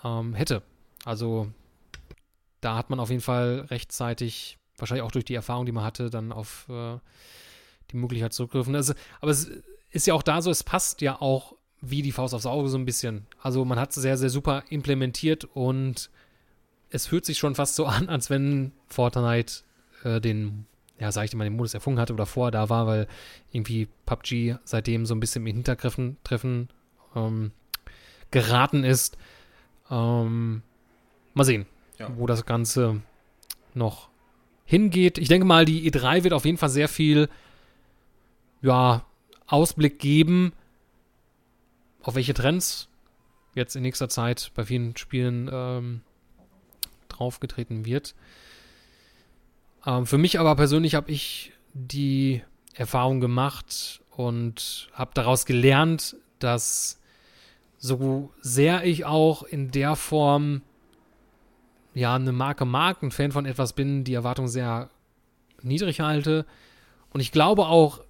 ähm, 0.04 0.36
hätte. 0.36 0.62
Also 1.04 1.48
da 2.62 2.78
hat 2.78 2.92
man 2.92 3.00
auf 3.00 3.10
jeden 3.10 3.22
Fall 3.22 3.66
rechtzeitig, 3.72 4.60
wahrscheinlich 4.78 5.04
auch 5.04 5.12
durch 5.12 5.26
die 5.26 5.36
Erfahrung, 5.36 5.66
die 5.66 5.72
man 5.72 5.84
hatte, 5.84 6.10
dann 6.10 6.32
auf 6.32 6.68
äh, 6.70 6.98
die 7.92 7.98
Möglichkeit 7.98 8.34
zurückgegriffen. 8.34 8.76
Also, 8.76 8.94
aber 9.22 9.32
es 9.32 9.50
ist 9.92 10.08
ja 10.08 10.14
auch 10.14 10.24
da 10.24 10.42
so, 10.42 10.52
es 10.52 10.64
passt 10.64 11.02
ja 11.02 11.22
auch 11.22 11.56
wie 11.82 12.02
die 12.02 12.12
Faust 12.12 12.34
aufs 12.34 12.46
Auge 12.46 12.70
so 12.70 12.78
ein 12.78 12.86
bisschen. 12.86 13.28
Also 13.42 13.64
man 13.66 13.80
hat 13.80 13.90
es 13.90 13.96
sehr, 13.96 14.18
sehr 14.18 14.30
super 14.30 14.64
implementiert 14.70 15.46
und 15.46 16.10
es 16.90 17.08
fühlt 17.08 17.26
sich 17.26 17.38
schon 17.38 17.56
fast 17.56 17.76
so 17.76 17.86
an, 17.86 18.10
als 18.10 18.30
wenn 18.30 18.72
Fortnite 18.88 19.64
äh, 20.04 20.20
den, 20.20 20.66
ja, 21.00 21.12
sag 21.12 21.26
ich 21.26 21.36
mal, 21.36 21.44
den 21.44 21.56
Modus 21.56 21.74
erfunden 21.74 22.00
hatte 22.00 22.14
oder 22.14 22.26
vorher 22.26 22.52
da 22.52 22.70
war, 22.70 22.88
weil 22.88 23.08
irgendwie 23.52 23.88
PUBG 24.06 24.56
seitdem 24.64 25.06
so 25.06 25.16
ein 25.16 25.20
bisschen 25.20 25.46
im 25.46 25.56
Hintergriffen 25.56 26.18
treffen 26.24 26.70
ähm, 27.16 27.52
geraten 28.32 28.84
ist. 28.84 29.18
Ähm, 29.90 30.64
mal 31.34 31.44
sehen, 31.44 31.66
ja. 32.00 32.10
wo 32.18 32.26
das 32.26 32.46
Ganze 32.46 33.02
noch 33.74 34.10
hingeht. 34.66 35.18
Ich 35.18 35.28
denke 35.28 35.46
mal, 35.46 35.66
die 35.66 35.90
E3 35.90 36.24
wird 36.24 36.34
auf 36.34 36.46
jeden 36.46 36.58
Fall 36.58 36.70
sehr 36.70 36.90
viel 36.90 37.30
ja, 38.62 39.06
Ausblick 39.48 40.00
geben 40.00 40.54
auf 42.06 42.16
welche 42.16 42.36
Trends 42.36 42.88
jetzt 43.56 43.76
in 43.76 43.82
nächster 43.82 44.10
Zeit 44.10 44.52
bei 44.54 44.64
vielen 44.64 44.96
Spielen 44.96 45.50
ähm, 45.52 46.02
draufgetreten 47.10 47.86
wird. 47.86 48.14
Ähm, 49.86 50.06
für 50.06 50.20
mich 50.20 50.40
aber 50.40 50.56
persönlich 50.56 50.94
habe 50.94 51.12
ich 51.12 51.52
die 51.74 52.44
Erfahrung 52.74 53.22
gemacht 53.22 54.02
und 54.12 54.90
habe 54.94 55.12
daraus 55.16 55.46
gelernt, 55.46 56.16
dass 56.40 57.00
so 57.78 58.32
sehr 58.40 58.84
ich 58.84 59.06
auch 59.06 59.44
in 59.44 59.72
der 59.72 59.96
Form 59.96 60.62
ja 61.96 62.14
eine 62.14 62.32
Marke 62.32 62.66
mag, 62.66 63.02
ein 63.02 63.12
Fan 63.12 63.32
von 63.32 63.46
etwas 63.46 63.74
bin, 63.74 64.04
die 64.04 64.14
Erwartung 64.14 64.48
sehr 64.48 64.90
niedrig 65.64 66.02
halte. 66.02 66.46
Und 67.12 67.22
ich 67.22 67.32
glaube 67.32 67.66
auch, 67.66 68.02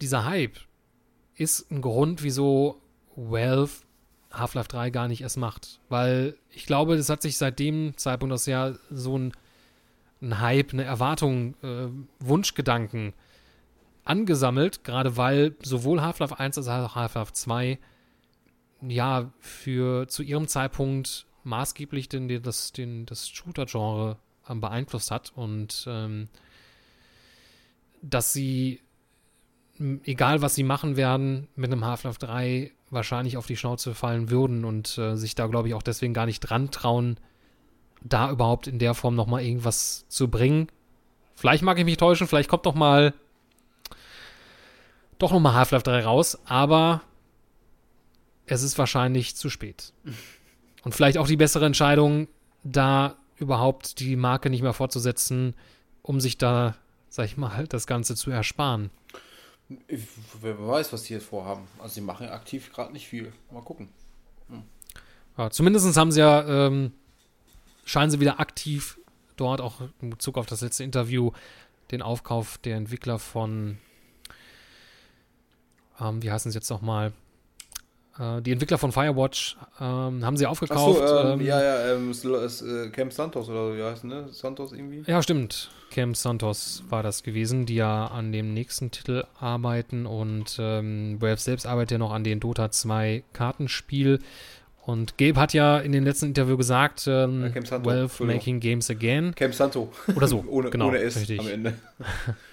dieser 0.00 0.24
Hype 0.24 0.58
ist 1.36 1.70
ein 1.70 1.82
Grund, 1.82 2.22
wieso 2.22 2.80
Valve 3.14 3.70
Half-Life 4.32 4.68
3 4.68 4.90
gar 4.90 5.08
nicht 5.08 5.20
erst 5.20 5.36
macht. 5.36 5.80
Weil 5.88 6.36
ich 6.50 6.66
glaube, 6.66 6.96
das 6.96 7.08
hat 7.08 7.22
sich 7.22 7.36
seit 7.36 7.58
dem 7.58 7.96
Zeitpunkt 7.96 8.32
aus 8.32 8.46
ja 8.46 8.72
so 8.90 9.18
ein, 9.18 9.32
ein 10.22 10.40
Hype, 10.40 10.72
eine 10.72 10.84
Erwartung, 10.84 11.54
äh, 11.62 11.88
Wunschgedanken 12.20 13.12
angesammelt, 14.04 14.82
gerade 14.82 15.16
weil 15.16 15.54
sowohl 15.62 16.00
Half-Life 16.00 16.38
1 16.38 16.58
als 16.58 16.68
auch 16.68 16.94
Half-Life 16.94 17.32
2 17.32 17.78
ja 18.88 19.30
für 19.40 20.08
zu 20.08 20.22
ihrem 20.22 20.48
Zeitpunkt 20.48 21.26
maßgeblich 21.44 22.08
den, 22.08 22.28
den 22.28 22.42
das, 22.42 22.72
den, 22.72 23.06
das 23.06 23.28
Shooter-Genre 23.28 24.18
ähm, 24.48 24.60
beeinflusst 24.60 25.10
hat 25.10 25.32
und 25.34 25.84
ähm, 25.88 26.28
dass 28.02 28.32
sie, 28.32 28.80
egal 30.04 30.42
was 30.42 30.54
sie 30.54 30.62
machen 30.62 30.96
werden, 30.96 31.48
mit 31.54 31.72
einem 31.72 31.84
Half-Life 31.84 32.18
3 32.18 32.72
wahrscheinlich 32.90 33.36
auf 33.36 33.46
die 33.46 33.56
Schnauze 33.56 33.94
fallen 33.94 34.30
würden 34.30 34.64
und 34.64 34.98
äh, 34.98 35.16
sich 35.16 35.34
da, 35.34 35.46
glaube 35.46 35.68
ich, 35.68 35.74
auch 35.74 35.82
deswegen 35.82 36.14
gar 36.14 36.26
nicht 36.26 36.40
dran 36.40 36.70
trauen, 36.70 37.18
da 38.02 38.30
überhaupt 38.30 38.66
in 38.66 38.78
der 38.78 38.94
Form 38.94 39.14
nochmal 39.14 39.42
irgendwas 39.42 40.06
zu 40.08 40.28
bringen. 40.28 40.68
Vielleicht 41.34 41.62
mag 41.62 41.78
ich 41.78 41.84
mich 41.84 41.98
täuschen, 41.98 42.26
vielleicht 42.26 42.48
kommt 42.48 42.64
noch 42.64 42.74
mal 42.74 43.14
doch 45.18 45.32
nochmal 45.32 45.54
Half-Life 45.54 45.84
3 45.84 46.04
raus, 46.04 46.38
aber 46.46 47.02
es 48.46 48.62
ist 48.62 48.78
wahrscheinlich 48.78 49.36
zu 49.36 49.50
spät. 49.50 49.92
Und 50.84 50.94
vielleicht 50.94 51.18
auch 51.18 51.26
die 51.26 51.36
bessere 51.36 51.66
Entscheidung, 51.66 52.28
da 52.64 53.16
überhaupt 53.36 54.00
die 54.00 54.16
Marke 54.16 54.50
nicht 54.50 54.62
mehr 54.62 54.72
fortzusetzen, 54.72 55.54
um 56.02 56.20
sich 56.20 56.38
da, 56.38 56.76
sag 57.08 57.26
ich 57.26 57.36
mal, 57.36 57.66
das 57.66 57.86
Ganze 57.86 58.14
zu 58.14 58.30
ersparen. 58.30 58.90
Wer 60.40 60.66
weiß, 60.66 60.92
was 60.92 61.04
die 61.04 61.14
jetzt 61.14 61.26
vorhaben. 61.26 61.66
Also 61.78 61.94
sie 61.94 62.00
machen 62.00 62.28
aktiv 62.28 62.72
gerade 62.72 62.92
nicht 62.92 63.06
viel. 63.06 63.32
Mal 63.50 63.62
gucken. 63.62 63.88
Hm. 64.48 64.62
Ja, 65.38 65.50
zumindest 65.50 65.96
haben 65.96 66.12
sie 66.12 66.20
ja, 66.20 66.66
ähm, 66.66 66.92
scheinen 67.84 68.10
sie 68.10 68.20
wieder 68.20 68.40
aktiv 68.40 68.98
dort, 69.36 69.60
auch 69.60 69.80
in 70.00 70.10
Bezug 70.10 70.38
auf 70.38 70.46
das 70.46 70.60
letzte 70.60 70.84
Interview, 70.84 71.30
den 71.92 72.02
Aufkauf 72.02 72.58
der 72.58 72.76
Entwickler 72.76 73.18
von, 73.18 73.78
ähm, 76.00 76.22
wie 76.22 76.30
heißen 76.30 76.50
sie 76.50 76.58
jetzt 76.58 76.70
nochmal? 76.70 77.12
Äh, 78.20 78.42
die 78.42 78.52
Entwickler 78.52 78.76
von 78.76 78.92
Firewatch 78.92 79.56
ähm, 79.80 80.24
haben 80.24 80.36
sie 80.36 80.46
aufgekauft. 80.46 81.08
So, 81.08 81.18
ähm, 81.18 81.40
ähm, 81.40 81.46
ja, 81.46 81.62
ja, 81.62 81.94
ähm, 81.94 82.12
äh, 82.12 82.88
Camp 82.90 83.12
Santos 83.12 83.48
oder 83.48 83.76
wie 83.76 83.82
heißt 83.82 84.04
ne? 84.04 84.28
Santos 84.30 84.72
irgendwie? 84.72 85.02
Ja, 85.10 85.22
stimmt. 85.22 85.70
Camp 85.90 86.16
Santos 86.16 86.84
war 86.88 87.02
das 87.02 87.22
gewesen, 87.22 87.66
die 87.66 87.76
ja 87.76 88.06
an 88.06 88.30
dem 88.30 88.52
nächsten 88.52 88.90
Titel 88.90 89.24
arbeiten 89.38 90.06
und 90.06 90.56
ähm, 90.60 91.16
Valve 91.20 91.40
selbst 91.40 91.66
arbeitet 91.66 91.92
ja 91.92 91.98
noch 91.98 92.12
an 92.12 92.22
den 92.22 92.40
Dota 92.40 92.70
2 92.70 93.24
Kartenspiel. 93.32 94.18
Und 94.82 95.18
Gabe 95.18 95.38
hat 95.38 95.52
ja 95.52 95.78
in 95.78 95.92
dem 95.92 96.04
letzten 96.04 96.26
Interview 96.26 96.56
gesagt, 96.56 97.06
ähm, 97.06 97.52
ja, 97.54 97.84
Valve 97.84 98.24
making 98.24 98.60
games 98.60 98.90
again. 98.90 99.34
Camp 99.34 99.54
Santo. 99.54 99.92
Oder 100.14 100.26
so, 100.26 100.44
ohne, 100.48 100.70
genau, 100.70 100.88
ohne 100.88 100.98
S 100.98 101.16
richtig. 101.16 101.40
am 101.40 101.48
Ende. 101.48 101.74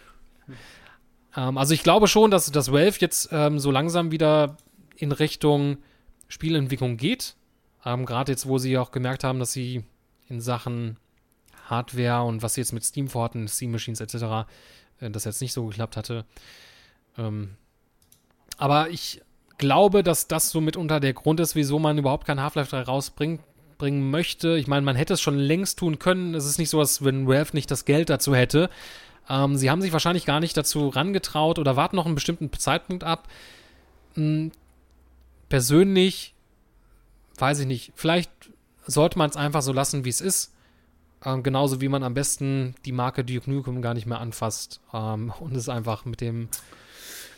ähm, 1.38 1.58
also 1.58 1.74
ich 1.74 1.84
glaube 1.84 2.08
schon, 2.08 2.32
dass, 2.32 2.52
dass 2.52 2.72
Valve 2.72 2.98
jetzt 3.00 3.30
ähm, 3.32 3.60
so 3.60 3.72
langsam 3.72 4.12
wieder 4.12 4.58
in 4.98 5.12
Richtung 5.12 5.78
Spielentwicklung 6.28 6.98
geht. 6.98 7.36
Ähm, 7.86 8.06
Gerade 8.06 8.32
jetzt, 8.32 8.48
wo 8.48 8.58
sie 8.58 8.78
auch 8.78 8.92
gemerkt 8.92 9.24
haben, 9.24 9.40
dass 9.40 9.54
sie 9.54 9.84
in 10.28 10.42
Sachen 10.42 10.98
Hardware 11.66 12.24
und 12.24 12.42
was 12.42 12.56
sie 12.56 12.62
jetzt 12.62 12.74
mit 12.74 12.84
Steam 12.84 13.08
vorhatten, 13.08 13.48
Steam 13.48 13.72
Machines 13.72 14.02
etc., 14.02 14.48
äh, 15.00 15.10
das 15.10 15.26
jetzt 15.26 15.42
nicht 15.42 15.54
so 15.54 15.66
geklappt 15.66 15.98
hatte. 15.98 16.26
Ähm, 17.18 17.56
aber 18.58 18.90
ich 18.90 19.22
glaube, 19.58 20.04
dass 20.04 20.28
das 20.28 20.50
so 20.50 20.62
mitunter 20.62 21.00
der 21.00 21.14
Grund 21.14 21.40
ist, 21.40 21.56
wieso 21.56 21.80
man 21.80 21.98
überhaupt 21.98 22.28
kein 22.28 22.42
Half-Life 22.42 22.72
3 22.72 22.82
rausbringen 22.84 23.40
bringen 23.78 24.10
möchte. 24.10 24.58
Ich 24.58 24.68
meine, 24.68 24.86
man 24.86 24.96
hätte 24.96 25.14
es 25.14 25.22
schon 25.22 25.38
längst 25.38 25.80
tun 25.80 26.00
können. 26.00 26.34
Es 26.34 26.46
ist 26.46 26.58
nicht 26.58 26.70
so, 26.70 26.80
als 26.80 27.04
wenn 27.04 27.28
Valve 27.28 27.52
nicht 27.54 27.70
das 27.70 27.86
Geld 27.86 28.10
dazu 28.10 28.36
hätte. 28.36 28.70
Ähm, 29.30 29.56
sie 29.56 29.70
haben 29.70 29.82
sich 29.82 29.94
wahrscheinlich 29.94 30.26
gar 30.26 30.40
nicht 30.40 30.58
dazu 30.58 30.90
rangetraut 30.90 31.60
oder 31.60 31.76
warten 31.76 31.96
noch 31.96 32.06
einen 32.06 32.16
bestimmten 32.16 32.52
Zeitpunkt 32.54 33.04
ab. 33.04 33.28
Persönlich 35.50 36.34
weiß 37.38 37.60
ich 37.60 37.68
nicht. 37.68 37.92
Vielleicht 37.96 38.32
sollte 38.86 39.18
man 39.18 39.30
es 39.30 39.38
einfach 39.38 39.62
so 39.62 39.74
lassen, 39.74 40.06
wie 40.06 40.10
es 40.10 40.22
ist. 40.22 40.54
Ähm, 41.26 41.44
genauso 41.44 41.82
wie 41.82 41.88
man 41.88 42.04
am 42.04 42.14
besten 42.14 42.76
die 42.86 42.92
Marke 42.92 43.24
Duke 43.24 43.50
Nukem 43.50 43.82
gar 43.82 43.94
nicht 43.94 44.06
mehr 44.06 44.20
anfasst 44.20 44.82
ähm, 44.94 45.34
und 45.40 45.56
es 45.56 45.68
einfach 45.68 46.06
mit 46.06 46.22
dem 46.22 46.50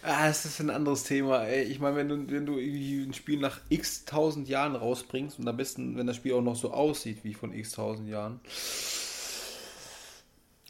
Ah, 0.02 0.28
das 0.28 0.46
ist 0.46 0.62
ein 0.62 0.70
anderes 0.70 1.04
Thema, 1.04 1.44
ey. 1.44 1.64
Ich 1.64 1.80
meine, 1.80 1.98
wenn 1.98 2.08
du, 2.08 2.32
wenn 2.32 2.46
du 2.46 2.58
irgendwie 2.58 3.04
ein 3.04 3.14
Spiel 3.14 3.38
nach 3.38 3.60
x 3.68 4.06
tausend 4.06 4.48
Jahren 4.48 4.76
rausbringst 4.76 5.40
und 5.40 5.48
am 5.48 5.58
besten, 5.58 5.98
wenn 5.98 6.08
das 6.08 6.16
Spiel 6.16 6.34
auch 6.34 6.42
noch 6.42 6.56
so 6.56 6.72
aussieht 6.72 7.20
wie 7.24 7.34
von 7.34 7.54
x 7.54 7.72
tausend 7.72 8.08
Jahren. 8.08 8.40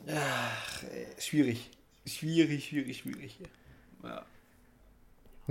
Ach, 0.08 0.84
ey, 0.84 1.08
schwierig. 1.20 1.70
Schwierig, 2.08 2.66
schwierig, 2.66 2.98
schwierig. 2.98 3.38
Ja. 4.04 4.26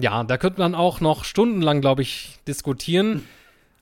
Ja, 0.01 0.23
da 0.23 0.39
könnte 0.39 0.61
man 0.61 0.77
auch 0.77 1.01
noch 1.01 1.25
stundenlang, 1.25 1.81
glaube 1.81 2.03
ich, 2.03 2.39
diskutieren. 2.47 3.25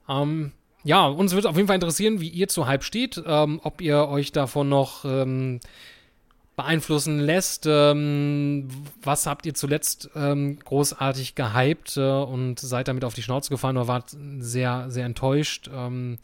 Ähm, 0.08 0.52
ja, 0.82 1.06
uns 1.06 1.34
wird 1.34 1.44
auf 1.46 1.56
jeden 1.56 1.66
Fall 1.66 1.74
interessieren, 1.74 2.20
wie 2.20 2.28
ihr 2.28 2.48
zu 2.48 2.66
Hype 2.66 2.84
steht, 2.84 3.22
ähm, 3.26 3.60
ob 3.62 3.82
ihr 3.82 4.08
euch 4.08 4.32
davon 4.32 4.70
noch 4.70 5.04
ähm, 5.04 5.60
beeinflussen 6.56 7.20
lässt. 7.20 7.66
Ähm, 7.68 8.68
was 9.02 9.26
habt 9.26 9.44
ihr 9.44 9.52
zuletzt 9.52 10.08
ähm, 10.16 10.58
großartig 10.60 11.34
gehypt 11.34 11.98
äh, 11.98 12.00
und 12.00 12.60
seid 12.60 12.88
damit 12.88 13.04
auf 13.04 13.12
die 13.12 13.22
Schnauze 13.22 13.50
gefallen 13.50 13.76
oder 13.76 13.88
wart 13.88 14.16
sehr, 14.38 14.86
sehr 14.88 15.04
enttäuscht? 15.04 15.68
Ähm, 15.70 16.16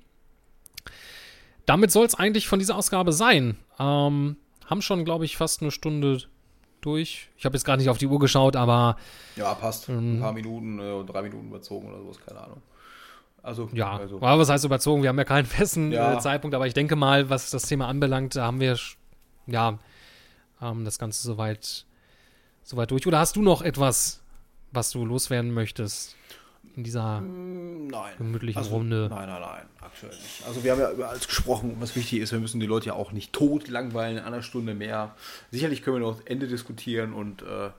Damit 1.65 1.91
soll 1.91 2.05
es 2.05 2.15
eigentlich 2.15 2.47
von 2.47 2.59
dieser 2.59 2.75
Ausgabe 2.75 3.11
sein. 3.11 3.57
Ähm, 3.79 4.37
haben 4.65 4.81
schon, 4.81 5.05
glaube 5.05 5.25
ich, 5.25 5.37
fast 5.37 5.61
eine 5.61 5.71
Stunde 5.71 6.23
durch. 6.81 7.29
Ich 7.37 7.45
habe 7.45 7.55
jetzt 7.55 7.65
gerade 7.65 7.81
nicht 7.81 7.89
auf 7.89 7.97
die 7.97 8.07
Uhr 8.07 8.19
geschaut, 8.19 8.55
aber. 8.55 8.97
Ja, 9.35 9.53
passt. 9.53 9.89
Ähm, 9.89 10.17
Ein 10.17 10.19
paar 10.21 10.33
Minuten, 10.33 10.79
äh, 10.79 11.03
drei 11.05 11.21
Minuten 11.21 11.47
überzogen 11.47 11.89
oder 11.89 11.99
sowas, 11.99 12.17
keine 12.25 12.39
Ahnung. 12.41 12.61
Also, 13.43 13.69
ja, 13.71 13.95
also. 13.95 14.17
aber 14.17 14.39
was 14.39 14.49
heißt 14.49 14.65
überzogen? 14.65 15.03
Wir 15.03 15.09
haben 15.09 15.17
ja 15.17 15.23
keinen 15.23 15.45
festen 15.45 15.91
ja. 15.91 16.15
Äh, 16.15 16.19
Zeitpunkt, 16.19 16.53
aber 16.55 16.67
ich 16.67 16.73
denke 16.73 16.95
mal, 16.95 17.29
was 17.29 17.49
das 17.49 17.63
Thema 17.63 17.87
anbelangt, 17.87 18.35
da 18.35 18.45
haben 18.45 18.59
wir 18.59 18.77
ja 19.45 19.79
ähm, 20.61 20.85
das 20.85 20.99
Ganze 20.99 21.21
soweit, 21.25 21.85
soweit 22.63 22.91
durch. 22.91 23.07
Oder 23.07 23.19
hast 23.19 23.35
du 23.35 23.41
noch 23.41 23.61
etwas, 23.61 24.21
was 24.71 24.91
du 24.91 25.05
loswerden 25.05 25.53
möchtest? 25.53 26.15
in 26.77 26.83
dieser 26.83 27.21
mm, 27.21 27.87
nein. 27.87 28.13
gemütlichen 28.17 28.59
also, 28.59 28.75
Runde? 28.75 29.07
Nein, 29.09 29.27
nein, 29.27 29.41
nein, 29.41 29.65
aktuell 29.81 30.15
nicht. 30.15 30.45
Also 30.45 30.63
wir 30.63 30.71
haben 30.71 30.79
ja 30.79 30.91
über 30.91 31.09
alles 31.09 31.27
gesprochen, 31.27 31.75
was 31.79 31.95
wichtig 31.95 32.19
ist. 32.19 32.31
Wir 32.31 32.39
müssen 32.39 32.59
die 32.59 32.67
Leute 32.67 32.87
ja 32.87 32.93
auch 32.93 33.11
nicht 33.11 33.33
tot 33.33 33.67
langweilen, 33.67 34.17
in 34.17 34.23
einer 34.23 34.43
Stunde 34.43 34.75
mehr. 34.75 35.15
Sicherlich 35.51 35.81
können 35.81 35.97
wir 35.97 36.07
noch 36.07 36.21
Ende 36.25 36.47
diskutieren 36.47 37.13
und 37.13 37.41
äh, 37.41 37.71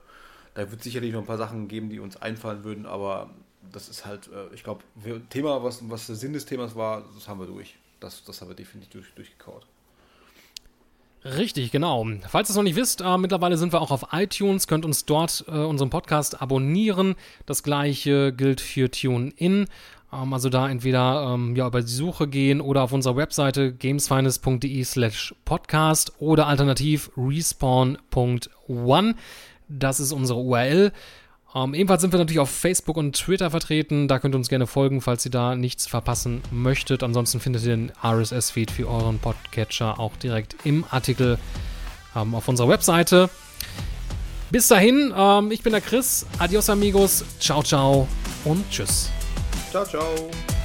da 0.53 0.71
wird 0.71 0.83
sicherlich 0.83 1.13
noch 1.13 1.21
ein 1.21 1.25
paar 1.25 1.37
Sachen 1.37 1.69
geben, 1.69 1.89
die 1.89 1.99
uns 1.99 2.21
einfallen 2.21 2.65
würden, 2.65 2.85
aber 2.85 3.29
das 3.71 3.87
ist 3.87 4.05
halt, 4.05 4.27
äh, 4.27 4.53
ich 4.53 4.63
glaube, 4.63 4.83
Thema, 5.29 5.63
was, 5.63 5.89
was 5.89 6.07
der 6.07 6.17
Sinn 6.17 6.33
des 6.33 6.45
Themas 6.45 6.75
war, 6.75 7.05
das 7.15 7.27
haben 7.29 7.39
wir 7.39 7.47
durch. 7.47 7.77
Das, 8.01 8.23
das 8.25 8.41
haben 8.41 8.49
wir 8.49 8.55
definitiv 8.55 8.91
durch, 8.91 9.13
durchgekaut. 9.15 9.65
Richtig, 11.25 11.71
genau. 11.71 12.07
Falls 12.27 12.49
ihr 12.49 12.51
es 12.51 12.55
noch 12.55 12.63
nicht 12.63 12.77
wisst, 12.77 13.01
äh, 13.01 13.17
mittlerweile 13.17 13.57
sind 13.57 13.73
wir 13.73 13.81
auch 13.81 13.91
auf 13.91 14.07
iTunes, 14.13 14.67
könnt 14.67 14.85
uns 14.85 15.05
dort 15.05 15.43
äh, 15.47 15.51
unseren 15.51 15.89
Podcast 15.89 16.41
abonnieren. 16.41 17.15
Das 17.45 17.61
gleiche 17.61 18.31
gilt 18.31 18.61
für 18.61 18.89
TuneIn. 18.89 19.67
Ähm, 20.13 20.33
also 20.33 20.49
da 20.49 20.69
entweder 20.69 21.33
ähm, 21.33 21.55
ja, 21.57 21.67
über 21.67 21.81
die 21.81 21.87
Suche 21.87 22.27
gehen 22.27 22.61
oder 22.61 22.83
auf 22.83 22.93
unserer 22.93 23.17
Webseite 23.17 23.73
gamesfinest.de 23.73 24.83
slash 24.83 25.35
podcast 25.43 26.13
oder 26.19 26.47
alternativ 26.47 27.11
respawn.one. 27.17 29.15
Das 29.67 29.99
ist 29.99 30.13
unsere 30.13 30.39
URL. 30.39 30.93
Ähm, 31.55 31.73
ebenfalls 31.73 32.01
sind 32.01 32.13
wir 32.13 32.19
natürlich 32.19 32.39
auf 32.39 32.51
Facebook 32.51 32.97
und 32.97 33.15
Twitter 33.15 33.49
vertreten. 33.49 34.07
Da 34.07 34.19
könnt 34.19 34.35
ihr 34.35 34.37
uns 34.37 34.49
gerne 34.49 34.67
folgen, 34.67 35.01
falls 35.01 35.25
ihr 35.25 35.31
da 35.31 35.55
nichts 35.55 35.87
verpassen 35.87 36.41
möchtet. 36.51 37.01
Ansonsten 37.01 37.39
findet 37.39 37.63
ihr 37.63 37.75
den 37.75 37.91
RSS-Feed 38.03 38.69
für 38.71 38.87
euren 38.87 39.19
Podcatcher 39.19 39.99
auch 39.99 40.15
direkt 40.17 40.55
im 40.63 40.85
Artikel 40.91 41.39
ähm, 42.15 42.35
auf 42.35 42.47
unserer 42.47 42.69
Webseite. 42.69 43.29
Bis 44.51 44.67
dahin, 44.67 45.13
ähm, 45.15 45.51
ich 45.51 45.63
bin 45.63 45.73
der 45.73 45.81
Chris. 45.81 46.25
Adios, 46.37 46.69
amigos. 46.69 47.23
Ciao, 47.39 47.63
ciao 47.63 48.07
und 48.45 48.69
tschüss. 48.69 49.09
Ciao, 49.71 49.85
ciao. 49.85 50.58